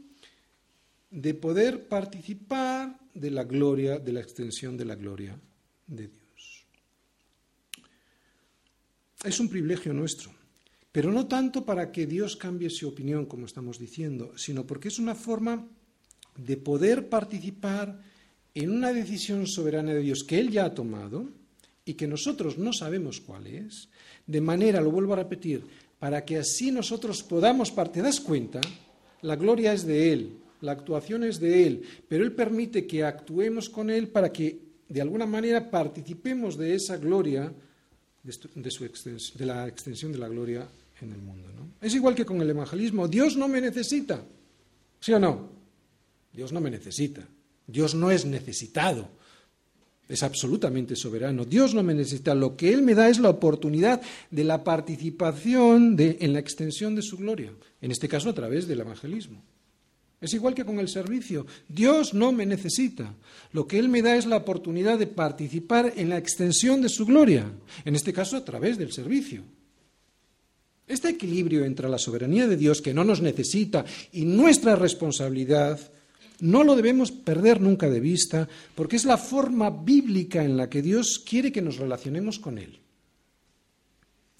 de 1.11 1.33
poder 1.33 1.89
participar 1.89 2.97
de 3.13 3.29
la 3.29 3.43
gloria, 3.43 3.99
de 3.99 4.13
la 4.13 4.21
extensión 4.21 4.77
de 4.77 4.85
la 4.85 4.95
gloria 4.95 5.37
de 5.85 6.07
Dios. 6.07 6.65
Es 9.25 9.41
un 9.41 9.49
privilegio 9.49 9.93
nuestro, 9.93 10.31
Pero 10.93 11.11
no 11.11 11.27
tanto 11.27 11.65
para 11.65 11.91
que 11.91 12.07
Dios 12.07 12.37
cambie 12.37 12.69
su 12.69 12.87
opinión, 12.87 13.25
como 13.25 13.47
estamos 13.47 13.79
diciendo, 13.79 14.31
sino 14.37 14.65
porque 14.65 14.87
es 14.87 14.97
una 14.97 15.13
forma 15.13 15.67
de 16.37 16.55
poder 16.55 17.09
participar 17.09 17.99
en 18.63 18.71
una 18.71 18.91
decisión 18.91 19.45
soberana 19.45 19.93
de 19.93 20.01
Dios 20.01 20.23
que 20.23 20.39
Él 20.39 20.49
ya 20.49 20.65
ha 20.65 20.73
tomado 20.73 21.29
y 21.85 21.93
que 21.93 22.07
nosotros 22.07 22.57
no 22.57 22.73
sabemos 22.73 23.21
cuál 23.21 23.45
es, 23.45 23.89
de 24.25 24.41
manera, 24.41 24.81
lo 24.81 24.89
vuelvo 24.89 25.13
a 25.13 25.17
repetir, 25.17 25.63
para 25.99 26.25
que 26.25 26.37
así 26.37 26.71
nosotros 26.71 27.21
podamos 27.21 27.73
¿Te 27.91 28.01
das 28.01 28.19
cuenta? 28.19 28.59
La 29.21 29.35
gloria 29.35 29.73
es 29.73 29.85
de 29.85 30.11
Él, 30.11 30.37
la 30.61 30.71
actuación 30.71 31.23
es 31.23 31.39
de 31.39 31.67
Él, 31.67 31.83
pero 32.07 32.23
Él 32.23 32.31
permite 32.31 32.87
que 32.87 33.03
actuemos 33.03 33.69
con 33.69 33.91
Él 33.91 34.07
para 34.07 34.31
que 34.31 34.59
de 34.89 35.01
alguna 35.01 35.27
manera 35.27 35.69
participemos 35.69 36.57
de 36.57 36.73
esa 36.73 36.97
gloria, 36.97 37.53
de, 38.23 39.45
la 39.45 39.67
extensión 39.67 40.11
de 40.11 40.17
la 40.17 40.29
gloria 40.29 40.67
en 40.99 41.11
el 41.11 41.21
mundo. 41.21 41.47
Es 41.79 41.93
igual 41.93 42.15
que 42.15 42.25
con 42.25 42.41
el 42.41 42.49
evangelismo. 42.49 43.07
Dios 43.07 43.37
no 43.37 43.47
me 43.47 43.61
necesita. 43.61 44.23
¿Sí 44.99 45.13
o 45.13 45.19
no? 45.19 45.51
Dios 46.33 46.51
no 46.51 46.59
me 46.59 46.71
necesita. 46.71 47.27
Dios 47.67 47.93
no 47.93 48.09
es 48.09 48.25
necesitado. 48.25 49.09
Es 50.09 50.23
absolutamente 50.23 50.95
soberano. 50.95 51.43
Dios 51.43 51.73
no 51.73 51.83
me 51.83 51.93
necesita. 51.93 52.33
Lo 52.33 52.55
que 52.55 52.73
Él 52.73 52.81
me 52.81 52.95
da 52.95 53.09
es 53.09 53.19
la 53.19 53.29
oportunidad 53.29 54.01
de 54.31 54.43
la 54.45 54.63
participación 54.63 55.97
en 55.99 56.33
la 56.33 56.39
extensión 56.39 56.95
de 56.95 57.01
su 57.01 57.17
gloria. 57.17 57.51
En 57.81 57.91
este 57.91 58.07
caso, 58.07 58.29
a 58.29 58.33
través 58.33 58.67
del 58.67 58.79
evangelismo. 58.79 59.43
Es 60.19 60.33
igual 60.33 60.55
que 60.55 60.65
con 60.65 60.79
el 60.79 60.87
servicio. 60.87 61.45
Dios 61.67 62.13
no 62.13 62.31
me 62.31 62.45
necesita. 62.45 63.13
Lo 63.51 63.67
que 63.67 63.77
Él 63.77 63.89
me 63.89 64.01
da 64.01 64.15
es 64.15 64.25
la 64.25 64.37
oportunidad 64.37 64.97
de 64.97 65.07
participar 65.07 65.93
en 65.95 66.09
la 66.09 66.17
extensión 66.17 66.81
de 66.81 66.89
su 66.89 67.05
gloria. 67.05 67.51
En 67.85 67.95
este 67.95 68.13
caso, 68.13 68.37
a 68.37 68.45
través 68.45 68.77
del 68.77 68.91
servicio. 68.93 69.43
Este 70.87 71.09
equilibrio 71.09 71.65
entre 71.65 71.89
la 71.89 71.97
soberanía 71.97 72.47
de 72.47 72.55
Dios, 72.55 72.81
que 72.81 72.93
no 72.93 73.03
nos 73.03 73.21
necesita, 73.21 73.85
y 74.13 74.23
nuestra 74.23 74.75
responsabilidad, 74.75 75.79
no 76.39 76.63
lo 76.63 76.75
debemos 76.75 77.11
perder 77.11 77.61
nunca 77.61 77.89
de 77.89 77.99
vista, 77.99 78.47
porque 78.75 78.95
es 78.95 79.05
la 79.05 79.17
forma 79.17 79.69
bíblica 79.69 80.43
en 80.43 80.57
la 80.57 80.69
que 80.69 80.81
Dios 80.81 81.23
quiere 81.25 81.51
que 81.51 81.61
nos 81.61 81.77
relacionemos 81.77 82.39
con 82.39 82.57
Él. 82.57 82.79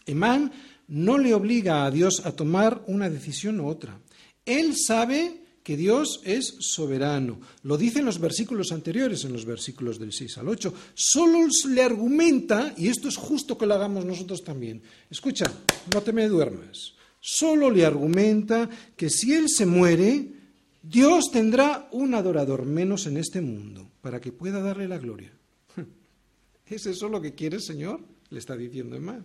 Emán 0.05 0.51
no 0.87 1.17
le 1.17 1.33
obliga 1.33 1.85
a 1.85 1.91
Dios 1.91 2.25
a 2.25 2.31
tomar 2.31 2.83
una 2.87 3.09
decisión 3.09 3.59
u 3.59 3.67
otra. 3.67 3.99
Él 4.45 4.75
sabe 4.77 5.41
que 5.63 5.75
Dios 5.75 6.21
es 6.23 6.55
soberano. 6.59 7.41
Lo 7.63 7.77
dice 7.77 7.99
en 7.99 8.05
los 8.05 8.19
versículos 8.19 8.71
anteriores, 8.71 9.25
en 9.25 9.33
los 9.33 9.43
versículos 9.43 9.99
del 9.99 10.13
6 10.13 10.37
al 10.37 10.47
8. 10.47 10.73
Solo 10.93 11.45
le 11.67 11.83
argumenta, 11.83 12.73
y 12.77 12.87
esto 12.87 13.09
es 13.09 13.17
justo 13.17 13.57
que 13.57 13.65
lo 13.65 13.73
hagamos 13.73 14.05
nosotros 14.05 14.45
también. 14.45 14.81
Escucha, 15.09 15.51
no 15.93 16.01
te 16.01 16.13
me 16.13 16.29
duermas. 16.29 16.93
Solo 17.19 17.69
le 17.69 17.85
argumenta 17.85 18.69
que 18.95 19.09
si 19.09 19.33
él 19.33 19.49
se 19.49 19.65
muere, 19.65 20.36
Dios 20.81 21.25
tendrá 21.31 21.87
un 21.91 22.13
adorador 22.13 22.65
menos 22.65 23.07
en 23.07 23.17
este 23.17 23.41
mundo 23.41 23.89
para 24.01 24.21
que 24.21 24.31
pueda 24.31 24.61
darle 24.61 24.87
la 24.87 24.97
gloria. 24.97 25.31
¿Es 26.65 26.85
eso 26.85 27.09
lo 27.09 27.21
que 27.21 27.33
quiere, 27.33 27.59
Señor? 27.59 28.01
Le 28.29 28.39
está 28.39 28.55
diciendo 28.55 28.95
Emma. 28.95 29.23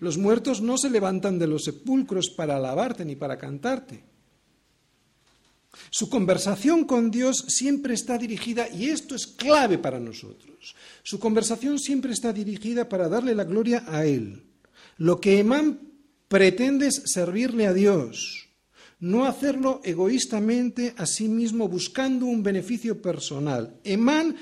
Los 0.00 0.18
muertos 0.18 0.60
no 0.60 0.78
se 0.78 0.90
levantan 0.90 1.38
de 1.38 1.46
los 1.46 1.64
sepulcros 1.64 2.30
para 2.30 2.56
alabarte 2.56 3.04
ni 3.04 3.16
para 3.16 3.38
cantarte. 3.38 4.02
Su 5.90 6.10
conversación 6.10 6.84
con 6.84 7.10
Dios 7.10 7.44
siempre 7.48 7.94
está 7.94 8.18
dirigida, 8.18 8.68
y 8.68 8.90
esto 8.90 9.14
es 9.14 9.26
clave 9.26 9.78
para 9.78 10.00
nosotros, 10.00 10.74
su 11.02 11.20
conversación 11.20 11.78
siempre 11.78 12.12
está 12.12 12.32
dirigida 12.32 12.88
para 12.88 13.08
darle 13.08 13.34
la 13.34 13.44
gloria 13.44 13.84
a 13.86 14.04
Él. 14.04 14.42
Lo 14.98 15.20
que 15.20 15.38
Emán 15.38 15.80
pretende 16.28 16.88
es 16.88 17.02
servirle 17.06 17.66
a 17.66 17.72
Dios, 17.72 18.48
no 19.00 19.24
hacerlo 19.24 19.80
egoístamente 19.82 20.94
a 20.96 21.06
sí 21.06 21.28
mismo 21.28 21.68
buscando 21.68 22.26
un 22.26 22.42
beneficio 22.42 23.00
personal. 23.00 23.74
Emán 23.82 24.36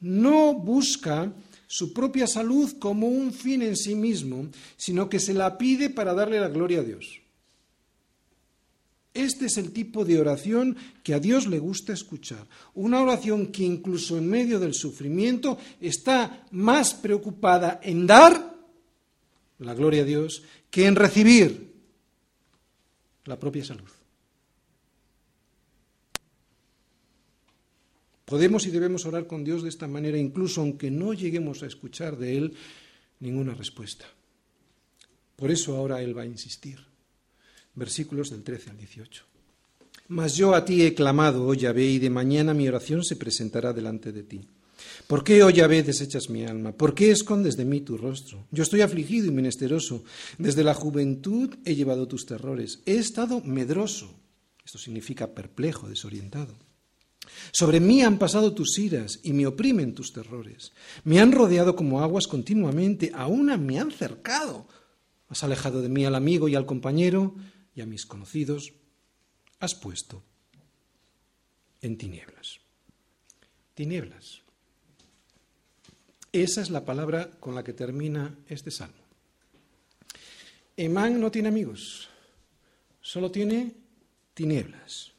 no 0.00 0.54
busca 0.54 1.32
su 1.66 1.92
propia 1.92 2.26
salud 2.26 2.78
como 2.78 3.08
un 3.08 3.32
fin 3.32 3.62
en 3.62 3.76
sí 3.76 3.94
mismo, 3.94 4.48
sino 4.76 5.08
que 5.08 5.18
se 5.18 5.34
la 5.34 5.58
pide 5.58 5.90
para 5.90 6.14
darle 6.14 6.40
la 6.40 6.48
gloria 6.48 6.80
a 6.80 6.84
Dios. 6.84 7.20
Este 9.12 9.46
es 9.46 9.58
el 9.58 9.72
tipo 9.72 10.04
de 10.04 10.20
oración 10.20 10.76
que 11.02 11.14
a 11.14 11.20
Dios 11.20 11.46
le 11.46 11.60
gusta 11.60 11.92
escuchar. 11.92 12.46
Una 12.74 13.00
oración 13.00 13.48
que 13.48 13.62
incluso 13.62 14.18
en 14.18 14.28
medio 14.28 14.58
del 14.58 14.74
sufrimiento 14.74 15.56
está 15.80 16.46
más 16.50 16.94
preocupada 16.94 17.80
en 17.82 18.06
dar 18.06 18.54
la 19.58 19.74
gloria 19.74 20.02
a 20.02 20.04
Dios 20.04 20.42
que 20.68 20.86
en 20.86 20.96
recibir 20.96 21.74
la 23.24 23.38
propia 23.38 23.64
salud. 23.64 23.88
Podemos 28.34 28.66
y 28.66 28.72
debemos 28.72 29.06
orar 29.06 29.28
con 29.28 29.44
Dios 29.44 29.62
de 29.62 29.68
esta 29.68 29.86
manera, 29.86 30.18
incluso 30.18 30.60
aunque 30.60 30.90
no 30.90 31.14
lleguemos 31.14 31.62
a 31.62 31.66
escuchar 31.66 32.18
de 32.18 32.36
Él 32.36 32.54
ninguna 33.20 33.54
respuesta. 33.54 34.06
Por 35.36 35.52
eso 35.52 35.76
ahora 35.76 36.02
Él 36.02 36.18
va 36.18 36.22
a 36.22 36.26
insistir 36.26 36.80
versículos 37.76 38.30
del 38.30 38.42
13 38.42 38.70
al 38.70 38.76
18. 38.76 39.22
Mas 40.08 40.34
yo 40.34 40.52
a 40.56 40.64
ti 40.64 40.82
he 40.82 40.94
clamado, 40.94 41.46
oh 41.46 41.54
Yahvé, 41.54 41.84
y 41.84 42.00
de 42.00 42.10
mañana 42.10 42.54
mi 42.54 42.66
oración 42.66 43.04
se 43.04 43.14
presentará 43.14 43.72
delante 43.72 44.10
de 44.10 44.24
ti. 44.24 44.40
¿Por 45.06 45.22
qué, 45.22 45.44
oh 45.44 45.50
Yahvé, 45.50 45.84
desechas 45.84 46.28
mi 46.28 46.44
alma? 46.44 46.72
¿Por 46.72 46.92
qué 46.92 47.12
escondes 47.12 47.56
de 47.56 47.64
mí 47.64 47.82
tu 47.82 47.96
rostro? 47.96 48.48
Yo 48.50 48.64
estoy 48.64 48.80
afligido 48.80 49.28
y 49.28 49.30
menesteroso. 49.30 50.02
Desde 50.38 50.64
la 50.64 50.74
juventud 50.74 51.54
he 51.64 51.76
llevado 51.76 52.08
tus 52.08 52.26
terrores. 52.26 52.80
He 52.84 52.96
estado 52.96 53.42
medroso. 53.42 54.12
Esto 54.64 54.78
significa 54.78 55.34
perplejo, 55.34 55.88
desorientado. 55.88 56.56
Sobre 57.52 57.80
mí 57.80 58.02
han 58.02 58.18
pasado 58.18 58.54
tus 58.54 58.78
iras 58.78 59.20
y 59.22 59.32
me 59.32 59.46
oprimen 59.46 59.94
tus 59.94 60.12
terrores. 60.12 60.72
Me 61.04 61.20
han 61.20 61.32
rodeado 61.32 61.76
como 61.76 62.00
aguas 62.00 62.26
continuamente, 62.26 63.12
aún 63.14 63.46
me 63.64 63.78
han 63.78 63.90
cercado. 63.90 64.66
Has 65.28 65.44
alejado 65.44 65.82
de 65.82 65.88
mí 65.88 66.04
al 66.04 66.14
amigo 66.14 66.48
y 66.48 66.54
al 66.54 66.66
compañero, 66.66 67.34
y 67.74 67.80
a 67.80 67.86
mis 67.86 68.06
conocidos 68.06 68.72
has 69.60 69.74
puesto 69.74 70.22
en 71.80 71.96
tinieblas. 71.98 72.60
Tinieblas. 73.74 74.42
Esa 76.32 76.60
es 76.62 76.70
la 76.70 76.84
palabra 76.84 77.30
con 77.40 77.54
la 77.54 77.62
que 77.62 77.72
termina 77.72 78.36
este 78.48 78.70
salmo. 78.70 79.04
Emán 80.76 81.20
no 81.20 81.30
tiene 81.30 81.48
amigos, 81.48 82.08
solo 83.00 83.30
tiene 83.30 83.72
tinieblas. 84.34 85.13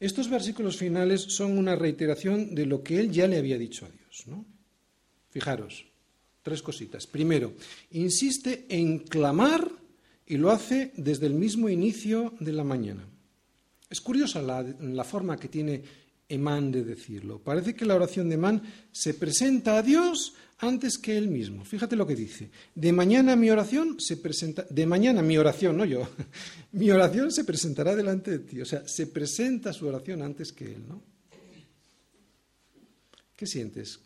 Estos 0.00 0.30
versículos 0.30 0.78
finales 0.78 1.20
son 1.20 1.58
una 1.58 1.76
reiteración 1.76 2.54
de 2.54 2.64
lo 2.64 2.82
que 2.82 2.98
él 2.98 3.12
ya 3.12 3.28
le 3.28 3.36
había 3.36 3.58
dicho 3.58 3.84
a 3.84 3.90
Dios. 3.90 4.24
¿no? 4.26 4.46
Fijaros, 5.28 5.84
tres 6.42 6.62
cositas. 6.62 7.06
Primero, 7.06 7.52
insiste 7.90 8.64
en 8.70 9.00
clamar 9.00 9.70
y 10.26 10.38
lo 10.38 10.50
hace 10.50 10.92
desde 10.96 11.26
el 11.26 11.34
mismo 11.34 11.68
inicio 11.68 12.34
de 12.40 12.52
la 12.52 12.64
mañana. 12.64 13.06
Es 13.90 14.00
curiosa 14.00 14.40
la, 14.40 15.04
forma 15.04 15.36
que 15.36 15.48
tiene 15.48 15.82
Emán 16.30 16.70
de 16.70 16.84
decirlo. 16.84 17.40
Parece 17.40 17.74
que 17.74 17.84
la 17.84 17.96
oración 17.96 18.28
de 18.28 18.36
Emán 18.36 18.62
se 18.92 19.14
presenta 19.14 19.76
a 19.76 19.82
Dios 19.82 20.34
antes 20.58 20.96
que 20.96 21.18
él 21.18 21.28
mismo. 21.28 21.64
Fíjate 21.64 21.96
lo 21.96 22.06
que 22.06 22.14
dice. 22.14 22.50
De 22.74 22.92
mañana 22.92 23.34
mi 23.34 23.50
oración 23.50 24.00
se 24.00 24.16
presenta, 24.16 24.64
de 24.70 24.86
mañana 24.86 25.22
mi 25.22 25.36
oración, 25.36 25.76
no 25.76 25.84
yo, 25.84 26.08
mi 26.72 26.90
oración 26.90 27.32
se 27.32 27.44
presentará 27.44 27.96
delante 27.96 28.30
de 28.30 28.38
ti. 28.38 28.60
O 28.60 28.64
sea, 28.64 28.86
se 28.86 29.08
presenta 29.08 29.72
su 29.72 29.86
oración 29.86 30.22
antes 30.22 30.52
que 30.52 30.72
él, 30.72 30.86
¿no? 30.86 31.02
¿Qué 33.34 33.46
sientes 33.46 34.00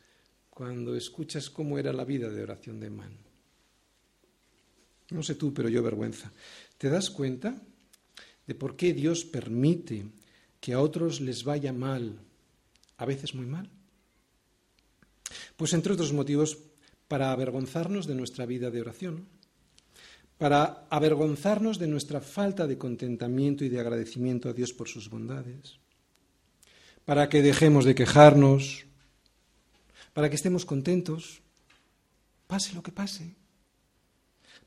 cuando 0.49 0.97
escuchas 0.97 1.51
cómo 1.51 1.79
era 1.79 1.93
la 1.93 2.05
vida 2.05 2.31
de 2.31 2.43
oración 2.43 2.81
de 2.81 2.87
Emán? 2.87 3.19
No 5.11 5.23
sé 5.23 5.35
tú, 5.35 5.53
pero 5.53 5.69
yo 5.69 5.83
vergüenza. 5.83 6.33
¿Te 6.79 6.89
das 6.89 7.11
cuenta 7.11 7.61
de 8.47 8.55
por 8.55 8.77
qué 8.77 8.95
Dios 8.95 9.25
permite 9.25 10.07
que 10.65 10.73
a 10.73 10.81
otros 10.81 11.21
les 11.21 11.45
vaya 11.45 11.77
mal, 11.77 12.17
a 12.97 13.05
veces 13.05 13.37
muy 13.37 13.45
mal? 13.45 13.69
Pues 15.61 15.77
entre 15.77 15.93
otros 15.93 16.17
motivos, 16.17 16.57
para 17.07 17.33
avergonzarnos 17.33 18.07
de 18.07 18.15
nuestra 18.15 18.47
vida 18.47 18.71
de 18.71 18.81
oración, 18.81 19.29
para 20.39 20.89
avergonzarnos 20.89 21.77
de 21.77 21.87
nuestra 21.87 22.23
falta 22.23 22.67
de 22.67 22.79
contentamiento 22.79 23.63
y 23.67 23.69
de 23.69 23.79
agradecimiento 23.79 24.49
a 24.49 24.55
Dios 24.55 24.73
por 24.73 24.89
sus 24.89 25.11
bondades, 25.11 25.77
para 27.05 27.29
que 27.29 27.43
dejemos 27.43 27.85
de 27.85 27.95
quejarnos, 27.95 28.87
para 30.15 30.31
que 30.31 30.37
estemos 30.37 30.65
contentos, 30.65 31.43
pase 32.47 32.73
lo 32.73 32.83
que 32.83 32.91
pase 32.91 33.37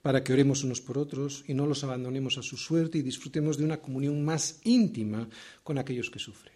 para 0.08 0.24
que 0.24 0.32
oremos 0.32 0.64
unos 0.64 0.80
por 0.80 0.98
otros 0.98 1.44
y 1.50 1.54
no 1.54 1.68
los 1.68 1.84
abandonemos 1.84 2.38
a 2.38 2.42
su 2.42 2.56
suerte 2.56 2.98
y 2.98 3.02
disfrutemos 3.02 3.58
de 3.58 3.66
una 3.66 3.82
comunión 3.82 4.24
más 4.24 4.62
íntima 4.64 5.28
con 5.66 5.78
aquellos 5.78 6.10
que 6.10 6.18
sufren. 6.18 6.56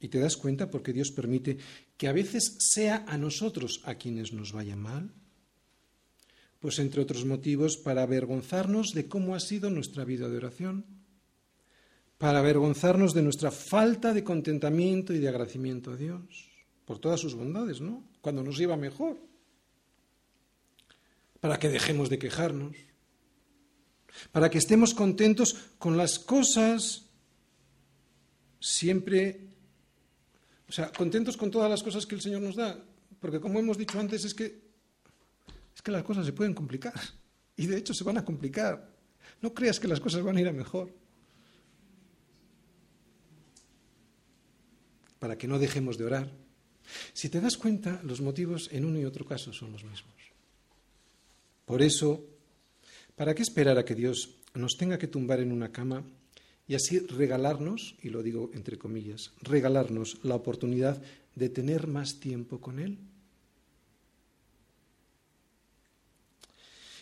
¿Y 0.00 0.08
te 0.08 0.20
das 0.20 0.38
cuenta 0.38 0.70
por 0.70 0.82
qué 0.82 0.94
Dios 0.94 1.10
permite 1.10 1.58
que 1.98 2.08
a 2.08 2.14
veces 2.14 2.56
sea 2.60 3.04
a 3.06 3.18
nosotros 3.18 3.82
a 3.84 3.96
quienes 3.96 4.32
nos 4.32 4.52
vaya 4.52 4.74
mal? 4.74 5.12
Pues 6.60 6.78
entre 6.78 7.02
otros 7.02 7.26
motivos, 7.26 7.76
para 7.76 8.04
avergonzarnos 8.04 8.94
de 8.94 9.06
cómo 9.06 9.34
ha 9.34 9.40
sido 9.40 9.68
nuestra 9.68 10.06
vida 10.06 10.26
de 10.30 10.38
oración, 10.38 10.86
para 12.16 12.38
avergonzarnos 12.38 13.12
de 13.12 13.20
nuestra 13.20 13.50
falta 13.50 14.14
de 14.14 14.24
contentamiento 14.24 15.12
y 15.12 15.18
de 15.18 15.28
agradecimiento 15.28 15.90
a 15.90 15.98
Dios 15.98 16.48
por 16.86 16.98
todas 17.00 17.20
sus 17.20 17.34
bondades, 17.34 17.82
¿no? 17.82 18.02
Cuando 18.22 18.42
nos 18.42 18.58
iba 18.60 18.78
mejor, 18.78 19.18
para 21.44 21.58
que 21.58 21.68
dejemos 21.68 22.08
de 22.08 22.18
quejarnos, 22.18 22.74
para 24.32 24.48
que 24.48 24.56
estemos 24.56 24.94
contentos 24.94 25.76
con 25.76 25.98
las 25.98 26.18
cosas 26.18 27.04
siempre, 28.58 29.52
o 30.66 30.72
sea, 30.72 30.90
contentos 30.90 31.36
con 31.36 31.50
todas 31.50 31.68
las 31.68 31.82
cosas 31.82 32.06
que 32.06 32.14
el 32.14 32.22
Señor 32.22 32.40
nos 32.40 32.56
da, 32.56 32.82
porque 33.20 33.40
como 33.40 33.60
hemos 33.60 33.76
dicho 33.76 34.00
antes 34.00 34.24
es 34.24 34.32
que 34.32 34.72
es 35.74 35.82
que 35.82 35.92
las 35.92 36.02
cosas 36.02 36.24
se 36.24 36.32
pueden 36.32 36.54
complicar 36.54 36.98
y 37.58 37.66
de 37.66 37.76
hecho 37.76 37.92
se 37.92 38.04
van 38.04 38.16
a 38.16 38.24
complicar. 38.24 38.88
No 39.42 39.52
creas 39.52 39.78
que 39.78 39.86
las 39.86 40.00
cosas 40.00 40.22
van 40.22 40.38
a 40.38 40.40
ir 40.40 40.48
a 40.48 40.52
mejor. 40.52 40.94
Para 45.18 45.36
que 45.36 45.46
no 45.46 45.58
dejemos 45.58 45.98
de 45.98 46.06
orar. 46.06 46.32
Si 47.12 47.28
te 47.28 47.42
das 47.42 47.58
cuenta, 47.58 48.00
los 48.02 48.22
motivos 48.22 48.70
en 48.72 48.86
uno 48.86 48.98
y 48.98 49.04
otro 49.04 49.26
caso 49.26 49.52
son 49.52 49.72
los 49.72 49.84
mismos. 49.84 50.33
Por 51.64 51.82
eso, 51.82 52.24
¿para 53.16 53.34
qué 53.34 53.42
esperar 53.42 53.78
a 53.78 53.84
que 53.84 53.94
Dios 53.94 54.36
nos 54.54 54.76
tenga 54.76 54.98
que 54.98 55.08
tumbar 55.08 55.40
en 55.40 55.52
una 55.52 55.72
cama 55.72 56.04
y 56.66 56.74
así 56.74 56.98
regalarnos, 56.98 57.96
y 58.02 58.10
lo 58.10 58.22
digo 58.22 58.50
entre 58.54 58.78
comillas, 58.78 59.32
regalarnos 59.42 60.18
la 60.22 60.34
oportunidad 60.34 61.02
de 61.34 61.48
tener 61.48 61.86
más 61.86 62.20
tiempo 62.20 62.60
con 62.60 62.78
Él? 62.78 62.98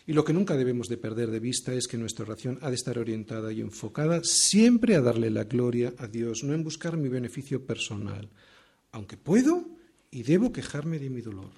Y 0.05 0.11
lo 0.11 0.25
que 0.25 0.33
nunca 0.33 0.57
debemos 0.57 0.89
de 0.89 0.97
perder 0.97 1.31
de 1.31 1.39
vista 1.39 1.73
es 1.73 1.87
que 1.87 1.97
nuestra 1.97 2.25
oración 2.25 2.59
ha 2.61 2.69
de 2.69 2.75
estar 2.75 2.99
orientada 2.99 3.53
y 3.53 3.61
enfocada 3.61 4.19
siempre 4.23 4.95
a 4.95 5.01
darle 5.01 5.29
la 5.29 5.45
gloria 5.45 5.93
a 5.97 6.07
Dios, 6.07 6.43
no 6.43 6.53
en 6.53 6.63
buscar 6.63 6.97
mi 6.97 7.07
beneficio 7.07 7.65
personal, 7.65 8.29
aunque 8.91 9.15
puedo 9.15 9.65
y 10.11 10.23
debo 10.23 10.51
quejarme 10.51 10.99
de 10.99 11.09
mi 11.09 11.21
dolor. 11.21 11.51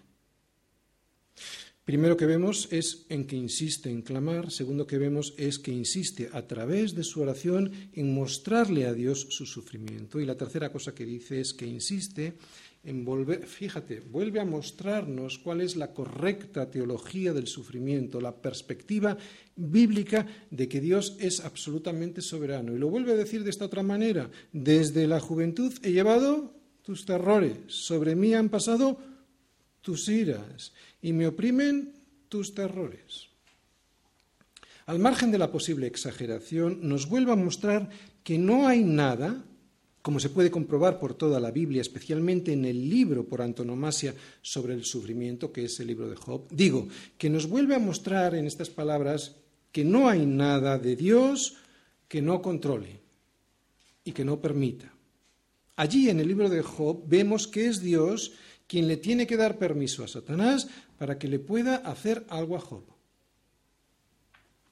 Primero 1.85 2.17
que 2.17 2.25
vemos 2.25 2.67
es 2.71 3.05
en 3.09 3.27
que 3.27 3.35
insiste 3.35 3.91
en 3.91 4.01
clamar, 4.01 4.49
segundo 4.49 4.87
que 4.87 4.97
vemos 4.97 5.35
es 5.37 5.59
que 5.59 5.71
insiste 5.71 6.29
a 6.33 6.41
través 6.47 6.95
de 6.95 7.03
su 7.03 7.21
oración 7.21 7.71
en 7.93 8.11
mostrarle 8.11 8.87
a 8.87 8.93
Dios 8.93 9.27
su 9.29 9.45
sufrimiento 9.45 10.19
y 10.19 10.25
la 10.25 10.35
tercera 10.35 10.71
cosa 10.71 10.95
que 10.95 11.05
dice 11.05 11.39
es 11.39 11.53
que 11.53 11.67
insiste 11.67 12.33
en 12.83 13.05
volver, 13.05 13.45
fíjate, 13.45 13.99
vuelve 13.99 14.39
a 14.39 14.45
mostrarnos 14.45 15.37
cuál 15.37 15.61
es 15.61 15.75
la 15.75 15.93
correcta 15.93 16.71
teología 16.71 17.33
del 17.33 17.47
sufrimiento, 17.47 18.19
la 18.19 18.35
perspectiva 18.35 19.15
bíblica 19.55 20.25
de 20.49 20.67
que 20.67 20.81
Dios 20.81 21.15
es 21.19 21.45
absolutamente 21.45 22.23
soberano. 22.23 22.75
Y 22.75 22.79
lo 22.79 22.89
vuelve 22.89 23.11
a 23.11 23.15
decir 23.15 23.43
de 23.43 23.51
esta 23.51 23.65
otra 23.65 23.83
manera, 23.83 24.31
desde 24.51 25.05
la 25.05 25.19
juventud 25.19 25.71
he 25.83 25.91
llevado 25.91 26.51
tus 26.81 27.05
terrores, 27.05 27.57
sobre 27.67 28.15
mí 28.15 28.33
han 28.33 28.49
pasado 28.49 28.97
tus 29.81 30.09
iras 30.09 30.73
y 31.05 31.13
me 31.13 31.27
oprimen 31.27 31.93
tus 32.29 32.55
terrores. 32.55 33.29
Al 34.87 34.97
margen 34.97 35.29
de 35.29 35.37
la 35.37 35.51
posible 35.51 35.85
exageración, 35.85 36.79
nos 36.81 37.07
vuelve 37.07 37.31
a 37.31 37.35
mostrar 37.35 37.91
que 38.23 38.39
no 38.39 38.67
hay 38.67 38.83
nada, 38.83 39.45
como 40.01 40.19
se 40.19 40.31
puede 40.31 40.49
comprobar 40.49 40.99
por 40.99 41.13
toda 41.13 41.39
la 41.39 41.51
Biblia, 41.51 41.81
especialmente 41.81 42.53
en 42.53 42.65
el 42.65 42.89
libro 42.89 43.23
por 43.23 43.43
antonomasia 43.43 44.15
sobre 44.41 44.73
el 44.73 44.83
sufrimiento, 44.83 45.51
que 45.51 45.65
es 45.65 45.79
el 45.79 45.85
libro 45.85 46.09
de 46.09 46.15
Job, 46.15 46.47
digo, 46.49 46.87
que 47.19 47.29
nos 47.29 47.47
vuelve 47.47 47.75
a 47.75 47.79
mostrar 47.79 48.33
en 48.33 48.47
estas 48.47 48.71
palabras 48.71 49.35
que 49.71 49.85
no 49.85 50.09
hay 50.09 50.25
nada 50.25 50.79
de 50.79 50.95
Dios 50.95 51.57
que 52.07 52.23
no 52.23 52.41
controle 52.41 52.99
y 54.03 54.11
que 54.11 54.25
no 54.25 54.41
permita. 54.41 54.91
Allí 55.75 56.09
en 56.09 56.19
el 56.19 56.27
libro 56.27 56.49
de 56.49 56.63
Job 56.63 57.03
vemos 57.05 57.47
que 57.47 57.67
es 57.67 57.79
Dios 57.79 58.31
quien 58.67 58.87
le 58.87 58.97
tiene 58.97 59.27
que 59.27 59.37
dar 59.37 59.57
permiso 59.57 60.03
a 60.03 60.07
Satanás 60.07 60.67
para 60.97 61.17
que 61.17 61.27
le 61.27 61.39
pueda 61.39 61.77
hacer 61.77 62.25
algo 62.29 62.55
a 62.55 62.59
Job. 62.59 62.83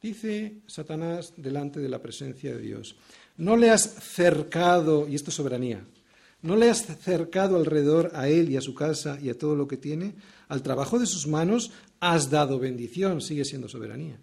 Dice 0.01 0.57
Satanás 0.67 1.33
delante 1.37 1.79
de 1.79 1.89
la 1.89 2.01
presencia 2.01 2.53
de 2.53 2.61
Dios, 2.61 2.95
no 3.37 3.55
le 3.55 3.69
has 3.69 3.83
cercado, 3.83 5.07
y 5.07 5.15
esto 5.15 5.29
es 5.29 5.35
soberanía, 5.35 5.85
no 6.41 6.57
le 6.57 6.69
has 6.69 6.85
cercado 7.01 7.55
alrededor 7.55 8.11
a 8.13 8.27
él 8.27 8.49
y 8.51 8.57
a 8.57 8.61
su 8.61 8.75
casa 8.75 9.17
y 9.21 9.29
a 9.29 9.37
todo 9.37 9.55
lo 9.55 9.67
que 9.67 9.77
tiene, 9.77 10.15
al 10.49 10.61
trabajo 10.61 10.99
de 10.99 11.05
sus 11.05 11.25
manos 11.25 11.71
has 12.01 12.29
dado 12.29 12.59
bendición, 12.59 13.21
sigue 13.21 13.45
siendo 13.45 13.69
soberanía. 13.69 14.19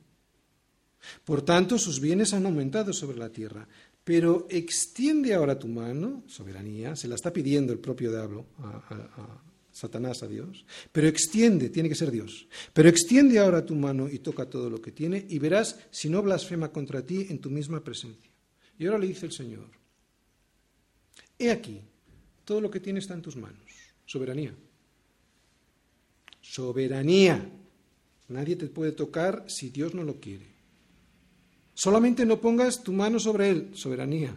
Por 1.25 1.43
tanto, 1.43 1.79
sus 1.79 1.99
bienes 1.99 2.35
han 2.35 2.45
aumentado 2.45 2.93
sobre 2.93 3.17
la 3.17 3.31
tierra. 3.31 3.67
Pero 4.05 4.47
extiende 4.51 5.35
ahora 5.35 5.59
tu 5.59 5.69
mano, 5.69 6.25
soberanía, 6.27 6.97
se 6.97 7.09
la 7.09 7.15
está 7.15 7.33
pidiendo 7.33 7.73
el 7.73 7.79
propio 7.79 8.11
diablo 8.11 8.47
a, 8.59 9.43
Satanás 9.81 10.23
a 10.23 10.29
Dios, 10.29 10.67
pero 10.93 11.09
extiende, 11.09 11.71
tiene 11.71 11.89
que 11.89 11.95
ser 11.95 12.11
Dios, 12.11 12.47
pero 12.75 12.89
extiende 12.89 13.39
ahora 13.39 13.65
tu 13.65 13.75
mano 13.75 14.11
y 14.11 14.19
toca 14.19 14.45
todo 14.45 14.69
lo 14.69 14.81
que 14.83 14.93
tiene 14.93 15.25
y 15.29 15.39
verás 15.39 15.79
si 15.91 16.11
no 16.11 16.23
blasfema 16.23 16.71
contra 16.71 17.05
ti 17.05 17.27
en 17.31 17.39
tu 17.39 17.49
misma 17.49 17.83
presencia. 17.83 18.31
Y 18.79 18.87
ahora 18.87 18.99
le 18.99 19.07
dice 19.07 19.25
el 19.27 19.33
Señor, 19.33 19.71
he 21.39 21.51
aquí, 21.51 21.81
todo 22.45 22.61
lo 22.61 22.71
que 22.71 22.81
tiene 22.81 22.99
está 22.99 23.15
en 23.15 23.23
tus 23.23 23.37
manos, 23.37 23.65
soberanía. 24.05 24.55
Soberanía. 26.43 27.49
Nadie 28.29 28.57
te 28.57 28.67
puede 28.67 28.93
tocar 28.93 29.45
si 29.49 29.71
Dios 29.71 29.95
no 29.95 30.05
lo 30.05 30.21
quiere. 30.21 30.47
Solamente 31.75 32.27
no 32.27 32.41
pongas 32.41 32.83
tu 32.83 32.93
mano 32.93 33.19
sobre 33.19 33.51
él, 33.51 33.71
soberanía. 33.75 34.37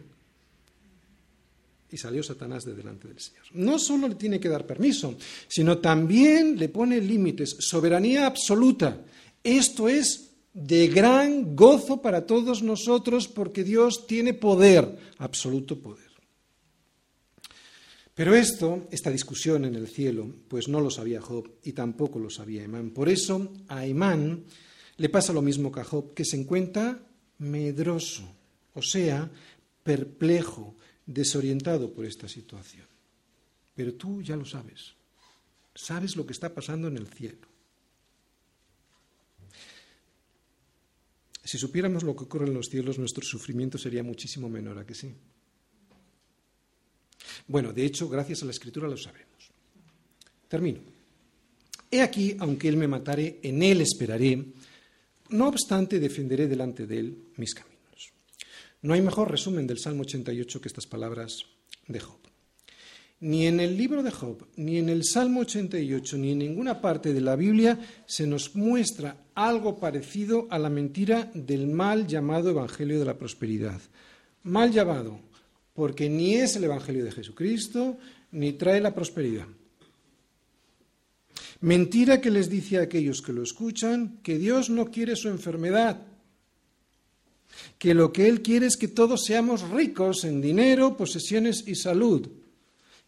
Y 1.93 1.97
salió 1.97 2.23
Satanás 2.23 2.65
de 2.65 2.73
delante 2.73 3.07
del 3.07 3.19
Señor. 3.19 3.43
No 3.53 3.77
solo 3.77 4.07
le 4.07 4.15
tiene 4.15 4.39
que 4.39 4.49
dar 4.49 4.65
permiso, 4.65 5.15
sino 5.47 5.77
también 5.77 6.57
le 6.57 6.67
pone 6.67 6.99
límites, 6.99 7.55
soberanía 7.59 8.25
absoluta. 8.25 9.05
Esto 9.43 9.87
es 9.87 10.31
de 10.53 10.87
gran 10.87 11.55
gozo 11.55 12.01
para 12.01 12.25
todos 12.25 12.63
nosotros 12.63 13.27
porque 13.27 13.63
Dios 13.63 14.07
tiene 14.07 14.33
poder, 14.33 14.97
absoluto 15.19 15.79
poder. 15.79 16.09
Pero 18.15 18.33
esto, 18.33 18.87
esta 18.89 19.11
discusión 19.11 19.63
en 19.65 19.75
el 19.75 19.87
cielo, 19.87 20.33
pues 20.47 20.67
no 20.67 20.79
lo 20.79 20.89
sabía 20.89 21.21
Job 21.21 21.47
y 21.63 21.73
tampoco 21.73 22.17
lo 22.17 22.31
sabía 22.31 22.63
Emán. 22.63 22.89
Por 22.89 23.07
eso 23.07 23.53
a 23.67 23.85
Emán 23.85 24.45
le 24.97 25.09
pasa 25.09 25.31
lo 25.31 25.43
mismo 25.43 25.71
que 25.71 25.81
a 25.81 25.83
Job, 25.83 26.15
que 26.15 26.25
se 26.25 26.37
encuentra 26.37 26.99
medroso, 27.37 28.23
o 28.73 28.81
sea, 28.81 29.29
perplejo, 29.83 30.75
desorientado 31.05 31.93
por 31.93 32.05
esta 32.05 32.27
situación. 32.27 32.87
Pero 33.75 33.93
tú 33.95 34.21
ya 34.21 34.35
lo 34.35 34.45
sabes, 34.45 34.93
sabes 35.73 36.15
lo 36.15 36.25
que 36.25 36.33
está 36.33 36.53
pasando 36.53 36.87
en 36.87 36.97
el 36.97 37.07
cielo. 37.07 37.47
Si 41.43 41.57
supiéramos 41.57 42.03
lo 42.03 42.15
que 42.15 42.23
ocurre 42.23 42.47
en 42.47 42.53
los 42.53 42.67
cielos, 42.67 42.97
nuestro 42.97 43.23
sufrimiento 43.23 43.77
sería 43.77 44.01
muchísimo 44.03 44.47
menor, 44.47 44.79
¿a 44.79 44.85
que 44.85 44.95
sí? 44.95 45.13
Bueno, 47.47 47.73
de 47.73 47.85
hecho, 47.85 48.07
gracias 48.07 48.41
a 48.41 48.45
la 48.45 48.51
Escritura 48.51 48.87
lo 48.87 48.95
sabemos. 48.95 49.51
Termino. 50.47 50.79
He 51.91 52.01
aquí, 52.01 52.35
aunque 52.39 52.69
Él 52.69 52.77
me 52.77 52.87
matare, 52.87 53.39
en 53.43 53.61
Él 53.61 53.81
esperaré, 53.81 54.45
no 55.29 55.47
obstante, 55.47 55.99
defenderé 55.99 56.47
delante 56.47 56.85
de 56.85 56.99
él 56.99 57.17
mis 57.37 57.53
caminos. 57.53 57.72
No 58.83 58.93
hay 58.93 59.01
mejor 59.01 59.31
resumen 59.31 59.65
del 59.65 59.79
Salmo 59.79 60.01
88 60.01 60.59
que 60.59 60.67
estas 60.67 60.85
palabras 60.85 61.45
de 61.87 62.01
Job. 62.01 62.19
Ni 63.21 63.47
en 63.47 63.61
el 63.61 63.77
libro 63.77 64.03
de 64.03 64.11
Job, 64.11 64.45
ni 64.57 64.77
en 64.77 64.89
el 64.89 65.05
Salmo 65.05 65.39
88, 65.39 66.17
ni 66.17 66.33
en 66.33 66.39
ninguna 66.39 66.81
parte 66.81 67.13
de 67.13 67.21
la 67.21 67.37
Biblia 67.37 67.79
se 68.05 68.27
nos 68.27 68.57
muestra 68.57 69.15
algo 69.35 69.79
parecido 69.79 70.47
a 70.49 70.59
la 70.59 70.69
mentira 70.69 71.31
del 71.33 71.67
mal 71.67 72.05
llamado 72.07 72.49
Evangelio 72.49 72.99
de 72.99 73.05
la 73.05 73.17
Prosperidad. 73.17 73.79
Mal 74.43 74.73
llamado, 74.73 75.17
porque 75.73 76.09
ni 76.09 76.35
es 76.35 76.57
el 76.57 76.65
Evangelio 76.65 77.05
de 77.05 77.13
Jesucristo, 77.13 77.97
ni 78.31 78.51
trae 78.51 78.81
la 78.81 78.93
prosperidad. 78.93 79.47
Mentira 81.61 82.19
que 82.19 82.31
les 82.31 82.49
dice 82.49 82.79
a 82.79 82.81
aquellos 82.81 83.21
que 83.21 83.31
lo 83.31 83.43
escuchan 83.43 84.19
que 84.21 84.37
Dios 84.37 84.69
no 84.69 84.91
quiere 84.91 85.15
su 85.15 85.29
enfermedad, 85.29 86.01
que 87.77 87.93
lo 87.93 88.11
que 88.11 88.27
Él 88.27 88.41
quiere 88.41 88.67
es 88.67 88.77
que 88.77 88.87
todos 88.87 89.25
seamos 89.25 89.69
ricos 89.69 90.23
en 90.23 90.41
dinero, 90.41 90.95
posesiones 90.97 91.67
y 91.67 91.75
salud, 91.75 92.27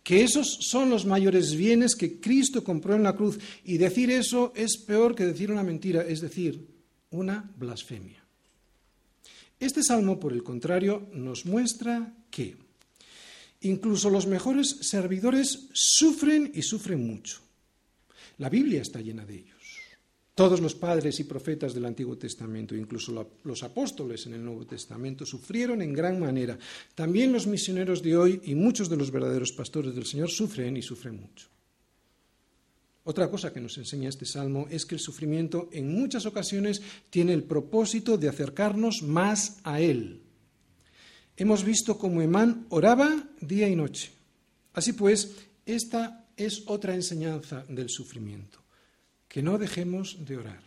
que 0.04 0.24
esos 0.24 0.60
son 0.62 0.89
los 0.91 1.06
mayores 1.06 1.56
bienes 1.56 1.96
que 1.96 2.20
Cristo 2.20 2.64
compró 2.64 2.96
en 2.96 3.02
la 3.02 3.16
cruz. 3.16 3.39
Y 3.64 3.80
decir 3.80 4.12
eso 4.12 4.54
es 4.56 4.78
peor 4.78 5.16
que 5.16 5.26
decir 5.26 5.52
una 5.52 5.64
mentira, 5.64 6.04
es 6.04 6.22
decir, 6.22 6.68
una 7.10 7.52
blasfemia. 7.58 8.24
Este 9.60 9.82
salmo, 9.82 10.20
por 10.20 10.34
el 10.34 10.43
contrario, 10.43 11.10
nos 11.14 11.46
muestra 11.46 12.14
que 12.30 12.56
incluso 13.62 14.12
los 14.12 14.28
mejores 14.28 14.78
servidores 14.82 15.70
sufren 15.74 16.52
y 16.54 16.62
sufren 16.62 17.06
mucho. 17.08 17.39
La 18.38 18.50
Biblia 18.50 18.82
está 18.82 19.02
llena 19.02 19.26
de 19.26 19.36
ellos. 19.36 19.55
Todos 20.36 20.59
los 20.59 20.75
padres 20.75 21.17
y 21.21 21.23
profetas 21.23 21.73
del 21.73 21.86
Antiguo 21.86 22.17
Testamento, 22.17 22.75
incluso 22.75 23.25
los 23.43 23.63
apóstoles 23.63 24.25
en 24.27 24.33
el 24.33 24.43
Nuevo 24.43 24.65
Testamento, 24.65 25.25
sufrieron 25.25 25.81
en 25.81 25.93
gran 25.93 26.19
manera. 26.19 26.59
También 26.93 27.31
los 27.31 27.47
misioneros 27.47 28.03
de 28.03 28.17
hoy 28.17 28.41
y 28.43 28.53
muchos 28.53 28.89
de 28.89 28.97
los 28.97 29.11
verdaderos 29.11 29.53
pastores 29.53 29.95
del 29.95 30.05
Señor 30.05 30.29
sufren 30.29 30.75
y 30.75 30.81
sufren 30.81 31.21
mucho. 31.21 31.47
Otra 33.05 33.29
cosa 33.29 33.53
que 33.53 33.61
nos 33.61 33.77
enseña 33.77 34.09
este 34.09 34.25
salmo 34.25 34.67
es 34.69 34.86
que 34.86 34.95
el 34.95 34.99
sufrimiento 34.99 35.69
en 35.71 35.93
muchas 35.93 36.25
ocasiones 36.25 36.81
tiene 37.09 37.33
el 37.33 37.43
propósito 37.43 38.17
de 38.17 38.27
acercarnos 38.27 39.03
más 39.03 39.59
a 39.63 39.79
Él. 39.79 40.21
Hemos 41.38 41.63
visto 41.63 41.97
cómo 41.97 42.21
Emán 42.21 42.65
oraba 42.69 43.29
día 43.39 43.69
y 43.69 43.75
noche. 43.75 44.11
Así 44.73 44.93
pues, 44.93 45.36
esta 45.65 46.27
es 46.36 46.63
otra 46.65 46.95
enseñanza 46.95 47.63
del 47.69 47.89
sufrimiento, 47.89 48.59
que 49.36 49.43
no 49.43 49.57
dejemos 49.57 50.23
de 50.23 50.38
orar. 50.38 50.63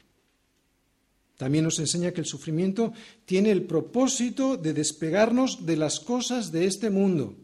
También 1.39 1.65
nos 1.65 1.79
enseña 1.79 2.13
que 2.13 2.21
el 2.21 2.27
sufrimiento 2.27 2.93
tiene 3.25 3.51
el 3.51 3.63
propósito 3.63 4.59
de 4.59 4.75
despegarnos 4.75 5.65
de 5.65 5.79
las 5.79 6.01
cosas 6.01 6.53
de 6.53 6.67
este 6.67 6.91
mundo 6.91 7.35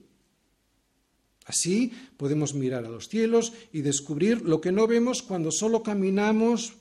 Así 1.47 1.93
podemos 2.17 2.55
mirar 2.55 2.85
a 2.85 2.91
los 2.91 3.09
cielos 3.09 3.55
y 3.73 3.83
descubrir 3.83 4.43
lo 4.43 4.61
que 4.61 4.73
no 4.73 4.87
vemos 4.87 5.23
cuando 5.23 5.51
solo 5.51 5.83
caminamos 5.83 6.75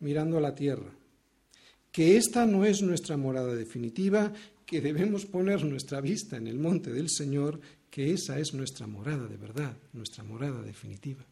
mirando 0.00 0.36
a 0.36 0.42
la 0.42 0.54
tierra. 0.54 0.92
Que 1.90 2.18
esta 2.18 2.44
no 2.44 2.66
es 2.66 2.82
nuestra 2.82 3.16
morada 3.16 3.54
definitiva, 3.54 4.32
que 4.66 4.82
debemos 4.82 5.24
poner 5.24 5.64
nuestra 5.64 6.02
vista 6.02 6.36
en 6.36 6.46
el 6.46 6.58
monte 6.58 6.92
del 6.92 7.08
Señor, 7.08 7.60
que 7.90 8.12
esa 8.12 8.38
es 8.38 8.52
nuestra 8.52 8.86
morada 8.86 9.26
de 9.26 9.38
verdad, 9.38 9.74
nuestra 9.94 10.22
morada 10.22 10.60
definitiva. 10.62 11.24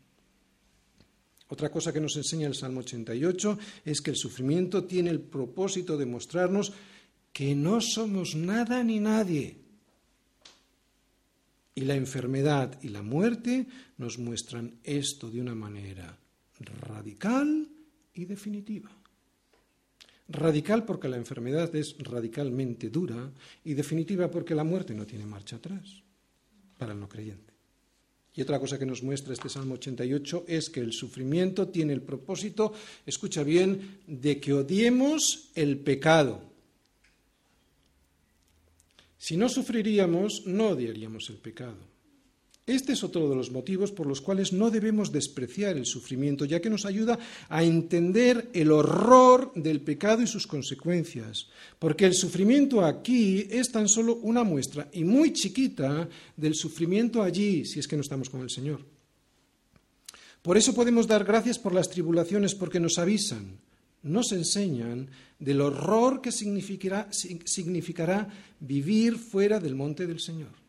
Otra 1.48 1.70
cosa 1.70 1.92
que 1.92 2.00
nos 2.00 2.16
enseña 2.16 2.46
el 2.46 2.54
Salmo 2.54 2.80
88 2.80 3.58
es 3.84 4.00
que 4.00 4.10
el 4.10 4.16
sufrimiento 4.16 4.84
tiene 4.84 5.10
el 5.10 5.20
propósito 5.20 5.96
de 5.96 6.06
mostrarnos 6.06 6.72
que 7.32 7.54
no 7.54 7.80
somos 7.80 8.34
nada 8.34 8.82
ni 8.82 9.00
nadie 9.00 9.64
y 11.74 11.82
la 11.82 11.94
enfermedad 11.94 12.78
y 12.82 12.88
la 12.88 13.02
muerte 13.02 13.66
nos 13.98 14.18
muestran 14.18 14.78
esto 14.84 15.30
de 15.30 15.40
una 15.40 15.54
manera 15.54 16.16
radical 16.80 17.68
y 18.14 18.24
definitiva. 18.24 18.90
Radical 20.28 20.84
porque 20.84 21.08
la 21.08 21.16
enfermedad 21.16 21.74
es 21.74 21.96
radicalmente 21.98 22.88
dura 22.88 23.30
y 23.64 23.74
definitiva 23.74 24.30
porque 24.30 24.54
la 24.54 24.64
muerte 24.64 24.94
no 24.94 25.04
tiene 25.04 25.26
marcha 25.26 25.56
atrás 25.56 26.02
para 26.78 26.92
el 26.92 27.00
no 27.00 27.08
creyente. 27.08 27.53
Y 28.36 28.42
otra 28.42 28.58
cosa 28.58 28.78
que 28.78 28.86
nos 28.86 29.02
muestra 29.02 29.32
este 29.32 29.48
Salmo 29.48 29.74
88 29.74 30.44
es 30.48 30.70
que 30.70 30.80
el 30.80 30.92
sufrimiento 30.92 31.68
tiene 31.68 31.92
el 31.92 32.02
propósito, 32.02 32.72
escucha 33.06 33.44
bien, 33.44 33.98
de 34.06 34.40
que 34.40 34.52
odiemos 34.52 35.50
el 35.54 35.78
pecado 35.78 36.54
si 39.24 39.38
no 39.38 39.48
sufriríamos, 39.48 40.42
no 40.44 40.68
odiaríamos 40.68 41.30
el 41.30 41.36
pecado. 41.36 41.93
Este 42.66 42.94
es 42.94 43.04
otro 43.04 43.28
de 43.28 43.36
los 43.36 43.50
motivos 43.50 43.92
por 43.92 44.06
los 44.06 44.22
cuales 44.22 44.54
no 44.54 44.70
debemos 44.70 45.12
despreciar 45.12 45.76
el 45.76 45.84
sufrimiento, 45.84 46.46
ya 46.46 46.62
que 46.62 46.70
nos 46.70 46.86
ayuda 46.86 47.18
a 47.50 47.62
entender 47.62 48.48
el 48.54 48.72
horror 48.72 49.52
del 49.54 49.82
pecado 49.82 50.22
y 50.22 50.26
sus 50.26 50.46
consecuencias, 50.46 51.48
porque 51.78 52.06
el 52.06 52.14
sufrimiento 52.14 52.82
aquí 52.82 53.46
es 53.50 53.70
tan 53.70 53.86
solo 53.86 54.16
una 54.16 54.44
muestra 54.44 54.88
y 54.94 55.04
muy 55.04 55.34
chiquita 55.34 56.08
del 56.38 56.54
sufrimiento 56.54 57.22
allí, 57.22 57.66
si 57.66 57.80
es 57.80 57.86
que 57.86 57.96
no 57.96 58.02
estamos 58.02 58.30
con 58.30 58.40
el 58.40 58.48
Señor. 58.48 58.80
Por 60.40 60.56
eso 60.56 60.74
podemos 60.74 61.06
dar 61.06 61.24
gracias 61.24 61.58
por 61.58 61.74
las 61.74 61.90
tribulaciones, 61.90 62.54
porque 62.54 62.80
nos 62.80 62.98
avisan, 62.98 63.58
nos 64.02 64.32
enseñan 64.32 65.10
del 65.38 65.60
horror 65.60 66.22
que 66.22 66.32
significará, 66.32 67.10
significará 67.12 68.26
vivir 68.58 69.18
fuera 69.18 69.60
del 69.60 69.74
monte 69.74 70.06
del 70.06 70.20
Señor. 70.20 70.63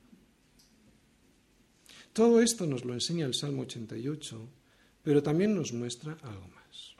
Todo 2.16 2.39
esto 2.39 2.66
nos 2.66 2.86
lo 2.86 2.93
enseña 2.93 3.26
el 3.26 3.34
Salmo 3.34 3.63
88, 3.63 4.39
pero 5.03 5.22
también 5.22 5.53
nos 5.53 5.74
muestra 5.74 6.18
algo 6.24 6.47
más. 6.47 6.95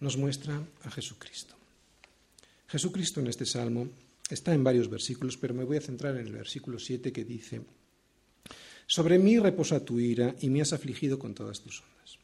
Nos 0.00 0.16
muestra 0.16 0.58
a 0.84 0.90
Jesucristo. 0.90 1.54
Jesucristo 2.66 3.20
en 3.20 3.26
este 3.26 3.44
Salmo 3.44 3.90
está 4.30 4.54
en 4.54 4.64
varios 4.64 4.88
versículos, 4.88 5.36
pero 5.36 5.52
me 5.52 5.64
voy 5.64 5.76
a 5.76 5.82
centrar 5.82 6.16
en 6.16 6.28
el 6.28 6.32
versículo 6.32 6.78
7 6.78 7.12
que 7.12 7.26
dice, 7.26 7.60
Sobre 8.86 9.18
mí 9.18 9.38
reposa 9.38 9.84
tu 9.84 10.00
ira 10.00 10.34
y 10.40 10.48
me 10.48 10.62
has 10.62 10.72
afligido 10.72 11.18
con 11.18 11.34
todas 11.34 11.60
tus 11.60 11.82
ondas. 11.82 12.18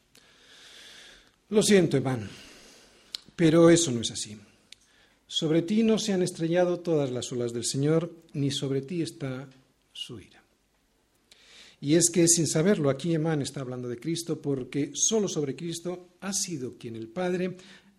Lo 1.49 1.61
siento, 1.61 1.95
Iván, 1.95 2.27
pero 3.35 3.69
eso 3.69 3.91
no 3.91 4.01
es 4.01 4.09
así. 4.09 4.35
Sobre 5.27 5.61
ti 5.61 5.83
no 5.83 5.99
se 5.99 6.13
han 6.13 6.23
estrellado 6.23 6.79
todas 6.79 7.11
las 7.11 7.31
olas 7.31 7.53
del 7.53 7.65
Señor, 7.65 8.11
ni 8.33 8.49
sobre 8.49 8.81
ti 8.81 9.03
está 9.03 9.47
su 9.93 10.19
ira. 10.19 10.44
Y 11.81 11.95
es 11.95 12.09
que, 12.11 12.27
sin 12.27 12.47
saberlo, 12.47 12.89
aquí 12.89 13.13
Emán 13.13 13.41
está 13.41 13.61
hablando 13.61 13.87
de 13.87 13.99
Cristo, 13.99 14.41
porque 14.41 14.91
solo 14.93 15.27
sobre 15.27 15.55
Cristo 15.55 16.15
ha 16.21 16.33
sido 16.33 16.77
quien 16.77 16.95
el 16.95 17.07
Padre 17.07 17.57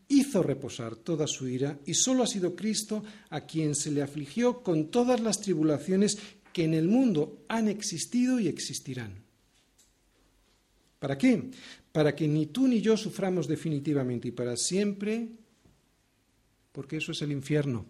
hizo 0.09 0.43
reposar 0.43 0.97
toda 0.97 1.27
su 1.27 1.49
ira, 1.49 1.79
y 1.85 1.95
solo 1.95 2.23
ha 2.23 2.27
sido 2.27 2.55
Cristo 2.55 3.05
a 3.31 3.43
quien 3.43 3.75
se 3.75 3.91
le 3.91 4.03
afligió 4.03 4.63
con 4.63 4.91
todas 4.91 5.21
las 5.21 5.41
tribulaciones 5.41 6.19
que 6.53 6.65
en 6.65 6.75
el 6.75 6.89
mundo 6.89 7.45
han 7.49 7.69
existido 7.69 8.41
y 8.41 8.49
existirán. 8.49 9.25
¿Para 10.99 11.19
qué? 11.19 11.51
para 11.97 12.15
que 12.15 12.29
ni 12.29 12.45
tú 12.45 12.69
ni 12.69 12.83
yo 12.83 12.95
suframos 12.95 13.49
definitivamente 13.49 14.29
y 14.29 14.31
para 14.31 14.55
siempre, 14.55 15.31
porque 16.71 16.99
eso 16.99 17.13
es 17.13 17.23
el 17.23 17.33
infierno. 17.33 17.87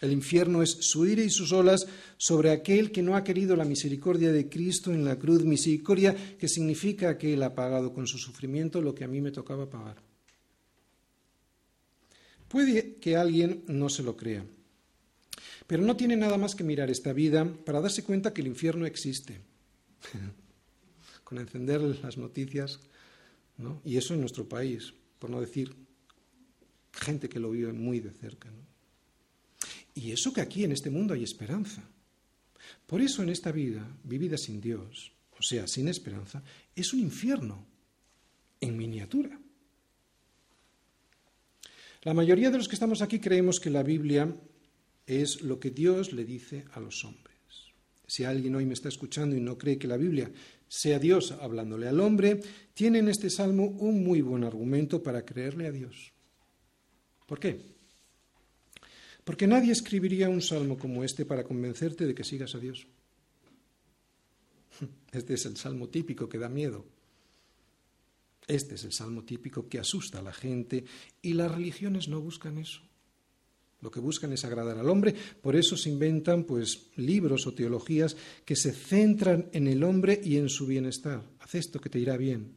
El 0.00 0.12
infierno 0.12 0.62
es 0.62 0.70
su 0.70 1.06
ira 1.06 1.22
y 1.22 1.30
sus 1.30 1.52
olas 1.52 1.86
sobre 2.16 2.50
aquel 2.50 2.90
que 2.90 3.02
no 3.02 3.16
ha 3.16 3.24
querido 3.24 3.54
la 3.56 3.64
misericordia 3.64 4.32
de 4.32 4.48
Cristo 4.48 4.92
en 4.92 5.04
la 5.04 5.18
cruz, 5.18 5.44
misericordia 5.44 6.16
que 6.38 6.48
significa 6.48 7.18
que 7.18 7.34
Él 7.34 7.42
ha 7.42 7.54
pagado 7.54 7.92
con 7.92 8.06
su 8.06 8.18
sufrimiento 8.18 8.80
lo 8.80 8.94
que 8.94 9.04
a 9.04 9.08
mí 9.08 9.20
me 9.20 9.30
tocaba 9.30 9.68
pagar. 9.68 9.96
Puede 12.48 12.96
que 12.96 13.16
alguien 13.16 13.62
no 13.68 13.88
se 13.88 14.02
lo 14.02 14.16
crea, 14.16 14.44
pero 15.66 15.82
no 15.82 15.96
tiene 15.96 16.16
nada 16.16 16.38
más 16.38 16.54
que 16.54 16.64
mirar 16.64 16.90
esta 16.90 17.12
vida 17.12 17.44
para 17.64 17.80
darse 17.80 18.02
cuenta 18.02 18.32
que 18.32 18.40
el 18.40 18.48
infierno 18.48 18.86
existe. 18.86 19.40
con 21.30 21.38
encender 21.38 21.80
las 21.80 22.18
noticias, 22.18 22.80
¿no? 23.56 23.80
y 23.84 23.96
eso 23.98 24.14
en 24.14 24.20
nuestro 24.20 24.48
país, 24.48 24.92
por 25.20 25.30
no 25.30 25.40
decir 25.40 25.76
gente 26.92 27.28
que 27.28 27.38
lo 27.38 27.52
vive 27.52 27.72
muy 27.72 28.00
de 28.00 28.10
cerca. 28.10 28.50
¿no? 28.50 28.59
Y 30.00 30.12
eso 30.12 30.32
que 30.32 30.40
aquí 30.40 30.64
en 30.64 30.72
este 30.72 30.88
mundo 30.88 31.12
hay 31.12 31.22
esperanza. 31.22 31.82
Por 32.86 33.02
eso 33.02 33.22
en 33.22 33.28
esta 33.28 33.52
vida, 33.52 33.86
vivida 34.02 34.38
sin 34.38 34.58
Dios, 34.58 35.12
o 35.38 35.42
sea, 35.42 35.66
sin 35.66 35.88
esperanza, 35.88 36.42
es 36.74 36.94
un 36.94 37.00
infierno 37.00 37.66
en 38.62 38.78
miniatura. 38.78 39.38
La 42.02 42.14
mayoría 42.14 42.50
de 42.50 42.56
los 42.56 42.66
que 42.66 42.76
estamos 42.76 43.02
aquí 43.02 43.18
creemos 43.18 43.60
que 43.60 43.68
la 43.68 43.82
Biblia 43.82 44.34
es 45.06 45.42
lo 45.42 45.60
que 45.60 45.70
Dios 45.70 46.14
le 46.14 46.24
dice 46.24 46.64
a 46.72 46.80
los 46.80 47.04
hombres. 47.04 47.36
Si 48.06 48.24
alguien 48.24 48.54
hoy 48.54 48.64
me 48.64 48.72
está 48.72 48.88
escuchando 48.88 49.36
y 49.36 49.40
no 49.40 49.58
cree 49.58 49.78
que 49.78 49.86
la 49.86 49.98
Biblia 49.98 50.32
sea 50.66 50.98
Dios 50.98 51.32
hablándole 51.32 51.88
al 51.88 52.00
hombre, 52.00 52.40
tiene 52.72 53.00
en 53.00 53.08
este 53.08 53.28
salmo 53.28 53.66
un 53.66 54.02
muy 54.02 54.22
buen 54.22 54.44
argumento 54.44 55.02
para 55.02 55.26
creerle 55.26 55.66
a 55.66 55.72
Dios. 55.72 56.10
¿Por 57.26 57.38
qué? 57.38 57.79
Porque 59.24 59.46
nadie 59.46 59.72
escribiría 59.72 60.28
un 60.28 60.42
salmo 60.42 60.78
como 60.78 61.04
este 61.04 61.24
para 61.24 61.44
convencerte 61.44 62.06
de 62.06 62.14
que 62.14 62.24
sigas 62.24 62.54
a 62.54 62.58
Dios. 62.58 62.86
Este 65.12 65.34
es 65.34 65.44
el 65.46 65.56
salmo 65.56 65.88
típico 65.88 66.28
que 66.28 66.38
da 66.38 66.48
miedo. 66.48 66.86
Este 68.46 68.74
es 68.74 68.84
el 68.84 68.92
salmo 68.92 69.24
típico 69.24 69.68
que 69.68 69.78
asusta 69.78 70.18
a 70.18 70.22
la 70.22 70.32
gente 70.32 70.84
y 71.22 71.34
las 71.34 71.52
religiones 71.52 72.08
no 72.08 72.20
buscan 72.20 72.58
eso. 72.58 72.80
Lo 73.80 73.90
que 73.90 74.00
buscan 74.00 74.32
es 74.32 74.44
agradar 74.44 74.78
al 74.78 74.90
hombre, 74.90 75.14
por 75.40 75.56
eso 75.56 75.76
se 75.76 75.88
inventan 75.88 76.44
pues 76.44 76.90
libros 76.96 77.46
o 77.46 77.54
teologías 77.54 78.16
que 78.44 78.56
se 78.56 78.72
centran 78.72 79.48
en 79.52 79.68
el 79.68 79.82
hombre 79.84 80.20
y 80.22 80.36
en 80.36 80.48
su 80.48 80.66
bienestar. 80.66 81.24
Haz 81.38 81.54
esto 81.54 81.80
que 81.80 81.88
te 81.88 81.98
irá 81.98 82.16
bien. 82.16 82.56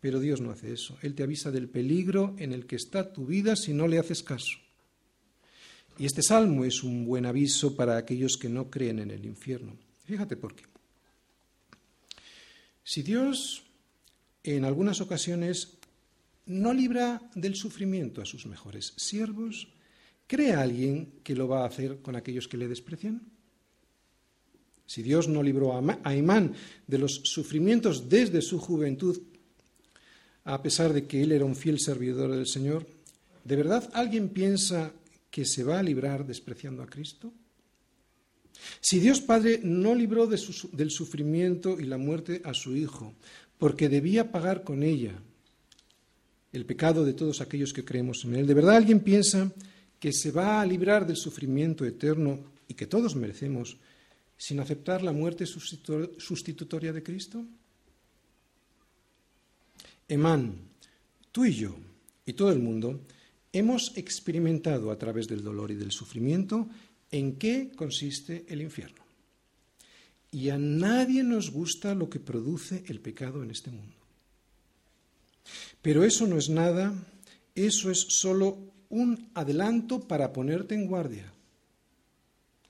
Pero 0.00 0.20
Dios 0.20 0.40
no 0.40 0.50
hace 0.50 0.72
eso. 0.72 0.98
Él 1.02 1.14
te 1.14 1.22
avisa 1.22 1.50
del 1.50 1.68
peligro 1.68 2.34
en 2.38 2.52
el 2.52 2.66
que 2.66 2.76
está 2.76 3.12
tu 3.12 3.26
vida 3.26 3.56
si 3.56 3.72
no 3.72 3.86
le 3.86 3.98
haces 3.98 4.22
caso. 4.22 4.58
Y 6.00 6.06
este 6.06 6.22
salmo 6.22 6.64
es 6.64 6.82
un 6.82 7.04
buen 7.04 7.26
aviso 7.26 7.76
para 7.76 7.98
aquellos 7.98 8.38
que 8.38 8.48
no 8.48 8.70
creen 8.70 9.00
en 9.00 9.10
el 9.10 9.26
infierno. 9.26 9.76
Fíjate 10.06 10.34
por 10.34 10.54
qué. 10.54 10.64
Si 12.82 13.02
Dios 13.02 13.64
en 14.42 14.64
algunas 14.64 15.02
ocasiones 15.02 15.76
no 16.46 16.72
libra 16.72 17.20
del 17.34 17.54
sufrimiento 17.54 18.22
a 18.22 18.24
sus 18.24 18.46
mejores 18.46 18.94
siervos, 18.96 19.68
¿cree 20.26 20.54
alguien 20.54 21.20
que 21.22 21.34
lo 21.34 21.46
va 21.48 21.64
a 21.64 21.66
hacer 21.66 21.98
con 21.98 22.16
aquellos 22.16 22.48
que 22.48 22.56
le 22.56 22.66
desprecian? 22.66 23.20
Si 24.86 25.02
Dios 25.02 25.28
no 25.28 25.42
libró 25.42 25.78
a 26.02 26.16
Imán 26.16 26.54
de 26.86 26.96
los 26.96 27.20
sufrimientos 27.24 28.08
desde 28.08 28.40
su 28.40 28.58
juventud, 28.58 29.20
a 30.44 30.62
pesar 30.62 30.94
de 30.94 31.06
que 31.06 31.22
él 31.22 31.32
era 31.32 31.44
un 31.44 31.56
fiel 31.56 31.78
servidor 31.78 32.30
del 32.30 32.46
Señor? 32.46 32.86
¿De 33.44 33.56
verdad 33.56 33.90
alguien 33.92 34.30
piensa 34.30 34.94
que 35.30 35.44
se 35.44 35.62
va 35.64 35.78
a 35.78 35.82
librar 35.82 36.26
despreciando 36.26 36.82
a 36.82 36.86
Cristo? 36.86 37.32
Si 38.80 38.98
Dios 38.98 39.20
Padre 39.20 39.60
no 39.62 39.94
libró 39.94 40.26
del 40.26 40.90
sufrimiento 40.90 41.78
y 41.78 41.84
la 41.84 41.98
muerte 41.98 42.42
a 42.44 42.52
su 42.54 42.76
Hijo, 42.76 43.14
porque 43.58 43.88
debía 43.88 44.30
pagar 44.30 44.64
con 44.64 44.82
ella 44.82 45.14
el 46.52 46.66
pecado 46.66 47.04
de 47.04 47.14
todos 47.14 47.40
aquellos 47.40 47.72
que 47.72 47.84
creemos 47.84 48.24
en 48.24 48.34
Él, 48.34 48.46
¿de 48.46 48.54
verdad 48.54 48.76
alguien 48.76 49.00
piensa 49.00 49.52
que 49.98 50.12
se 50.12 50.30
va 50.30 50.60
a 50.60 50.66
librar 50.66 51.06
del 51.06 51.16
sufrimiento 51.16 51.84
eterno 51.84 52.40
y 52.66 52.74
que 52.74 52.86
todos 52.86 53.14
merecemos 53.14 53.76
sin 54.36 54.58
aceptar 54.60 55.02
la 55.02 55.12
muerte 55.12 55.44
sustitutoria 55.46 56.92
de 56.92 57.02
Cristo? 57.02 57.44
Emán, 60.08 60.56
tú 61.30 61.44
y 61.44 61.54
yo 61.54 61.76
y 62.26 62.32
todo 62.32 62.50
el 62.50 62.58
mundo 62.58 63.00
hemos 63.52 63.96
experimentado 63.96 64.90
a 64.90 64.98
través 64.98 65.26
del 65.28 65.42
dolor 65.42 65.70
y 65.70 65.74
del 65.74 65.92
sufrimiento 65.92 66.68
en 67.10 67.36
qué 67.36 67.72
consiste 67.74 68.44
el 68.48 68.62
infierno. 68.62 69.02
Y 70.30 70.50
a 70.50 70.58
nadie 70.58 71.24
nos 71.24 71.50
gusta 71.50 71.94
lo 71.94 72.08
que 72.08 72.20
produce 72.20 72.84
el 72.86 73.00
pecado 73.00 73.42
en 73.42 73.50
este 73.50 73.70
mundo. 73.70 73.96
Pero 75.82 76.04
eso 76.04 76.26
no 76.26 76.36
es 76.36 76.48
nada, 76.48 76.94
eso 77.54 77.90
es 77.90 78.06
solo 78.08 78.58
un 78.90 79.30
adelanto 79.34 80.06
para 80.06 80.32
ponerte 80.32 80.74
en 80.74 80.86
guardia. 80.86 81.32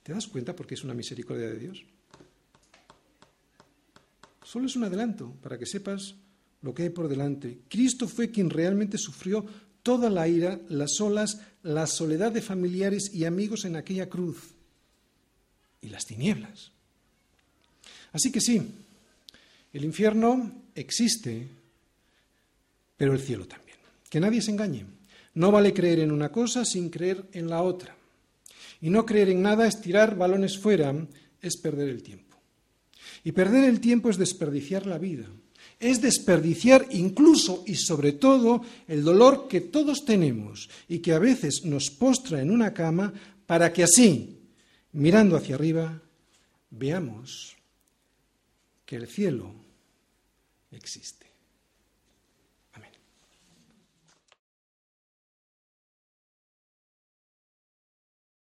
¿Te 0.01 0.13
das 0.13 0.27
cuenta 0.27 0.55
porque 0.55 0.73
es 0.73 0.83
una 0.83 0.95
misericordia 0.95 1.47
de 1.47 1.59
Dios? 1.59 1.85
Solo 4.43 4.65
es 4.65 4.75
un 4.75 4.83
adelanto 4.83 5.31
para 5.41 5.57
que 5.57 5.65
sepas 5.65 6.15
lo 6.61 6.73
que 6.73 6.83
hay 6.83 6.89
por 6.89 7.07
delante. 7.07 7.61
Cristo 7.69 8.07
fue 8.07 8.31
quien 8.31 8.49
realmente 8.49 8.97
sufrió 8.97 9.45
toda 9.83 10.09
la 10.09 10.27
ira, 10.27 10.59
las 10.69 10.99
olas, 11.01 11.41
la 11.63 11.87
soledad 11.87 12.31
de 12.31 12.41
familiares 12.41 13.11
y 13.13 13.25
amigos 13.25 13.65
en 13.65 13.75
aquella 13.75 14.09
cruz 14.09 14.53
y 15.81 15.89
las 15.89 16.05
tinieblas. 16.05 16.71
Así 18.13 18.31
que 18.31 18.41
sí, 18.41 18.61
el 19.73 19.85
infierno 19.85 20.51
existe, 20.75 21.47
pero 22.97 23.13
el 23.13 23.21
cielo 23.21 23.47
también. 23.47 23.77
Que 24.09 24.19
nadie 24.19 24.41
se 24.41 24.51
engañe. 24.51 24.85
No 25.33 25.51
vale 25.51 25.73
creer 25.73 25.99
en 25.99 26.11
una 26.11 26.31
cosa 26.31 26.65
sin 26.65 26.89
creer 26.89 27.25
en 27.31 27.49
la 27.49 27.61
otra. 27.61 27.95
Y 28.81 28.89
no 28.89 29.05
creer 29.05 29.29
en 29.29 29.41
nada 29.41 29.67
es 29.67 29.79
tirar 29.79 30.17
balones 30.17 30.57
fuera, 30.57 30.93
es 31.41 31.57
perder 31.57 31.89
el 31.89 32.03
tiempo. 32.03 32.37
Y 33.23 33.31
perder 33.31 33.63
el 33.65 33.79
tiempo 33.79 34.09
es 34.09 34.17
desperdiciar 34.17 34.85
la 34.85 34.97
vida. 34.97 35.25
Es 35.81 35.99
desperdiciar 35.99 36.87
incluso 36.91 37.63
y 37.65 37.75
sobre 37.75 38.13
todo 38.13 38.61
el 38.87 39.03
dolor 39.03 39.47
que 39.49 39.61
todos 39.61 40.05
tenemos 40.05 40.69
y 40.87 40.99
que 40.99 41.13
a 41.13 41.19
veces 41.19 41.65
nos 41.65 41.89
postra 41.89 42.39
en 42.39 42.51
una 42.51 42.73
cama 42.73 43.11
para 43.47 43.73
que 43.73 43.83
así, 43.83 44.37
mirando 44.93 45.35
hacia 45.35 45.55
arriba, 45.55 46.01
veamos 46.69 47.57
que 48.85 48.95
el 48.95 49.07
cielo 49.07 49.51
existe. 50.71 51.20